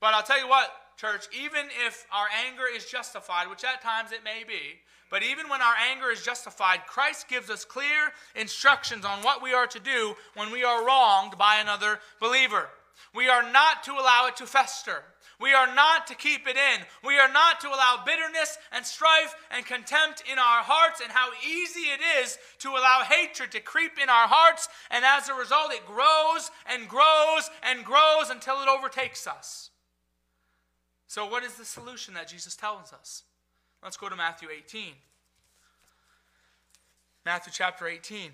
But 0.00 0.14
I'll 0.14 0.22
tell 0.22 0.38
you 0.38 0.48
what, 0.48 0.70
church, 0.96 1.26
even 1.32 1.66
if 1.86 2.06
our 2.12 2.26
anger 2.46 2.64
is 2.74 2.86
justified, 2.86 3.48
which 3.48 3.64
at 3.64 3.82
times 3.82 4.12
it 4.12 4.24
may 4.24 4.44
be, 4.46 4.80
but 5.10 5.22
even 5.22 5.50
when 5.50 5.60
our 5.60 5.74
anger 5.90 6.10
is 6.10 6.22
justified, 6.22 6.86
Christ 6.86 7.28
gives 7.28 7.50
us 7.50 7.66
clear 7.66 8.12
instructions 8.34 9.04
on 9.04 9.22
what 9.22 9.42
we 9.42 9.52
are 9.52 9.66
to 9.66 9.78
do 9.78 10.14
when 10.34 10.50
we 10.50 10.64
are 10.64 10.86
wronged 10.86 11.36
by 11.36 11.56
another 11.56 12.00
believer. 12.18 12.70
We 13.14 13.28
are 13.28 13.42
not 13.52 13.82
to 13.84 13.92
allow 13.92 14.26
it 14.28 14.36
to 14.36 14.46
fester. 14.46 15.04
We 15.38 15.52
are 15.52 15.74
not 15.74 16.06
to 16.06 16.14
keep 16.14 16.46
it 16.46 16.56
in. 16.56 16.80
We 17.04 17.18
are 17.18 17.30
not 17.30 17.60
to 17.60 17.68
allow 17.68 18.04
bitterness 18.06 18.56
and 18.70 18.86
strife 18.86 19.34
and 19.50 19.66
contempt 19.66 20.22
in 20.30 20.38
our 20.38 20.62
hearts, 20.62 21.00
and 21.02 21.10
how 21.10 21.30
easy 21.44 21.90
it 21.90 22.00
is 22.22 22.38
to 22.60 22.70
allow 22.70 23.02
hatred 23.02 23.50
to 23.52 23.60
creep 23.60 23.98
in 24.00 24.08
our 24.08 24.28
hearts. 24.28 24.68
And 24.90 25.04
as 25.04 25.28
a 25.28 25.34
result, 25.34 25.72
it 25.72 25.84
grows 25.84 26.50
and 26.64 26.88
grows 26.88 27.50
and 27.62 27.84
grows 27.84 28.30
until 28.30 28.62
it 28.62 28.68
overtakes 28.68 29.26
us. 29.26 29.71
So, 31.12 31.26
what 31.26 31.44
is 31.44 31.56
the 31.56 31.64
solution 31.66 32.14
that 32.14 32.26
Jesus 32.26 32.56
tells 32.56 32.90
us? 32.90 33.24
Let's 33.82 33.98
go 33.98 34.08
to 34.08 34.16
Matthew 34.16 34.48
18. 34.48 34.94
Matthew 37.26 37.52
chapter 37.54 37.86
18. 37.86 38.30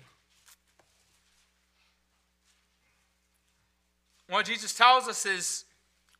What 4.29 4.45
Jesus 4.45 4.73
tells 4.73 5.09
us 5.09 5.25
is 5.25 5.65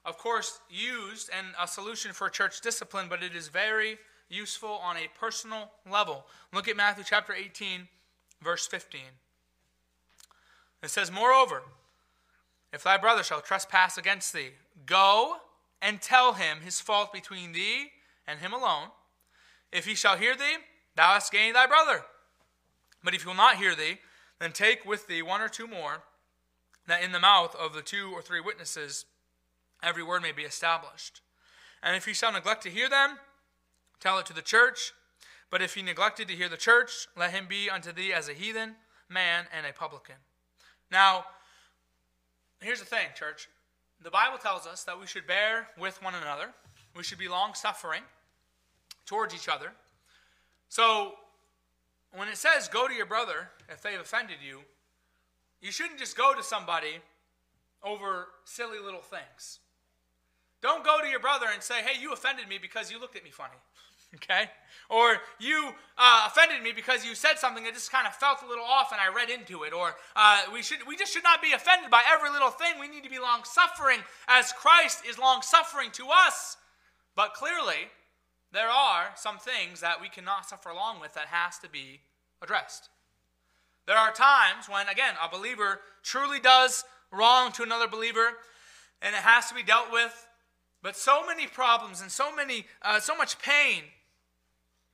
of 0.04 0.18
course, 0.18 0.60
used 0.70 1.30
and 1.38 1.48
a 1.58 1.66
solution 1.66 2.12
for 2.12 2.30
church 2.30 2.60
discipline, 2.60 3.06
but 3.10 3.24
it 3.24 3.38
is 3.38 3.48
very 3.48 3.98
useful 4.28 4.82
on 4.84 4.98
a 4.98 5.08
personal 5.18 5.72
level. 5.90 6.26
Look 6.54 6.68
at 6.68 6.76
Matthew 6.76 7.06
chapter 7.08 7.32
18, 7.32 7.88
verse 8.44 8.68
15. 8.68 9.00
It 10.84 10.90
says, 10.90 11.10
Moreover, 11.10 11.64
if 12.74 12.84
thy 12.84 12.98
brother 12.98 13.24
shall 13.24 13.40
trespass 13.40 13.98
against 13.98 14.34
thee, 14.34 14.50
go 14.86 15.38
and 15.82 16.02
tell 16.02 16.34
him 16.34 16.60
his 16.62 16.80
fault 16.80 17.14
between 17.14 17.54
thee 17.54 17.92
and 18.28 18.40
him 18.40 18.54
alone. 18.54 18.90
If 19.72 19.86
he 19.86 19.96
shall 19.96 20.18
hear 20.18 20.36
thee, 20.36 20.58
thou 20.96 21.14
hast 21.14 21.32
gained 21.32 21.56
thy 21.56 21.68
brother. 21.68 22.04
But 23.04 23.14
if 23.14 23.22
he 23.22 23.28
will 23.28 23.36
not 23.36 23.58
hear 23.58 23.76
thee, 23.76 24.00
then 24.40 24.52
take 24.52 24.86
with 24.86 25.08
thee 25.08 25.22
one 25.22 25.42
or 25.42 25.50
two 25.50 25.68
more, 25.68 26.04
that 26.88 27.04
in 27.04 27.12
the 27.12 27.20
mouth 27.20 27.56
of 27.56 27.74
the 27.74 27.82
two 27.82 28.12
or 28.14 28.22
three 28.22 28.42
witnesses 28.42 29.06
every 29.82 30.04
word 30.04 30.22
may 30.22 30.32
be 30.32 30.44
established. 30.44 31.22
And 31.82 31.96
if 31.96 32.06
he 32.06 32.14
shall 32.14 32.34
neglect 32.34 32.64
to 32.64 32.70
hear 32.70 32.90
them, 32.90 33.18
tell 34.00 34.18
it 34.20 34.26
to 34.28 34.34
the 34.34 34.42
church. 34.42 34.94
But 35.52 35.62
if 35.62 35.76
he 35.76 35.82
neglected 35.82 36.28
to 36.28 36.36
hear 36.36 36.50
the 36.50 36.58
church, 36.58 37.08
let 37.18 37.32
him 37.32 37.48
be 37.48 37.70
unto 37.70 37.92
thee 37.92 38.14
as 38.14 38.28
a 38.28 38.34
heathen 38.34 38.76
man 39.10 39.46
and 39.56 39.66
a 39.66 39.74
publican. 39.74 40.16
Now, 40.92 41.26
here's 42.62 42.80
the 42.80 42.86
thing, 42.86 43.08
church. 43.16 43.50
The 44.02 44.10
Bible 44.10 44.38
tells 44.38 44.66
us 44.66 44.84
that 44.86 45.00
we 45.00 45.08
should 45.08 45.28
bear 45.28 45.68
with 45.78 46.02
one 46.02 46.14
another, 46.16 46.50
we 46.96 47.04
should 47.04 47.18
be 47.18 47.28
long 47.28 47.54
suffering 47.54 48.02
towards 49.06 49.34
each 49.34 49.50
other. 49.50 49.72
So, 50.70 51.14
when 52.16 52.28
it 52.28 52.38
says 52.38 52.68
go 52.68 52.88
to 52.88 52.94
your 52.94 53.06
brother 53.06 53.50
if 53.70 53.82
they've 53.82 54.00
offended 54.00 54.38
you, 54.46 54.62
you 55.62 55.72
shouldn't 55.72 56.00
just 56.00 56.18
go 56.18 56.34
to 56.34 56.42
somebody 56.42 57.00
over 57.84 58.28
silly 58.46 58.80
little 58.80 59.02
things. 59.02 59.60
Don't 60.62 60.84
go 60.84 61.00
to 61.02 61.08
your 61.08 61.20
brother 61.20 61.48
and 61.54 61.62
say, 61.62 61.82
hey, 61.82 62.02
you 62.02 62.12
offended 62.12 62.48
me 62.48 62.58
because 62.62 62.92
you 62.92 63.00
looked 63.00 63.16
at 63.16 63.24
me 63.24 63.30
funny. 63.30 63.56
Okay? 64.16 64.50
Or 64.90 65.18
you 65.40 65.72
uh, 65.98 66.28
offended 66.28 66.64
me 66.64 66.72
because 66.72 67.06
you 67.06 67.14
said 67.14 67.38
something 67.38 67.64
that 67.64 67.74
just 67.74 67.92
kind 67.92 68.08
of 68.08 68.16
felt 68.16 68.42
a 68.44 68.48
little 68.48 68.66
off 68.66 68.92
and 68.92 69.00
I 69.00 69.14
read 69.14 69.30
into 69.30 69.64
it. 69.64 69.74
Or 69.74 69.96
uh, 70.16 70.42
we, 70.52 70.64
should, 70.64 70.80
we 70.88 70.96
just 70.96 71.14
should 71.14 71.24
not 71.24 71.42
be 71.42 71.52
offended 71.54 71.92
by 71.92 72.02
every 72.12 72.32
little 72.32 72.50
thing. 72.50 72.74
We 72.80 72.88
need 72.88 73.04
to 73.04 73.10
be 73.10 73.20
long 73.20 73.44
suffering 73.44 74.00
as 74.28 74.52
Christ 74.54 75.04
is 75.08 75.20
long 75.20 75.42
suffering 75.42 75.92
to 75.92 76.08
us. 76.12 76.58
But 77.16 77.34
clearly, 77.34 77.90
there 78.52 78.70
are 78.70 79.10
some 79.16 79.38
things 79.38 79.82
that 79.82 80.02
we 80.02 80.10
cannot 80.10 80.50
suffer 80.50 80.70
along 80.70 81.02
with 81.02 81.14
that 81.14 81.28
has 81.28 81.60
to 81.60 81.70
be 81.70 82.02
addressed. 82.42 82.90
There 83.86 83.98
are 83.98 84.12
times 84.12 84.68
when, 84.68 84.88
again, 84.88 85.16
a 85.24 85.30
believer 85.30 85.82
truly 86.04 86.40
does 86.40 86.84
wrong 87.12 87.52
to 87.54 87.64
another 87.64 87.88
believer 87.88 88.38
and 89.02 89.16
it 89.16 89.22
has 89.22 89.50
to 89.50 89.56
be 89.56 89.64
dealt 89.64 89.92
with 89.92 90.28
but 90.82 90.96
so 90.96 91.26
many 91.26 91.46
problems 91.48 92.02
and 92.02 92.12
so 92.12 92.34
many, 92.34 92.66
uh, 92.82 93.00
so 93.00 93.16
much 93.16 93.40
pain 93.40 93.84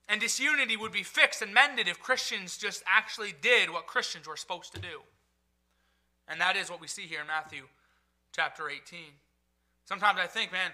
and 0.07 0.21
disunity 0.21 0.77
would 0.77 0.91
be 0.91 1.03
fixed 1.03 1.41
and 1.41 1.53
mended 1.53 1.87
if 1.87 1.99
Christians 1.99 2.57
just 2.57 2.83
actually 2.85 3.33
did 3.41 3.69
what 3.69 3.87
Christians 3.87 4.27
were 4.27 4.37
supposed 4.37 4.73
to 4.73 4.79
do. 4.79 5.01
And 6.27 6.39
that 6.41 6.55
is 6.55 6.69
what 6.69 6.81
we 6.81 6.87
see 6.87 7.03
here 7.03 7.21
in 7.21 7.27
Matthew 7.27 7.63
chapter 8.31 8.69
18. 8.69 8.99
Sometimes 9.85 10.19
I 10.19 10.27
think, 10.27 10.51
man, 10.51 10.71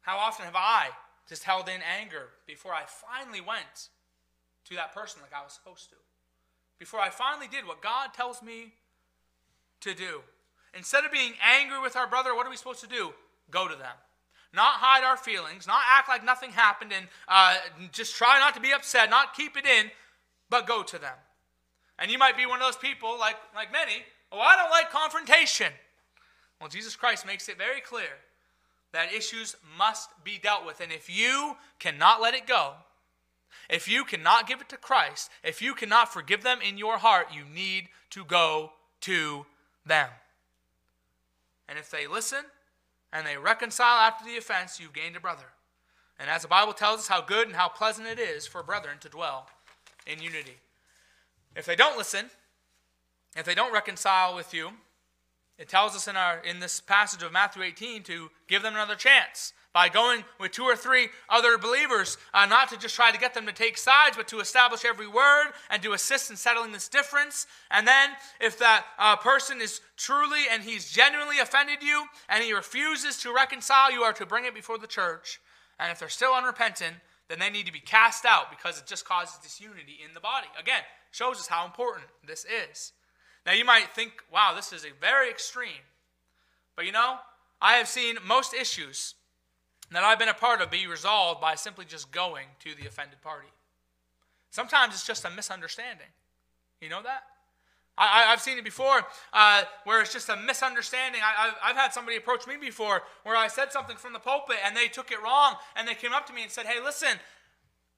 how 0.00 0.18
often 0.18 0.44
have 0.44 0.56
I 0.56 0.88
just 1.28 1.44
held 1.44 1.68
in 1.68 1.80
anger 2.00 2.28
before 2.46 2.72
I 2.72 2.84
finally 2.86 3.40
went 3.40 3.88
to 4.66 4.74
that 4.74 4.94
person 4.94 5.20
like 5.22 5.32
I 5.34 5.44
was 5.44 5.52
supposed 5.52 5.88
to? 5.90 5.96
Before 6.78 7.00
I 7.00 7.10
finally 7.10 7.48
did 7.48 7.66
what 7.66 7.80
God 7.80 8.14
tells 8.14 8.42
me 8.42 8.74
to 9.80 9.94
do. 9.94 10.20
Instead 10.74 11.04
of 11.04 11.12
being 11.12 11.32
angry 11.42 11.80
with 11.80 11.96
our 11.96 12.06
brother, 12.06 12.34
what 12.34 12.46
are 12.46 12.50
we 12.50 12.56
supposed 12.56 12.80
to 12.80 12.88
do? 12.88 13.12
go 13.50 13.68
to 13.68 13.74
them. 13.74 13.94
Not 14.56 14.76
hide 14.76 15.04
our 15.04 15.18
feelings, 15.18 15.66
not 15.66 15.82
act 15.86 16.08
like 16.08 16.24
nothing 16.24 16.50
happened, 16.50 16.92
and 16.96 17.06
uh, 17.28 17.56
just 17.92 18.16
try 18.16 18.38
not 18.40 18.54
to 18.54 18.60
be 18.60 18.72
upset, 18.72 19.10
not 19.10 19.34
keep 19.34 19.54
it 19.56 19.66
in, 19.66 19.90
but 20.48 20.66
go 20.66 20.82
to 20.82 20.98
them. 20.98 21.12
And 21.98 22.10
you 22.10 22.18
might 22.18 22.38
be 22.38 22.46
one 22.46 22.60
of 22.60 22.66
those 22.66 22.76
people, 22.76 23.18
like, 23.20 23.36
like 23.54 23.70
many, 23.70 24.04
oh, 24.32 24.40
I 24.40 24.56
don't 24.56 24.70
like 24.70 24.90
confrontation. 24.90 25.72
Well, 26.58 26.70
Jesus 26.70 26.96
Christ 26.96 27.26
makes 27.26 27.50
it 27.50 27.58
very 27.58 27.82
clear 27.82 28.08
that 28.92 29.12
issues 29.12 29.56
must 29.76 30.08
be 30.24 30.38
dealt 30.42 30.64
with. 30.64 30.80
And 30.80 30.90
if 30.90 31.14
you 31.14 31.56
cannot 31.78 32.22
let 32.22 32.32
it 32.32 32.46
go, 32.46 32.72
if 33.68 33.88
you 33.88 34.04
cannot 34.04 34.48
give 34.48 34.62
it 34.62 34.70
to 34.70 34.78
Christ, 34.78 35.30
if 35.44 35.60
you 35.60 35.74
cannot 35.74 36.12
forgive 36.12 36.42
them 36.42 36.60
in 36.66 36.78
your 36.78 36.96
heart, 36.96 37.28
you 37.30 37.42
need 37.44 37.88
to 38.10 38.24
go 38.24 38.72
to 39.02 39.44
them. 39.84 40.08
And 41.68 41.78
if 41.78 41.90
they 41.90 42.06
listen, 42.06 42.44
and 43.12 43.26
they 43.26 43.36
reconcile 43.36 43.98
after 44.00 44.24
the 44.24 44.36
offense, 44.36 44.80
you've 44.80 44.92
gained 44.92 45.16
a 45.16 45.20
brother. 45.20 45.46
And 46.18 46.30
as 46.30 46.42
the 46.42 46.48
Bible 46.48 46.72
tells 46.72 47.00
us 47.00 47.08
how 47.08 47.20
good 47.20 47.46
and 47.46 47.56
how 47.56 47.68
pleasant 47.68 48.06
it 48.06 48.18
is 48.18 48.46
for 48.46 48.62
brethren 48.62 48.98
to 49.00 49.08
dwell 49.08 49.48
in 50.06 50.22
unity. 50.22 50.58
If 51.54 51.66
they 51.66 51.76
don't 51.76 51.98
listen, 51.98 52.30
if 53.36 53.44
they 53.44 53.54
don't 53.54 53.72
reconcile 53.72 54.34
with 54.34 54.54
you, 54.54 54.70
it 55.58 55.68
tells 55.68 55.94
us 55.94 56.08
in, 56.08 56.16
our, 56.16 56.38
in 56.38 56.60
this 56.60 56.80
passage 56.80 57.22
of 57.22 57.32
Matthew 57.32 57.62
18 57.62 58.02
to 58.04 58.30
give 58.46 58.62
them 58.62 58.74
another 58.74 58.94
chance 58.94 59.52
by 59.76 59.90
going 59.90 60.24
with 60.40 60.52
two 60.52 60.62
or 60.62 60.74
three 60.74 61.08
other 61.28 61.58
believers, 61.58 62.16
uh, 62.32 62.46
not 62.46 62.70
to 62.70 62.78
just 62.78 62.94
try 62.94 63.12
to 63.12 63.18
get 63.18 63.34
them 63.34 63.44
to 63.44 63.52
take 63.52 63.76
sides, 63.76 64.16
but 64.16 64.26
to 64.26 64.40
establish 64.40 64.86
every 64.86 65.06
word 65.06 65.48
and 65.68 65.82
to 65.82 65.92
assist 65.92 66.30
in 66.30 66.36
settling 66.36 66.72
this 66.72 66.88
difference. 66.88 67.46
And 67.70 67.86
then, 67.86 68.08
if 68.40 68.58
that 68.58 68.86
uh, 68.98 69.16
person 69.16 69.60
is 69.60 69.82
truly 69.98 70.44
and 70.50 70.62
he's 70.62 70.90
genuinely 70.90 71.40
offended 71.40 71.82
you 71.82 72.06
and 72.30 72.42
he 72.42 72.54
refuses 72.54 73.18
to 73.18 73.34
reconcile, 73.34 73.92
you 73.92 74.00
are 74.00 74.14
to 74.14 74.24
bring 74.24 74.46
it 74.46 74.54
before 74.54 74.78
the 74.78 74.86
church. 74.86 75.42
And 75.78 75.92
if 75.92 75.98
they're 75.98 76.08
still 76.08 76.32
unrepentant, 76.32 76.96
then 77.28 77.38
they 77.38 77.50
need 77.50 77.66
to 77.66 77.72
be 77.72 77.80
cast 77.80 78.24
out 78.24 78.48
because 78.48 78.78
it 78.78 78.86
just 78.86 79.04
causes 79.04 79.36
disunity 79.42 79.98
in 80.02 80.14
the 80.14 80.20
body. 80.20 80.46
Again, 80.58 80.80
shows 81.10 81.36
us 81.36 81.48
how 81.48 81.66
important 81.66 82.06
this 82.26 82.46
is. 82.70 82.94
Now, 83.44 83.52
you 83.52 83.66
might 83.66 83.94
think, 83.94 84.12
wow, 84.32 84.54
this 84.56 84.72
is 84.72 84.86
a 84.86 84.98
very 85.02 85.28
extreme. 85.28 85.84
But 86.76 86.86
you 86.86 86.92
know, 86.92 87.16
I 87.60 87.74
have 87.74 87.88
seen 87.88 88.16
most 88.26 88.54
issues 88.54 89.16
that 89.92 90.04
I've 90.04 90.18
been 90.18 90.28
a 90.28 90.34
part 90.34 90.60
of 90.60 90.70
be 90.70 90.86
resolved 90.86 91.40
by 91.40 91.54
simply 91.54 91.84
just 91.84 92.10
going 92.10 92.46
to 92.60 92.74
the 92.74 92.86
offended 92.86 93.20
party. 93.22 93.48
Sometimes 94.50 94.94
it's 94.94 95.06
just 95.06 95.24
a 95.24 95.30
misunderstanding. 95.30 96.08
You 96.80 96.88
know 96.88 97.02
that? 97.02 97.22
I, 97.98 98.24
have 98.24 98.42
seen 98.42 98.58
it 98.58 98.64
before 98.64 99.00
uh, 99.32 99.62
where 99.84 100.02
it's 100.02 100.12
just 100.12 100.28
a 100.28 100.36
misunderstanding. 100.36 101.22
I 101.24 101.52
I, 101.62 101.68
have 101.68 101.76
had 101.76 101.94
somebody 101.94 102.18
approach 102.18 102.46
me 102.46 102.56
before 102.60 103.02
where 103.22 103.36
I 103.36 103.48
said 103.48 103.72
something 103.72 103.96
from 103.96 104.12
the 104.12 104.18
pulpit 104.18 104.58
and 104.64 104.76
they 104.76 104.88
took 104.88 105.10
it 105.10 105.22
wrong 105.22 105.54
and 105.76 105.88
they 105.88 105.94
came 105.94 106.12
up 106.12 106.26
to 106.26 106.34
me 106.34 106.42
and 106.42 106.50
said, 106.50 106.66
Hey, 106.66 106.82
listen, 106.82 107.18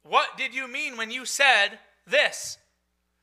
what 0.05 0.37
did 0.37 0.55
you 0.55 0.69
mean 0.69 0.97
when 0.97 1.11
you 1.11 1.25
said 1.25 1.81
this? 2.07 2.59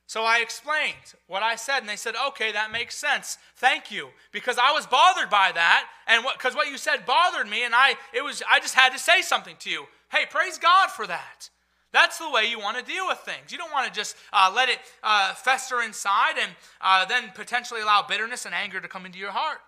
So 0.08 0.24
I 0.24 0.38
explained 0.40 1.16
what 1.28 1.42
I 1.42 1.56
said, 1.56 1.80
and 1.80 1.90
they 1.90 1.96
said, 1.96 2.14
okay, 2.28 2.52
that 2.52 2.72
makes 2.72 2.96
sense. 2.96 3.40
Thank 3.56 3.92
you. 3.92 4.10
Because 4.32 4.58
I 4.60 4.72
was 4.72 4.86
bothered 4.86 5.32
by 5.32 5.52
that, 5.54 5.88
and 6.08 6.24
because 6.38 6.54
what, 6.54 6.66
what 6.66 6.72
you 6.72 6.78
said 6.78 7.06
bothered 7.08 7.50
me, 7.50 7.64
and 7.64 7.74
I, 7.74 7.96
it 8.14 8.24
was, 8.24 8.44
I 8.50 8.60
just 8.60 8.76
had 8.76 8.92
to 8.94 9.00
say 9.00 9.22
something 9.22 9.56
to 9.60 9.70
you. 9.70 9.86
Hey, 10.12 10.26
praise 10.30 10.60
God 10.60 10.92
for 10.92 11.08
that. 11.08 11.50
That's 11.92 12.20
the 12.20 12.30
way 12.30 12.46
you 12.46 12.60
want 12.60 12.78
to 12.78 12.84
deal 12.84 13.08
with 13.08 13.20
things. 13.20 13.52
You 13.52 13.58
don't 13.58 13.72
want 13.72 13.88
to 13.88 13.94
just 13.94 14.16
uh, 14.32 14.52
let 14.54 14.70
it 14.70 14.80
uh, 15.02 15.34
fester 15.34 15.82
inside 15.82 16.38
and 16.40 16.52
uh, 16.82 17.06
then 17.06 17.32
potentially 17.34 17.82
allow 17.82 18.06
bitterness 18.08 18.46
and 18.46 18.54
anger 18.54 18.82
to 18.82 18.88
come 18.88 19.06
into 19.06 19.18
your 19.18 19.32
heart. 19.32 19.60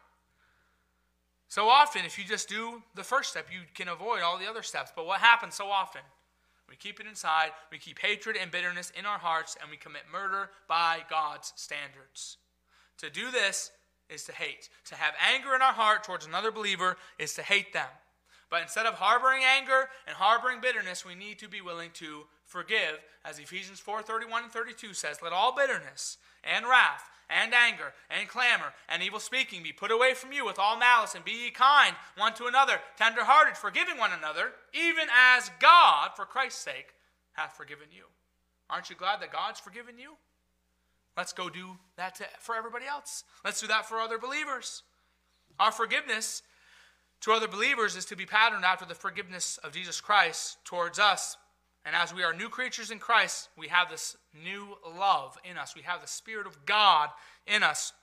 So 1.48 1.70
often, 1.70 2.04
if 2.06 2.20
you 2.20 2.26
just 2.26 2.50
do 2.50 2.84
the 2.96 3.04
first 3.04 3.30
step, 3.30 3.48
you 3.52 3.62
can 3.74 3.88
avoid 3.88 4.22
all 4.22 4.38
the 4.38 4.46
other 4.46 4.62
steps. 4.62 4.92
But 4.94 5.06
what 5.06 5.22
happens 5.22 5.56
so 5.56 5.68
often? 5.68 6.02
We 6.70 6.76
keep 6.76 7.00
it 7.00 7.08
inside, 7.08 7.52
we 7.72 7.78
keep 7.78 8.00
hatred 8.00 8.36
and 8.40 8.52
bitterness 8.52 8.92
in 8.98 9.06
our 9.06 9.20
hearts, 9.20 9.56
and 9.62 9.70
we 9.70 9.78
commit 9.78 10.04
murder 10.12 10.50
by 10.68 11.00
God's 11.10 11.54
standards. 11.56 12.38
To 13.00 13.10
do 13.10 13.32
this 13.32 13.72
is 14.10 14.24
to 14.26 14.34
hate. 14.34 14.70
To 14.86 14.96
have 14.96 15.14
anger 15.34 15.56
in 15.56 15.62
our 15.62 15.74
heart 15.74 16.04
towards 16.04 16.26
another 16.26 16.52
believer 16.52 16.98
is 17.20 17.34
to 17.36 17.42
hate 17.42 17.74
them. 17.74 17.90
But 18.50 18.62
instead 18.62 18.86
of 18.86 18.96
harboring 18.96 19.44
anger 19.44 19.90
and 20.08 20.16
harboring 20.16 20.62
bitterness, 20.62 21.06
we 21.06 21.16
need 21.16 21.40
to 21.40 21.50
be 21.50 21.62
willing 21.62 21.92
to 21.96 22.24
forgive, 22.46 23.00
as 23.26 23.40
Ephesians 23.40 23.80
4 23.80 24.02
31 24.02 24.44
and 24.44 24.52
32 24.52 24.94
says, 24.94 25.22
Let 25.22 25.34
all 25.34 25.54
bitterness 25.54 26.18
and 26.44 26.66
wrath 26.66 27.10
and 27.30 27.54
anger 27.54 27.94
and 28.10 28.28
clamor 28.30 28.74
and 28.90 29.04
evil 29.04 29.20
speaking 29.20 29.64
be 29.64 29.72
put 29.72 29.92
away 29.92 30.14
from 30.14 30.32
you 30.32 30.46
with 30.46 30.60
all 30.60 30.78
malice, 30.78 31.16
and 31.16 31.26
be 31.26 31.32
ye 31.32 31.50
kind 31.52 31.96
one 32.18 32.34
to 32.36 32.46
another, 32.46 32.80
tenderhearted, 32.98 33.58
forgiving 33.58 33.98
one 33.98 34.12
another, 34.18 34.52
even 34.74 35.08
as 35.14 35.52
God, 35.60 36.12
for 36.16 36.26
Christ's 36.26 36.62
sake, 36.62 36.94
hath 37.34 37.56
forgiven 37.56 37.88
you. 37.92 38.04
Aren't 38.70 38.90
you 38.90 38.96
glad 38.96 39.22
that 39.22 39.32
God's 39.32 39.60
forgiven 39.60 39.98
you? 40.00 40.14
Let's 41.16 41.34
go 41.34 41.50
do 41.50 41.78
that 41.96 42.16
to, 42.16 42.26
for 42.40 42.56
everybody 42.56 42.86
else. 42.86 43.24
Let's 43.44 43.60
do 43.60 43.68
that 43.68 43.88
for 43.88 44.00
other 44.00 44.18
believers. 44.18 44.84
Our 45.60 45.72
forgiveness 45.72 46.44
to 47.22 47.32
other 47.32 47.48
believers 47.48 47.96
is 47.96 48.06
to 48.06 48.16
be 48.16 48.26
patterned 48.26 48.66
after 48.66 48.86
the 48.86 48.94
forgiveness 48.94 49.58
of 49.64 49.72
Jesus 49.72 50.00
Christ 50.00 50.58
towards 50.64 51.00
us. 51.00 51.38
And 51.88 51.96
as 51.96 52.14
we 52.14 52.22
are 52.22 52.34
new 52.34 52.50
creatures 52.50 52.92
in 52.92 53.00
Christ, 53.00 53.48
we 53.58 53.70
have 53.70 53.90
this 53.90 54.18
new 54.44 54.76
love 54.86 55.38
in 55.50 55.58
us. 55.58 55.74
We 55.74 55.84
have 55.84 56.02
the 56.02 56.08
Spirit 56.08 56.46
of 56.46 56.66
God 56.66 57.10
in 57.48 57.64
us. 57.64 57.94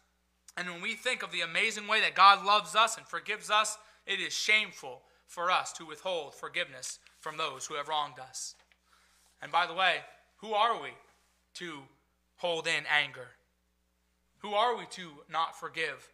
And 0.57 0.71
when 0.71 0.81
we 0.81 0.95
think 0.95 1.23
of 1.23 1.31
the 1.31 1.43
amazing 1.43 1.87
way 1.87 2.01
that 2.01 2.15
God 2.15 2.47
loves 2.47 2.75
us 2.75 2.97
and 2.97 3.07
forgives 3.07 3.51
us, 3.51 3.77
it 4.07 4.21
is 4.21 4.33
shameful 4.33 5.03
for 5.27 5.51
us 5.51 5.71
to 5.75 5.85
withhold 5.85 6.35
forgiveness 6.35 6.99
from 7.21 7.37
those 7.37 7.67
who 7.67 7.75
have 7.75 7.89
wronged 7.89 8.19
us. 8.19 8.55
And 9.43 9.53
by 9.53 9.67
the 9.67 9.75
way, 9.75 9.97
who 10.39 10.55
are 10.55 10.81
we 10.81 10.89
to 11.57 11.81
hold 12.37 12.67
in 12.67 12.85
anger? 12.91 13.29
Who 14.39 14.55
are 14.55 14.79
we 14.79 14.87
to 14.93 15.11
not 15.31 15.61
forgive 15.61 16.09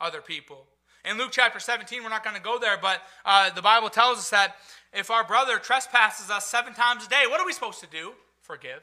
other 0.00 0.20
people? 0.20 0.66
In 1.06 1.18
Luke 1.18 1.30
chapter 1.30 1.60
17, 1.60 2.02
we're 2.02 2.08
not 2.08 2.24
going 2.24 2.34
to 2.34 2.42
go 2.42 2.58
there, 2.58 2.76
but 2.76 3.00
uh, 3.24 3.50
the 3.50 3.62
Bible 3.62 3.88
tells 3.88 4.18
us 4.18 4.30
that 4.30 4.56
if 4.92 5.08
our 5.08 5.24
brother 5.24 5.58
trespasses 5.58 6.30
us 6.30 6.46
seven 6.46 6.74
times 6.74 7.06
a 7.06 7.08
day, 7.08 7.24
what 7.28 7.40
are 7.40 7.46
we 7.46 7.52
supposed 7.52 7.78
to 7.80 7.86
do? 7.86 8.12
Forgive. 8.42 8.82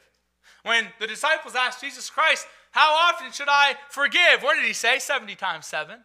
When 0.62 0.86
the 0.98 1.06
disciples 1.06 1.54
asked 1.54 1.82
Jesus 1.82 2.08
Christ, 2.08 2.46
How 2.70 2.94
often 2.94 3.30
should 3.30 3.48
I 3.50 3.74
forgive? 3.90 4.42
What 4.42 4.54
did 4.54 4.64
he 4.64 4.72
say? 4.72 4.98
70 4.98 5.34
times 5.34 5.66
seven. 5.66 5.98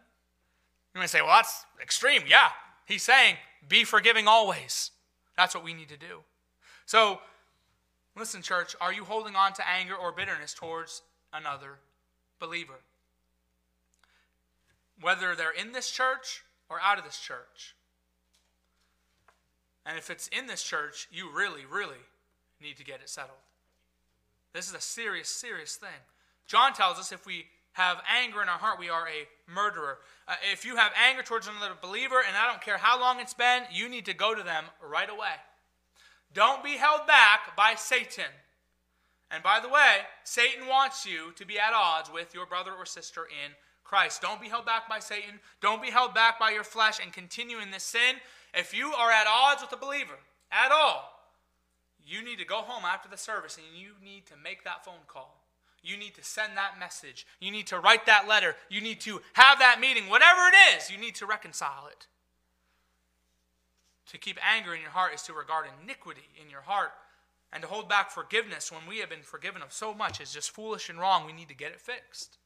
You 0.94 1.00
may 1.00 1.06
say, 1.06 1.22
Well, 1.22 1.30
that's 1.30 1.64
extreme. 1.82 2.22
Yeah. 2.28 2.48
He's 2.84 3.02
saying, 3.02 3.36
Be 3.66 3.84
forgiving 3.84 4.28
always. 4.28 4.90
That's 5.38 5.54
what 5.54 5.64
we 5.64 5.72
need 5.72 5.88
to 5.88 5.96
do. 5.96 6.20
So, 6.84 7.20
listen, 8.14 8.42
church, 8.42 8.76
are 8.78 8.92
you 8.92 9.04
holding 9.04 9.36
on 9.36 9.54
to 9.54 9.66
anger 9.66 9.94
or 9.94 10.12
bitterness 10.12 10.52
towards 10.52 11.00
another 11.32 11.78
believer? 12.38 12.80
Whether 15.00 15.34
they're 15.34 15.50
in 15.50 15.72
this 15.72 15.90
church 15.90 16.42
or 16.68 16.80
out 16.80 16.98
of 16.98 17.04
this 17.04 17.18
church. 17.18 17.74
And 19.86 19.98
if 19.98 20.10
it's 20.10 20.28
in 20.28 20.46
this 20.46 20.62
church, 20.62 21.08
you 21.10 21.30
really, 21.34 21.62
really 21.70 22.02
need 22.60 22.76
to 22.76 22.84
get 22.84 23.00
it 23.00 23.08
settled. 23.08 23.38
This 24.52 24.68
is 24.68 24.74
a 24.74 24.80
serious, 24.80 25.28
serious 25.28 25.76
thing. 25.76 25.88
John 26.46 26.72
tells 26.72 26.98
us 26.98 27.12
if 27.12 27.26
we 27.26 27.46
have 27.72 28.02
anger 28.08 28.42
in 28.42 28.48
our 28.48 28.58
heart, 28.58 28.78
we 28.78 28.88
are 28.88 29.06
a 29.06 29.52
murderer. 29.52 29.98
Uh, 30.26 30.34
if 30.52 30.64
you 30.64 30.76
have 30.76 30.92
anger 31.08 31.22
towards 31.22 31.46
another 31.46 31.74
believer, 31.80 32.22
and 32.26 32.36
I 32.36 32.50
don't 32.50 32.60
care 32.60 32.78
how 32.78 33.00
long 33.00 33.20
it's 33.20 33.34
been, 33.34 33.62
you 33.72 33.88
need 33.88 34.04
to 34.06 34.14
go 34.14 34.34
to 34.34 34.42
them 34.42 34.64
right 34.82 35.08
away. 35.08 35.34
Don't 36.34 36.62
be 36.62 36.76
held 36.76 37.06
back 37.06 37.56
by 37.56 37.74
Satan. 37.76 38.24
And 39.30 39.42
by 39.42 39.60
the 39.60 39.68
way, 39.68 39.98
Satan 40.24 40.66
wants 40.66 41.06
you 41.06 41.32
to 41.36 41.46
be 41.46 41.58
at 41.58 41.72
odds 41.72 42.10
with 42.12 42.34
your 42.34 42.46
brother 42.46 42.72
or 42.76 42.84
sister 42.84 43.22
in 43.24 43.52
Christ. 43.90 44.22
Don't 44.22 44.40
be 44.40 44.48
held 44.48 44.64
back 44.64 44.88
by 44.88 45.00
Satan. 45.00 45.40
Don't 45.60 45.82
be 45.82 45.90
held 45.90 46.14
back 46.14 46.38
by 46.38 46.50
your 46.50 46.62
flesh 46.62 47.00
and 47.02 47.12
continue 47.12 47.58
in 47.58 47.72
this 47.72 47.82
sin. 47.82 48.16
If 48.54 48.72
you 48.72 48.92
are 48.92 49.10
at 49.10 49.26
odds 49.26 49.62
with 49.62 49.72
a 49.72 49.76
believer 49.76 50.20
at 50.52 50.70
all, 50.70 51.10
you 52.06 52.24
need 52.24 52.38
to 52.38 52.44
go 52.44 52.58
home 52.58 52.84
after 52.84 53.08
the 53.08 53.16
service 53.16 53.58
and 53.58 53.76
you 53.76 53.90
need 54.02 54.26
to 54.26 54.34
make 54.40 54.62
that 54.62 54.84
phone 54.84 55.02
call. 55.08 55.42
You 55.82 55.96
need 55.96 56.14
to 56.14 56.22
send 56.22 56.56
that 56.56 56.78
message. 56.78 57.26
You 57.40 57.50
need 57.50 57.66
to 57.66 57.80
write 57.80 58.06
that 58.06 58.28
letter. 58.28 58.54
You 58.68 58.80
need 58.80 59.00
to 59.00 59.22
have 59.32 59.58
that 59.58 59.80
meeting. 59.80 60.08
Whatever 60.08 60.40
it 60.52 60.76
is, 60.76 60.88
you 60.88 60.96
need 60.96 61.16
to 61.16 61.26
reconcile 61.26 61.88
it. 61.90 62.06
To 64.12 64.18
keep 64.18 64.38
anger 64.40 64.72
in 64.72 64.82
your 64.82 64.90
heart 64.90 65.14
is 65.14 65.22
to 65.22 65.32
regard 65.32 65.66
iniquity 65.82 66.28
in 66.40 66.48
your 66.48 66.62
heart. 66.62 66.92
And 67.52 67.62
to 67.62 67.68
hold 67.68 67.88
back 67.88 68.12
forgiveness 68.12 68.70
when 68.70 68.82
we 68.88 68.98
have 68.98 69.10
been 69.10 69.22
forgiven 69.22 69.62
of 69.62 69.72
so 69.72 69.92
much 69.92 70.20
is 70.20 70.32
just 70.32 70.52
foolish 70.52 70.88
and 70.88 71.00
wrong. 71.00 71.26
We 71.26 71.32
need 71.32 71.48
to 71.48 71.56
get 71.56 71.72
it 71.72 71.80
fixed. 71.80 72.38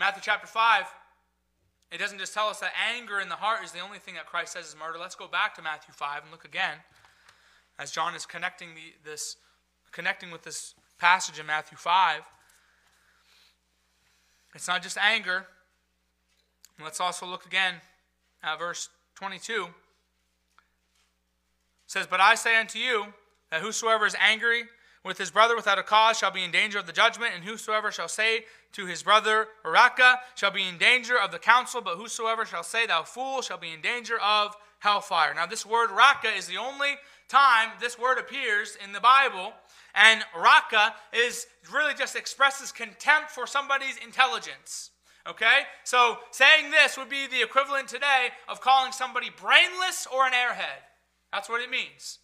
Matthew 0.00 0.22
chapter 0.24 0.46
5, 0.46 0.86
it 1.92 1.98
doesn't 1.98 2.18
just 2.18 2.32
tell 2.32 2.48
us 2.48 2.60
that 2.60 2.72
anger 2.96 3.20
in 3.20 3.28
the 3.28 3.34
heart 3.34 3.62
is 3.62 3.70
the 3.70 3.80
only 3.80 3.98
thing 3.98 4.14
that 4.14 4.24
Christ 4.24 4.54
says 4.54 4.68
is 4.68 4.74
murder. 4.74 4.98
Let's 4.98 5.14
go 5.14 5.28
back 5.28 5.54
to 5.56 5.62
Matthew 5.62 5.92
5 5.92 6.22
and 6.22 6.30
look 6.30 6.46
again 6.46 6.78
as 7.78 7.90
John 7.90 8.14
is 8.14 8.24
connecting 8.24 8.70
the, 8.70 8.94
this 9.04 9.36
connecting 9.92 10.30
with 10.30 10.42
this 10.42 10.74
passage 10.98 11.38
in 11.38 11.44
Matthew 11.44 11.76
5. 11.76 12.22
It's 14.54 14.66
not 14.66 14.82
just 14.82 14.96
anger. 14.96 15.44
Let's 16.82 16.98
also 16.98 17.26
look 17.26 17.44
again 17.44 17.74
at 18.42 18.58
verse 18.58 18.88
22. 19.16 19.64
It 19.64 19.70
says, 21.86 22.06
But 22.06 22.20
I 22.20 22.36
say 22.36 22.58
unto 22.58 22.78
you 22.78 23.08
that 23.50 23.60
whosoever 23.60 24.06
is 24.06 24.16
angry 24.18 24.62
with 25.04 25.18
his 25.18 25.30
brother 25.30 25.56
without 25.56 25.78
a 25.78 25.82
cause 25.82 26.18
shall 26.18 26.30
be 26.30 26.44
in 26.44 26.50
danger 26.50 26.78
of 26.78 26.86
the 26.86 26.92
judgment, 26.92 27.32
and 27.34 27.44
whosoever 27.44 27.90
shall 27.90 28.08
say 28.08 28.44
to 28.72 28.86
his 28.86 29.02
brother, 29.02 29.48
Raca, 29.64 30.20
shall 30.34 30.50
be 30.50 30.66
in 30.66 30.78
danger 30.78 31.18
of 31.18 31.32
the 31.32 31.38
council, 31.38 31.80
but 31.80 31.96
whosoever 31.96 32.44
shall 32.44 32.62
say, 32.62 32.86
Thou 32.86 33.02
fool, 33.02 33.40
shall 33.40 33.58
be 33.58 33.72
in 33.72 33.80
danger 33.80 34.18
of 34.20 34.54
hellfire. 34.78 35.32
Now, 35.34 35.46
this 35.46 35.64
word 35.64 35.90
Raca 35.90 36.28
is 36.28 36.46
the 36.46 36.58
only 36.58 36.96
time 37.28 37.70
this 37.80 37.98
word 37.98 38.18
appears 38.18 38.76
in 38.84 38.92
the 38.92 39.00
Bible, 39.00 39.52
and 39.94 40.22
Raca 40.36 40.94
is 41.12 41.46
really 41.72 41.94
just 41.94 42.16
expresses 42.16 42.70
contempt 42.70 43.30
for 43.30 43.46
somebody's 43.46 43.96
intelligence. 44.04 44.90
Okay? 45.26 45.60
So, 45.84 46.18
saying 46.30 46.70
this 46.70 46.96
would 46.98 47.08
be 47.08 47.26
the 47.26 47.42
equivalent 47.42 47.88
today 47.88 48.28
of 48.48 48.60
calling 48.60 48.92
somebody 48.92 49.30
brainless 49.30 50.06
or 50.12 50.26
an 50.26 50.32
airhead. 50.32 50.84
That's 51.32 51.48
what 51.48 51.62
it 51.62 51.70
means. 51.70 52.18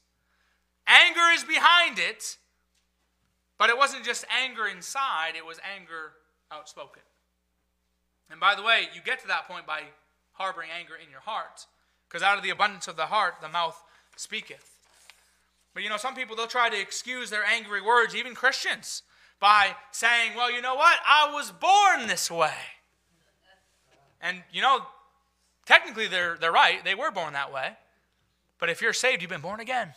Anger 0.87 1.35
is 1.35 1.45
behind 1.45 1.99
it, 1.99 2.37
but 3.59 3.71
it 3.71 3.79
wasn't 3.79 4.05
just 4.05 4.25
anger 4.43 4.67
inside, 4.67 5.33
it 5.37 5.47
was 5.47 5.59
anger 5.77 6.13
outspoken. 6.51 7.03
And 8.31 8.41
by 8.41 8.55
the 8.55 8.63
way, 8.63 8.89
you 8.95 9.01
get 9.05 9.21
to 9.21 9.27
that 9.29 9.49
point 9.49 9.67
by 9.67 9.83
harboring 10.33 10.71
anger 10.77 10.95
in 10.95 11.11
your 11.11 11.21
heart, 11.21 11.67
because 12.09 12.23
out 12.23 12.37
of 12.37 12.43
the 12.43 12.51
abundance 12.51 12.89
of 12.89 12.97
the 12.97 13.07
heart, 13.07 13.35
the 13.41 13.49
mouth 13.49 13.83
speaketh. 14.17 14.79
But 15.75 15.83
you 15.83 15.91
know, 15.91 15.97
some 15.97 16.15
people, 16.15 16.37
they'll 16.37 16.47
try 16.47 16.71
to 16.71 16.81
excuse 16.81 17.31
their 17.31 17.45
angry 17.45 17.81
words, 17.81 18.15
even 18.15 18.35
Christians, 18.35 19.03
by 19.41 19.77
saying, 19.93 20.33
well, 20.35 20.51
you 20.51 20.63
know 20.63 20.75
what? 20.75 20.99
I 21.07 21.31
was 21.33 21.51
born 21.51 22.09
this 22.09 22.31
way. 22.31 22.55
And 24.21 24.43
you 24.53 24.63
know, 24.63 24.81
technically 25.67 26.07
they're, 26.07 26.37
they're 26.41 26.53
right. 26.53 26.83
They 26.85 26.95
were 26.95 27.11
born 27.11 27.35
that 27.35 27.53
way. 27.53 27.77
But 28.59 28.71
if 28.71 28.81
you're 28.81 28.95
saved, 28.95 29.21
you've 29.21 29.31
been 29.31 29.43
born 29.43 29.61
again. 29.61 29.93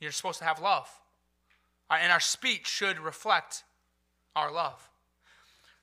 You're 0.00 0.12
supposed 0.12 0.38
to 0.38 0.44
have 0.44 0.60
love. 0.60 0.88
Uh, 1.92 1.96
and 2.00 2.10
our 2.10 2.20
speech 2.20 2.66
should 2.66 2.98
reflect 2.98 3.64
our 4.34 4.50
love. 4.50 4.88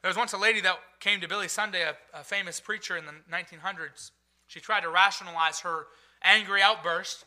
There 0.02 0.10
was 0.10 0.18
once 0.18 0.34
a 0.34 0.40
lady 0.40 0.60
that 0.62 0.80
came 1.00 1.22
to 1.22 1.28
Billy 1.28 1.48
Sunday, 1.48 1.84
a, 1.84 1.96
a 2.18 2.24
famous 2.24 2.60
preacher 2.60 2.98
in 2.98 3.06
the 3.06 3.12
1900s. 3.32 4.10
She 4.48 4.60
tried 4.60 4.82
to 4.82 4.90
rationalize 4.90 5.60
her 5.60 5.86
angry 6.24 6.64
outburst. 6.64 7.26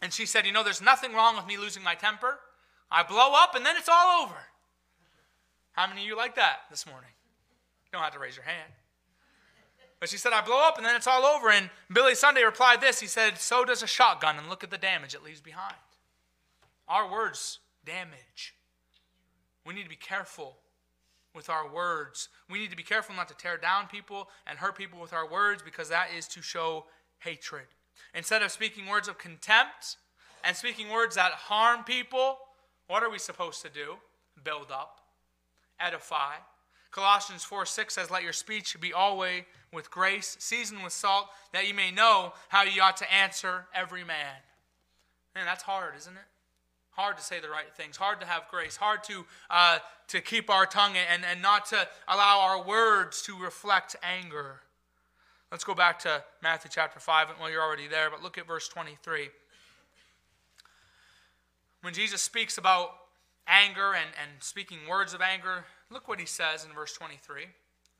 And 0.00 0.10
she 0.10 0.24
said, 0.24 0.46
You 0.46 0.52
know, 0.52 0.64
there's 0.64 0.80
nothing 0.80 1.12
wrong 1.12 1.36
with 1.36 1.46
me 1.46 1.58
losing 1.58 1.82
my 1.82 1.94
temper. 1.94 2.38
I 2.90 3.02
blow 3.02 3.34
up 3.34 3.54
and 3.54 3.66
then 3.66 3.76
it's 3.76 3.90
all 3.90 4.22
over. 4.22 4.36
How 5.72 5.86
many 5.86 6.00
of 6.00 6.06
you 6.06 6.16
like 6.16 6.36
that 6.36 6.60
this 6.70 6.86
morning? 6.86 7.10
You 7.84 7.90
don't 7.92 8.02
have 8.02 8.14
to 8.14 8.18
raise 8.18 8.36
your 8.36 8.46
hand. 8.46 8.72
But 10.00 10.08
she 10.08 10.16
said, 10.16 10.32
I 10.32 10.40
blow 10.40 10.66
up 10.66 10.78
and 10.78 10.86
then 10.86 10.96
it's 10.96 11.06
all 11.06 11.24
over. 11.26 11.50
And 11.50 11.68
Billy 11.92 12.14
Sunday 12.14 12.42
replied 12.42 12.80
this 12.80 13.00
He 13.00 13.06
said, 13.06 13.36
So 13.36 13.66
does 13.66 13.82
a 13.82 13.86
shotgun, 13.86 14.38
and 14.38 14.48
look 14.48 14.64
at 14.64 14.70
the 14.70 14.78
damage 14.78 15.14
it 15.14 15.22
leaves 15.22 15.42
behind. 15.42 15.74
Our 16.88 17.10
words 17.10 17.58
damage. 17.88 18.54
we 19.64 19.74
need 19.74 19.82
to 19.82 19.88
be 19.88 19.96
careful 19.96 20.58
with 21.34 21.48
our 21.48 21.70
words. 21.70 22.28
We 22.50 22.58
need 22.58 22.70
to 22.70 22.76
be 22.76 22.82
careful 22.82 23.14
not 23.14 23.28
to 23.28 23.34
tear 23.34 23.56
down 23.56 23.86
people 23.86 24.28
and 24.46 24.58
hurt 24.58 24.76
people 24.76 25.00
with 25.00 25.12
our 25.12 25.28
words 25.28 25.62
because 25.62 25.88
that 25.88 26.08
is 26.16 26.26
to 26.28 26.42
show 26.42 26.86
hatred. 27.20 27.66
Instead 28.14 28.42
of 28.42 28.50
speaking 28.50 28.86
words 28.86 29.08
of 29.08 29.18
contempt 29.18 29.96
and 30.44 30.56
speaking 30.56 30.90
words 30.90 31.14
that 31.16 31.32
harm 31.32 31.84
people, 31.84 32.38
what 32.86 33.02
are 33.02 33.10
we 33.10 33.18
supposed 33.18 33.62
to 33.62 33.68
do? 33.68 33.96
Build 34.42 34.70
up, 34.70 35.00
edify. 35.80 36.34
Colossians 36.90 37.44
4 37.44 37.66
6 37.66 37.94
says, 37.94 38.10
Let 38.10 38.22
your 38.22 38.32
speech 38.32 38.78
be 38.80 38.92
always 38.92 39.44
with 39.72 39.90
grace, 39.90 40.36
seasoned 40.40 40.82
with 40.82 40.92
salt, 40.92 41.28
that 41.52 41.68
you 41.68 41.74
may 41.74 41.90
know 41.90 42.32
how 42.48 42.62
you 42.62 42.80
ought 42.80 42.96
to 42.98 43.12
answer 43.12 43.66
every 43.74 44.04
man. 44.04 44.36
Man, 45.34 45.44
that's 45.44 45.62
hard, 45.62 45.94
isn't 45.96 46.14
it? 46.14 46.37
Hard 46.98 47.16
to 47.16 47.22
say 47.22 47.38
the 47.38 47.48
right 47.48 47.72
things, 47.74 47.96
hard 47.96 48.18
to 48.18 48.26
have 48.26 48.48
grace, 48.50 48.76
hard 48.76 49.04
to, 49.04 49.24
uh, 49.50 49.78
to 50.08 50.20
keep 50.20 50.50
our 50.50 50.66
tongue 50.66 50.94
and, 50.96 51.22
and 51.24 51.40
not 51.40 51.64
to 51.64 51.86
allow 52.08 52.40
our 52.40 52.64
words 52.64 53.22
to 53.22 53.38
reflect 53.38 53.94
anger. 54.02 54.62
Let's 55.52 55.62
go 55.62 55.74
back 55.74 56.00
to 56.00 56.24
Matthew 56.42 56.72
chapter 56.74 56.98
5. 56.98 57.28
Well, 57.38 57.50
you're 57.50 57.62
already 57.62 57.86
there, 57.86 58.10
but 58.10 58.20
look 58.20 58.36
at 58.36 58.48
verse 58.48 58.66
23. 58.66 59.28
When 61.82 61.94
Jesus 61.94 62.20
speaks 62.20 62.58
about 62.58 62.90
anger 63.46 63.94
and, 63.94 64.10
and 64.20 64.42
speaking 64.42 64.78
words 64.90 65.14
of 65.14 65.20
anger, 65.20 65.66
look 65.92 66.08
what 66.08 66.18
he 66.18 66.26
says 66.26 66.64
in 66.64 66.74
verse 66.74 66.92
23. 66.94 67.44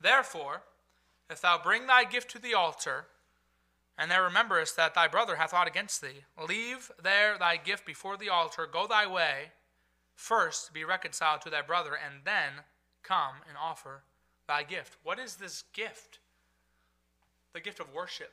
Therefore, 0.01 0.61
if 1.29 1.39
thou 1.39 1.57
bring 1.57 1.87
thy 1.87 2.03
gift 2.03 2.29
to 2.31 2.39
the 2.39 2.53
altar, 2.53 3.05
and 3.99 4.09
there 4.09 4.23
rememberest 4.23 4.77
that 4.77 4.95
thy 4.95 5.09
brother 5.09 5.35
hath 5.35 5.53
aught 5.53 5.67
against 5.67 6.01
thee. 6.01 6.23
Leave 6.47 6.89
there 7.03 7.37
thy 7.37 7.57
gift 7.57 7.85
before 7.85 8.15
the 8.15 8.29
altar, 8.29 8.65
go 8.65 8.87
thy 8.87 9.05
way. 9.05 9.51
First 10.15 10.73
be 10.73 10.85
reconciled 10.85 11.41
to 11.41 11.49
thy 11.49 11.61
brother, 11.61 11.91
and 11.93 12.21
then 12.23 12.63
come 13.03 13.35
and 13.47 13.57
offer 13.61 14.03
thy 14.47 14.63
gift. 14.63 14.95
What 15.03 15.19
is 15.19 15.35
this 15.35 15.65
gift? 15.73 16.19
The 17.53 17.59
gift 17.59 17.81
of 17.81 17.93
worship. 17.93 18.31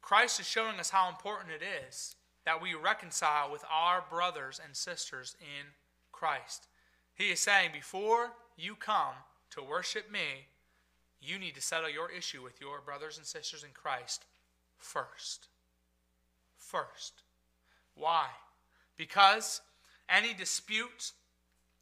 Christ 0.00 0.40
is 0.40 0.48
showing 0.48 0.80
us 0.80 0.88
how 0.88 1.10
important 1.10 1.50
it 1.52 1.62
is 1.86 2.16
that 2.46 2.62
we 2.62 2.72
reconcile 2.72 3.52
with 3.52 3.62
our 3.70 4.02
brothers 4.08 4.58
and 4.64 4.74
sisters 4.74 5.36
in 5.38 5.66
Christ. 6.12 6.66
He 7.14 7.24
is 7.24 7.40
saying, 7.40 7.72
before 7.74 8.30
you 8.56 8.74
come 8.74 9.14
to 9.50 9.62
worship 9.62 10.10
me, 10.10 10.46
you 11.20 11.38
need 11.38 11.54
to 11.54 11.60
settle 11.60 11.90
your 11.90 12.10
issue 12.10 12.42
with 12.42 12.60
your 12.60 12.80
brothers 12.80 13.16
and 13.18 13.26
sisters 13.26 13.64
in 13.64 13.70
Christ 13.74 14.24
first. 14.76 15.48
First. 16.56 17.22
Why? 17.94 18.26
Because 18.96 19.60
any 20.08 20.34
dispute, 20.34 21.12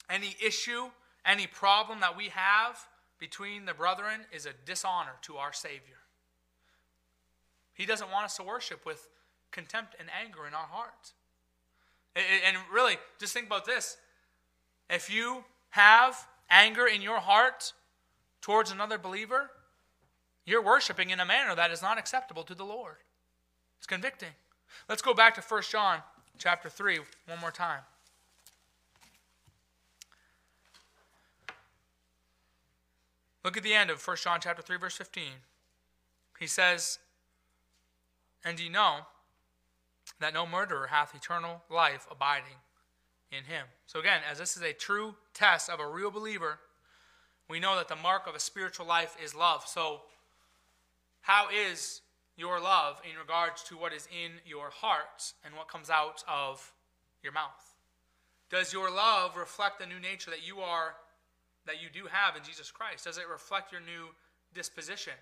any 0.08 0.36
issue, 0.44 0.86
any 1.24 1.46
problem 1.46 2.00
that 2.00 2.16
we 2.16 2.28
have 2.28 2.86
between 3.18 3.64
the 3.64 3.74
brethren 3.74 4.20
is 4.32 4.46
a 4.46 4.50
dishonor 4.64 5.12
to 5.22 5.36
our 5.36 5.52
Savior. 5.52 5.98
He 7.74 7.84
doesn't 7.84 8.10
want 8.10 8.24
us 8.24 8.36
to 8.36 8.42
worship 8.42 8.86
with 8.86 9.08
contempt 9.50 9.94
and 9.98 10.08
anger 10.22 10.46
in 10.46 10.54
our 10.54 10.66
hearts. 10.66 11.12
And 12.14 12.56
really, 12.72 12.96
just 13.18 13.34
think 13.34 13.46
about 13.46 13.66
this. 13.66 13.98
If 14.88 15.12
you 15.12 15.44
have 15.70 16.26
anger 16.48 16.86
in 16.86 17.02
your 17.02 17.18
heart 17.18 17.74
towards 18.46 18.70
another 18.70 18.96
believer, 18.96 19.50
you're 20.44 20.62
worshiping 20.62 21.10
in 21.10 21.18
a 21.18 21.24
manner 21.24 21.56
that 21.56 21.72
is 21.72 21.82
not 21.82 21.98
acceptable 21.98 22.44
to 22.44 22.54
the 22.54 22.62
Lord. 22.62 22.98
It's 23.76 23.88
convicting. 23.88 24.36
Let's 24.88 25.02
go 25.02 25.12
back 25.12 25.34
to 25.34 25.40
1 25.40 25.62
John 25.68 26.00
chapter 26.38 26.68
3 26.68 27.00
one 27.26 27.40
more 27.40 27.50
time. 27.50 27.80
Look 33.42 33.56
at 33.56 33.64
the 33.64 33.74
end 33.74 33.90
of 33.90 34.00
1 34.06 34.16
John 34.18 34.38
chapter 34.40 34.62
3 34.62 34.76
verse 34.76 34.96
15. 34.96 35.42
He 36.38 36.46
says, 36.46 37.00
"And 38.44 38.60
ye 38.60 38.68
know 38.68 39.08
that 40.20 40.32
no 40.32 40.46
murderer 40.46 40.86
hath 40.86 41.16
eternal 41.16 41.64
life 41.68 42.06
abiding 42.08 42.60
in 43.28 43.46
him." 43.46 43.66
So 43.86 43.98
again, 43.98 44.22
as 44.22 44.38
this 44.38 44.56
is 44.56 44.62
a 44.62 44.72
true 44.72 45.16
test 45.34 45.68
of 45.68 45.80
a 45.80 45.86
real 45.88 46.12
believer, 46.12 46.60
we 47.48 47.60
know 47.60 47.76
that 47.76 47.88
the 47.88 47.96
mark 47.96 48.26
of 48.26 48.34
a 48.34 48.40
spiritual 48.40 48.86
life 48.86 49.16
is 49.22 49.34
love. 49.34 49.64
So, 49.66 50.02
how 51.20 51.48
is 51.50 52.00
your 52.36 52.60
love 52.60 53.00
in 53.08 53.18
regards 53.18 53.62
to 53.64 53.76
what 53.76 53.92
is 53.92 54.06
in 54.12 54.32
your 54.44 54.70
heart 54.70 55.32
and 55.44 55.54
what 55.54 55.68
comes 55.68 55.90
out 55.90 56.22
of 56.28 56.72
your 57.22 57.32
mouth? 57.32 57.74
Does 58.50 58.72
your 58.72 58.90
love 58.90 59.36
reflect 59.36 59.78
the 59.80 59.86
new 59.86 59.98
nature 59.98 60.30
that 60.30 60.46
you 60.46 60.60
are 60.60 60.94
that 61.66 61.82
you 61.82 61.88
do 61.92 62.08
have 62.10 62.36
in 62.36 62.44
Jesus 62.44 62.70
Christ? 62.70 63.04
Does 63.04 63.18
it 63.18 63.28
reflect 63.28 63.72
your 63.72 63.80
new 63.80 64.08
disposition? 64.54 65.14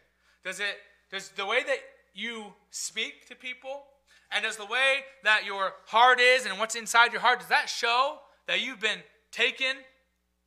Does 0.45 0.61
it 0.61 0.77
does 1.11 1.31
the 1.31 1.47
way 1.47 1.63
that 1.63 1.79
you 2.15 2.53
speak 2.71 3.27
to 3.29 3.35
people 3.35 3.85
and 4.31 4.45
does 4.45 4.57
the 4.57 4.67
way 4.67 5.01
that 5.23 5.45
your 5.45 5.73
heart 5.87 6.21
is 6.21 6.47
and 6.47 6.59
what's 6.59 6.75
inside 6.75 7.13
your 7.13 7.21
heart 7.21 7.41
does 7.41 7.49
that 7.49 7.69
show 7.69 8.19
that 8.47 8.61
you've 8.61 8.81
been 8.81 9.01
taken 9.31 9.77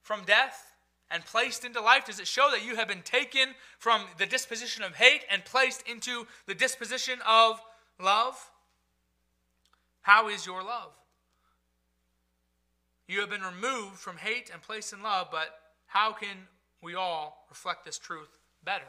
from 0.01 0.23
death 0.25 0.66
and 1.09 1.25
placed 1.25 1.65
into 1.65 1.81
life? 1.81 2.05
Does 2.05 2.19
it 2.19 2.27
show 2.27 2.49
that 2.51 2.65
you 2.65 2.75
have 2.75 2.87
been 2.87 3.01
taken 3.01 3.49
from 3.79 4.01
the 4.17 4.25
disposition 4.25 4.83
of 4.83 4.95
hate 4.95 5.21
and 5.31 5.43
placed 5.45 5.87
into 5.87 6.27
the 6.45 6.55
disposition 6.55 7.19
of 7.27 7.61
love? 7.99 8.51
How 10.01 10.29
is 10.29 10.45
your 10.45 10.63
love? 10.63 10.91
You 13.07 13.21
have 13.21 13.29
been 13.29 13.41
removed 13.41 13.97
from 13.97 14.17
hate 14.17 14.49
and 14.51 14.61
placed 14.61 14.91
in 14.91 15.01
love, 15.01 15.27
but 15.31 15.49
how 15.85 16.11
can 16.11 16.47
we 16.81 16.95
all 16.95 17.45
reflect 17.49 17.85
this 17.85 17.97
truth 17.97 18.37
better? 18.63 18.85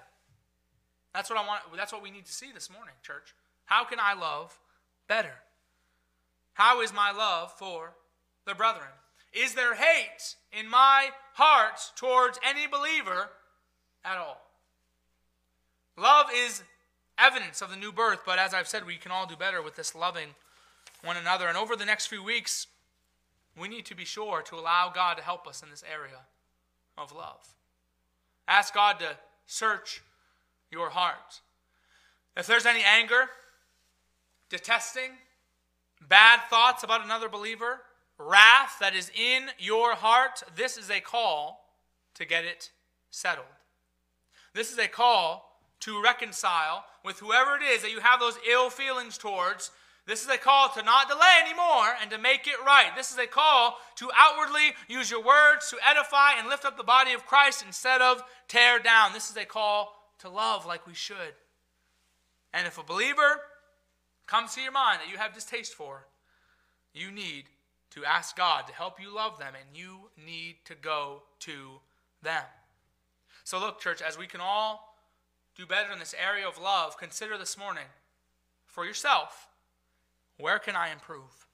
That's 1.15 1.31
what 1.31 1.39
I 1.39 1.47
want 1.47 1.61
that's 1.77 1.93
what 1.93 2.03
we 2.03 2.11
need 2.11 2.27
to 2.27 2.33
see 2.33 2.53
this 2.53 2.71
morning, 2.71 2.95
church. 3.03 3.35
How 3.65 3.85
can 3.85 3.99
I 4.01 4.15
love 4.15 4.59
better? 5.09 5.35
How 6.55 6.81
is 6.83 6.93
my 6.93 7.13
love 7.13 7.53
for 7.53 7.95
the 8.45 8.55
brethren? 8.55 8.89
Is 9.33 9.55
there 9.55 9.75
hate 9.75 10.37
in 10.53 10.69
my 10.69 11.11
heart 11.35 11.81
towards 11.97 12.39
any 12.47 12.67
believer 12.67 13.31
at 14.05 14.17
all? 14.17 14.41
Love 15.97 16.27
is 16.35 16.63
evidence 17.19 17.61
of 17.61 17.71
the 17.71 17.77
new 17.77 17.93
birth, 17.93 18.21
but 18.25 18.39
as 18.39 18.55
I've 18.55 18.69
said, 18.69 18.87
we 18.87 18.97
can 18.97 19.11
all 19.11 19.27
do 19.27 19.37
better 19.37 19.61
with 19.61 19.77
this 19.77 19.95
loving 19.95 20.29
one 21.03 21.17
another. 21.17 21.49
And 21.49 21.57
over 21.57 21.77
the 21.77 21.85
next 21.85 22.07
few 22.07 22.23
weeks, 22.23 22.69
we 23.59 23.69
need 23.69 23.85
to 23.87 23.95
be 23.95 24.05
sure 24.05 24.43
to 24.43 24.55
allow 24.55 24.91
God 24.95 25.17
to 25.17 25.23
help 25.23 25.47
us 25.47 25.63
in 25.63 25.71
this 25.71 25.85
area 25.91 26.21
of 26.97 27.13
love. 27.13 27.55
Ask 28.47 28.75
God 28.75 28.99
to 29.01 29.17
search 29.47 30.03
your 30.71 30.91
heart. 30.91 31.41
If 32.37 32.47
there's 32.47 32.67
any 32.67 32.83
anger, 32.85 33.29
detesting, 34.49 35.11
bad 36.09 36.41
thoughts 36.49 36.85
about 36.85 37.05
another 37.05 37.29
believer, 37.29 37.81
wrath 38.19 38.79
that 38.81 38.95
is 38.95 39.11
in 39.11 39.49
your 39.59 39.95
heart, 39.95 40.43
this 40.57 40.77
is 40.77 40.91
a 40.91 41.01
call 41.01 41.65
to 42.15 42.25
get 42.25 42.45
it 42.45 42.71
settled. 43.11 43.47
This 44.55 44.73
is 44.73 44.79
a 44.79 44.89
call 44.89 45.61
to 45.81 46.03
reconcile 46.03 46.85
with 47.05 47.21
whoever 47.21 47.57
it 47.57 47.63
is 47.63 47.83
that 47.83 47.93
you 47.93 48.01
have 48.01 48.21
those 48.21 48.39
ill 48.51 48.71
feelings 48.71 49.17
towards. 49.17 49.71
This 50.07 50.23
is 50.23 50.29
a 50.29 50.39
call 50.39 50.69
to 50.71 50.83
not 50.83 51.09
delay 51.09 51.37
anymore 51.45 51.95
and 52.01 52.11
to 52.11 52.19
make 52.19 52.47
it 52.47 52.57
right. 52.65 52.91
This 52.97 53.13
is 53.13 53.19
a 53.19 53.27
call 53.27 53.77
to 53.97 54.11
outwardly 54.17 54.73
use 54.89 55.11
your 55.11 55.23
words 55.23 55.71
to 55.71 55.77
edify 55.87 56.33
and 56.39 56.49
lift 56.49 56.65
up 56.65 56.77
the 56.77 56.83
body 56.83 57.13
of 57.13 57.27
Christ 57.27 57.63
instead 57.65 58.01
of 58.01 58.23
tear 58.49 58.79
down. 58.79 59.13
This 59.13 59.31
is 59.31 59.37
a 59.37 59.45
call 59.45 59.95
to 60.21 60.29
love 60.29 60.67
like 60.67 60.87
we 60.87 60.95
should. 60.95 61.35
And 62.53 62.67
if 62.67 62.79
a 62.79 62.83
believer 62.83 63.43
comes 64.27 64.55
to 64.55 64.61
your 64.61 64.73
mind 64.73 65.01
that 65.01 65.13
you 65.13 65.19
have 65.19 65.35
distaste 65.35 65.75
for, 65.75 66.07
you 66.95 67.11
need 67.11 67.45
to 67.99 68.05
ask 68.05 68.37
God 68.37 68.67
to 68.67 68.73
help 68.73 69.01
you 69.01 69.15
love 69.15 69.39
them, 69.39 69.55
and 69.59 69.77
you 69.77 70.11
need 70.25 70.57
to 70.67 70.75
go 70.75 71.23
to 71.41 71.81
them. 72.23 72.45
So, 73.45 73.59
look, 73.59 73.81
church, 73.81 74.01
as 74.01 74.17
we 74.17 74.27
can 74.27 74.41
all 74.41 74.97
do 75.57 75.67
better 75.67 75.93
in 75.93 75.99
this 75.99 76.15
area 76.23 76.47
of 76.47 76.61
love, 76.61 76.97
consider 76.97 77.37
this 77.37 77.59
morning 77.59 77.87
for 78.67 78.85
yourself 78.85 79.49
where 80.39 80.61
can 80.61 80.77
I 80.77 80.93
improve? 80.93 81.49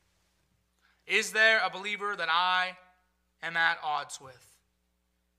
Is 1.06 1.32
there 1.32 1.60
a 1.64 1.70
believer 1.70 2.14
that 2.16 2.28
I 2.30 2.76
am 3.42 3.56
at 3.56 3.78
odds 3.82 4.20
with? 4.20 4.58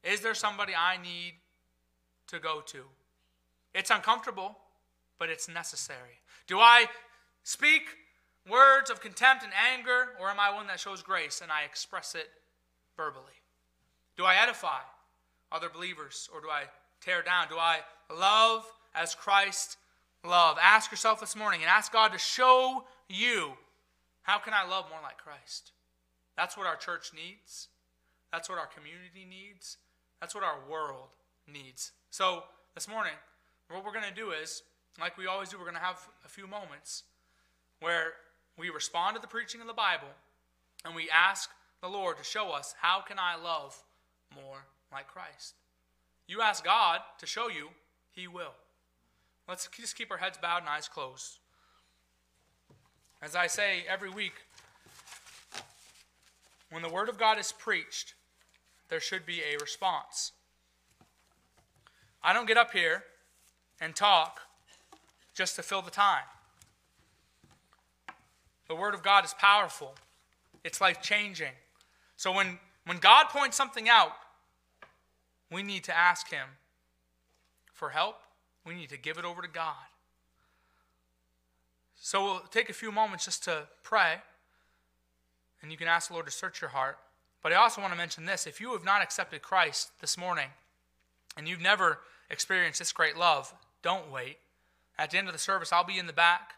Is 0.03 0.21
there 0.21 0.33
somebody 0.33 0.73
I 0.75 0.97
need 0.97 1.33
to 2.27 2.39
go 2.39 2.61
to? 2.67 2.85
It's 3.75 3.91
uncomfortable, 3.91 4.57
but 5.19 5.29
it's 5.29 5.47
necessary. 5.47 6.21
Do 6.47 6.59
I 6.59 6.85
speak 7.43 7.83
words 8.49 8.89
of 8.89 9.01
contempt 9.01 9.43
and 9.43 9.53
anger, 9.73 10.09
or 10.19 10.29
am 10.29 10.39
I 10.39 10.53
one 10.53 10.67
that 10.67 10.79
shows 10.79 11.01
grace 11.01 11.41
and 11.41 11.51
I 11.51 11.63
express 11.63 12.15
it 12.15 12.29
verbally? 12.95 13.23
Do 14.17 14.25
I 14.25 14.35
edify 14.35 14.79
other 15.51 15.69
believers 15.69 16.29
or 16.33 16.41
do 16.41 16.47
I 16.49 16.63
tear 17.01 17.21
down? 17.21 17.47
Do 17.49 17.57
I 17.57 17.79
love 18.15 18.65
as 18.93 19.15
Christ 19.15 19.77
loved? 20.23 20.59
Ask 20.61 20.91
yourself 20.91 21.19
this 21.19 21.35
morning 21.35 21.61
and 21.61 21.69
ask 21.69 21.91
God 21.91 22.11
to 22.13 22.17
show 22.17 22.85
you 23.09 23.53
how 24.23 24.39
can 24.39 24.53
I 24.53 24.67
love 24.67 24.85
more 24.89 24.99
like 25.03 25.17
Christ? 25.17 25.71
That's 26.35 26.57
what 26.57 26.65
our 26.65 26.75
church 26.75 27.11
needs. 27.13 27.67
That's 28.31 28.49
what 28.49 28.57
our 28.57 28.67
community 28.67 29.25
needs. 29.29 29.77
That's 30.19 30.33
what 30.33 30.43
our 30.43 30.57
world 30.69 31.09
needs. 31.47 31.91
So, 32.09 32.43
this 32.73 32.87
morning, 32.87 33.13
what 33.69 33.85
we're 33.85 33.93
going 33.93 34.09
to 34.09 34.13
do 34.13 34.31
is, 34.31 34.63
like 34.99 35.17
we 35.17 35.27
always 35.27 35.49
do, 35.49 35.57
we're 35.57 35.63
going 35.63 35.75
to 35.75 35.81
have 35.81 35.99
a 36.25 36.27
few 36.27 36.47
moments 36.47 37.03
where 37.79 38.13
we 38.57 38.69
respond 38.69 39.15
to 39.15 39.21
the 39.21 39.27
preaching 39.27 39.61
of 39.61 39.67
the 39.67 39.73
Bible 39.73 40.07
and 40.83 40.95
we 40.95 41.09
ask 41.09 41.49
the 41.81 41.87
Lord 41.87 42.17
to 42.17 42.23
show 42.23 42.51
us 42.51 42.75
how 42.81 43.01
can 43.01 43.17
I 43.19 43.35
love 43.35 43.77
more 44.35 44.65
like 44.91 45.07
Christ. 45.07 45.55
You 46.27 46.41
ask 46.41 46.63
God 46.63 47.01
to 47.19 47.25
show 47.25 47.49
you, 47.49 47.69
He 48.11 48.27
will. 48.27 48.53
Let's 49.47 49.67
just 49.79 49.95
keep 49.95 50.11
our 50.11 50.17
heads 50.17 50.37
bowed 50.41 50.61
and 50.61 50.69
eyes 50.69 50.87
closed. 50.87 51.39
As 53.21 53.35
I 53.35 53.47
say 53.47 53.83
every 53.87 54.09
week, 54.09 54.33
when 56.71 56.81
the 56.81 56.89
Word 56.89 57.09
of 57.09 57.17
God 57.17 57.37
is 57.37 57.51
preached, 57.51 58.13
there 58.89 58.99
should 58.99 59.25
be 59.25 59.41
a 59.41 59.57
response. 59.59 60.31
I 62.23 62.33
don't 62.33 62.47
get 62.47 62.57
up 62.57 62.71
here 62.71 63.03
and 63.79 63.95
talk 63.95 64.41
just 65.33 65.55
to 65.57 65.63
fill 65.63 65.81
the 65.81 65.91
time. 65.91 66.23
The 68.67 68.75
Word 68.75 68.93
of 68.93 69.03
God 69.03 69.25
is 69.25 69.33
powerful, 69.33 69.95
it's 70.63 70.81
life 70.81 71.01
changing. 71.01 71.53
So 72.17 72.31
when, 72.31 72.59
when 72.85 72.97
God 72.97 73.27
points 73.29 73.57
something 73.57 73.89
out, 73.89 74.13
we 75.51 75.63
need 75.63 75.83
to 75.85 75.95
ask 75.95 76.29
Him 76.29 76.47
for 77.73 77.89
help. 77.89 78.21
We 78.65 78.73
need 78.73 78.89
to 78.89 78.97
give 78.97 79.17
it 79.17 79.25
over 79.25 79.41
to 79.41 79.47
God. 79.47 79.75
So 81.95 82.23
we'll 82.23 82.39
take 82.51 82.69
a 82.69 82.73
few 82.73 82.91
moments 82.91 83.25
just 83.25 83.43
to 83.45 83.63
pray, 83.83 84.15
and 85.61 85.71
you 85.71 85.77
can 85.77 85.87
ask 85.87 86.07
the 86.07 86.13
Lord 86.13 86.25
to 86.25 86.31
search 86.31 86.61
your 86.61 86.69
heart. 86.71 86.97
But 87.43 87.53
I 87.53 87.57
also 87.57 87.81
want 87.81 87.93
to 87.93 87.97
mention 87.97 88.25
this 88.25 88.47
if 88.47 88.59
you 88.59 88.73
have 88.73 88.83
not 88.83 89.03
accepted 89.03 89.41
Christ 89.41 89.91
this 90.01 90.17
morning, 90.17 90.47
and 91.37 91.47
you've 91.47 91.61
never 91.61 91.99
experienced 92.29 92.79
this 92.79 92.91
great 92.91 93.17
love, 93.17 93.53
don't 93.81 94.11
wait. 94.11 94.37
At 94.97 95.11
the 95.11 95.17
end 95.17 95.27
of 95.27 95.33
the 95.33 95.39
service, 95.39 95.71
I'll 95.71 95.83
be 95.83 95.99
in 95.99 96.07
the 96.07 96.13
back, 96.13 96.54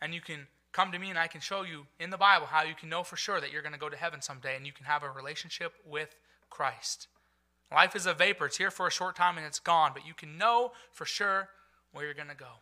and 0.00 0.14
you 0.14 0.20
can 0.20 0.46
come 0.72 0.92
to 0.92 0.98
me 0.98 1.10
and 1.10 1.18
I 1.18 1.26
can 1.26 1.40
show 1.40 1.62
you 1.62 1.86
in 1.98 2.10
the 2.10 2.18
Bible 2.18 2.46
how 2.46 2.62
you 2.62 2.74
can 2.74 2.88
know 2.88 3.02
for 3.02 3.16
sure 3.16 3.40
that 3.40 3.50
you're 3.50 3.62
going 3.62 3.72
to 3.72 3.78
go 3.78 3.88
to 3.88 3.96
heaven 3.96 4.20
someday 4.20 4.56
and 4.56 4.66
you 4.66 4.72
can 4.72 4.84
have 4.84 5.02
a 5.02 5.10
relationship 5.10 5.72
with 5.86 6.14
Christ. 6.50 7.08
Life 7.72 7.96
is 7.96 8.06
a 8.06 8.14
vapor, 8.14 8.46
it's 8.46 8.58
here 8.58 8.70
for 8.70 8.86
a 8.86 8.92
short 8.92 9.16
time 9.16 9.38
and 9.38 9.46
it's 9.46 9.58
gone, 9.58 9.92
but 9.94 10.06
you 10.06 10.14
can 10.14 10.38
know 10.38 10.72
for 10.92 11.04
sure 11.04 11.48
where 11.92 12.04
you're 12.04 12.14
going 12.14 12.28
to 12.28 12.36
go. 12.36 12.60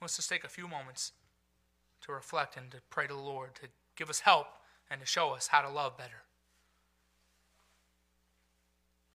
Let's 0.00 0.16
just 0.16 0.28
take 0.28 0.44
a 0.44 0.48
few 0.48 0.66
moments 0.66 1.12
to 2.02 2.12
reflect 2.12 2.56
and 2.56 2.70
to 2.70 2.78
pray 2.90 3.06
to 3.06 3.14
the 3.14 3.20
Lord 3.20 3.54
to 3.56 3.68
give 3.96 4.10
us 4.10 4.20
help 4.20 4.46
and 4.90 5.00
to 5.00 5.06
show 5.06 5.30
us 5.30 5.48
how 5.48 5.62
to 5.62 5.70
love 5.70 5.96
better. 5.96 6.25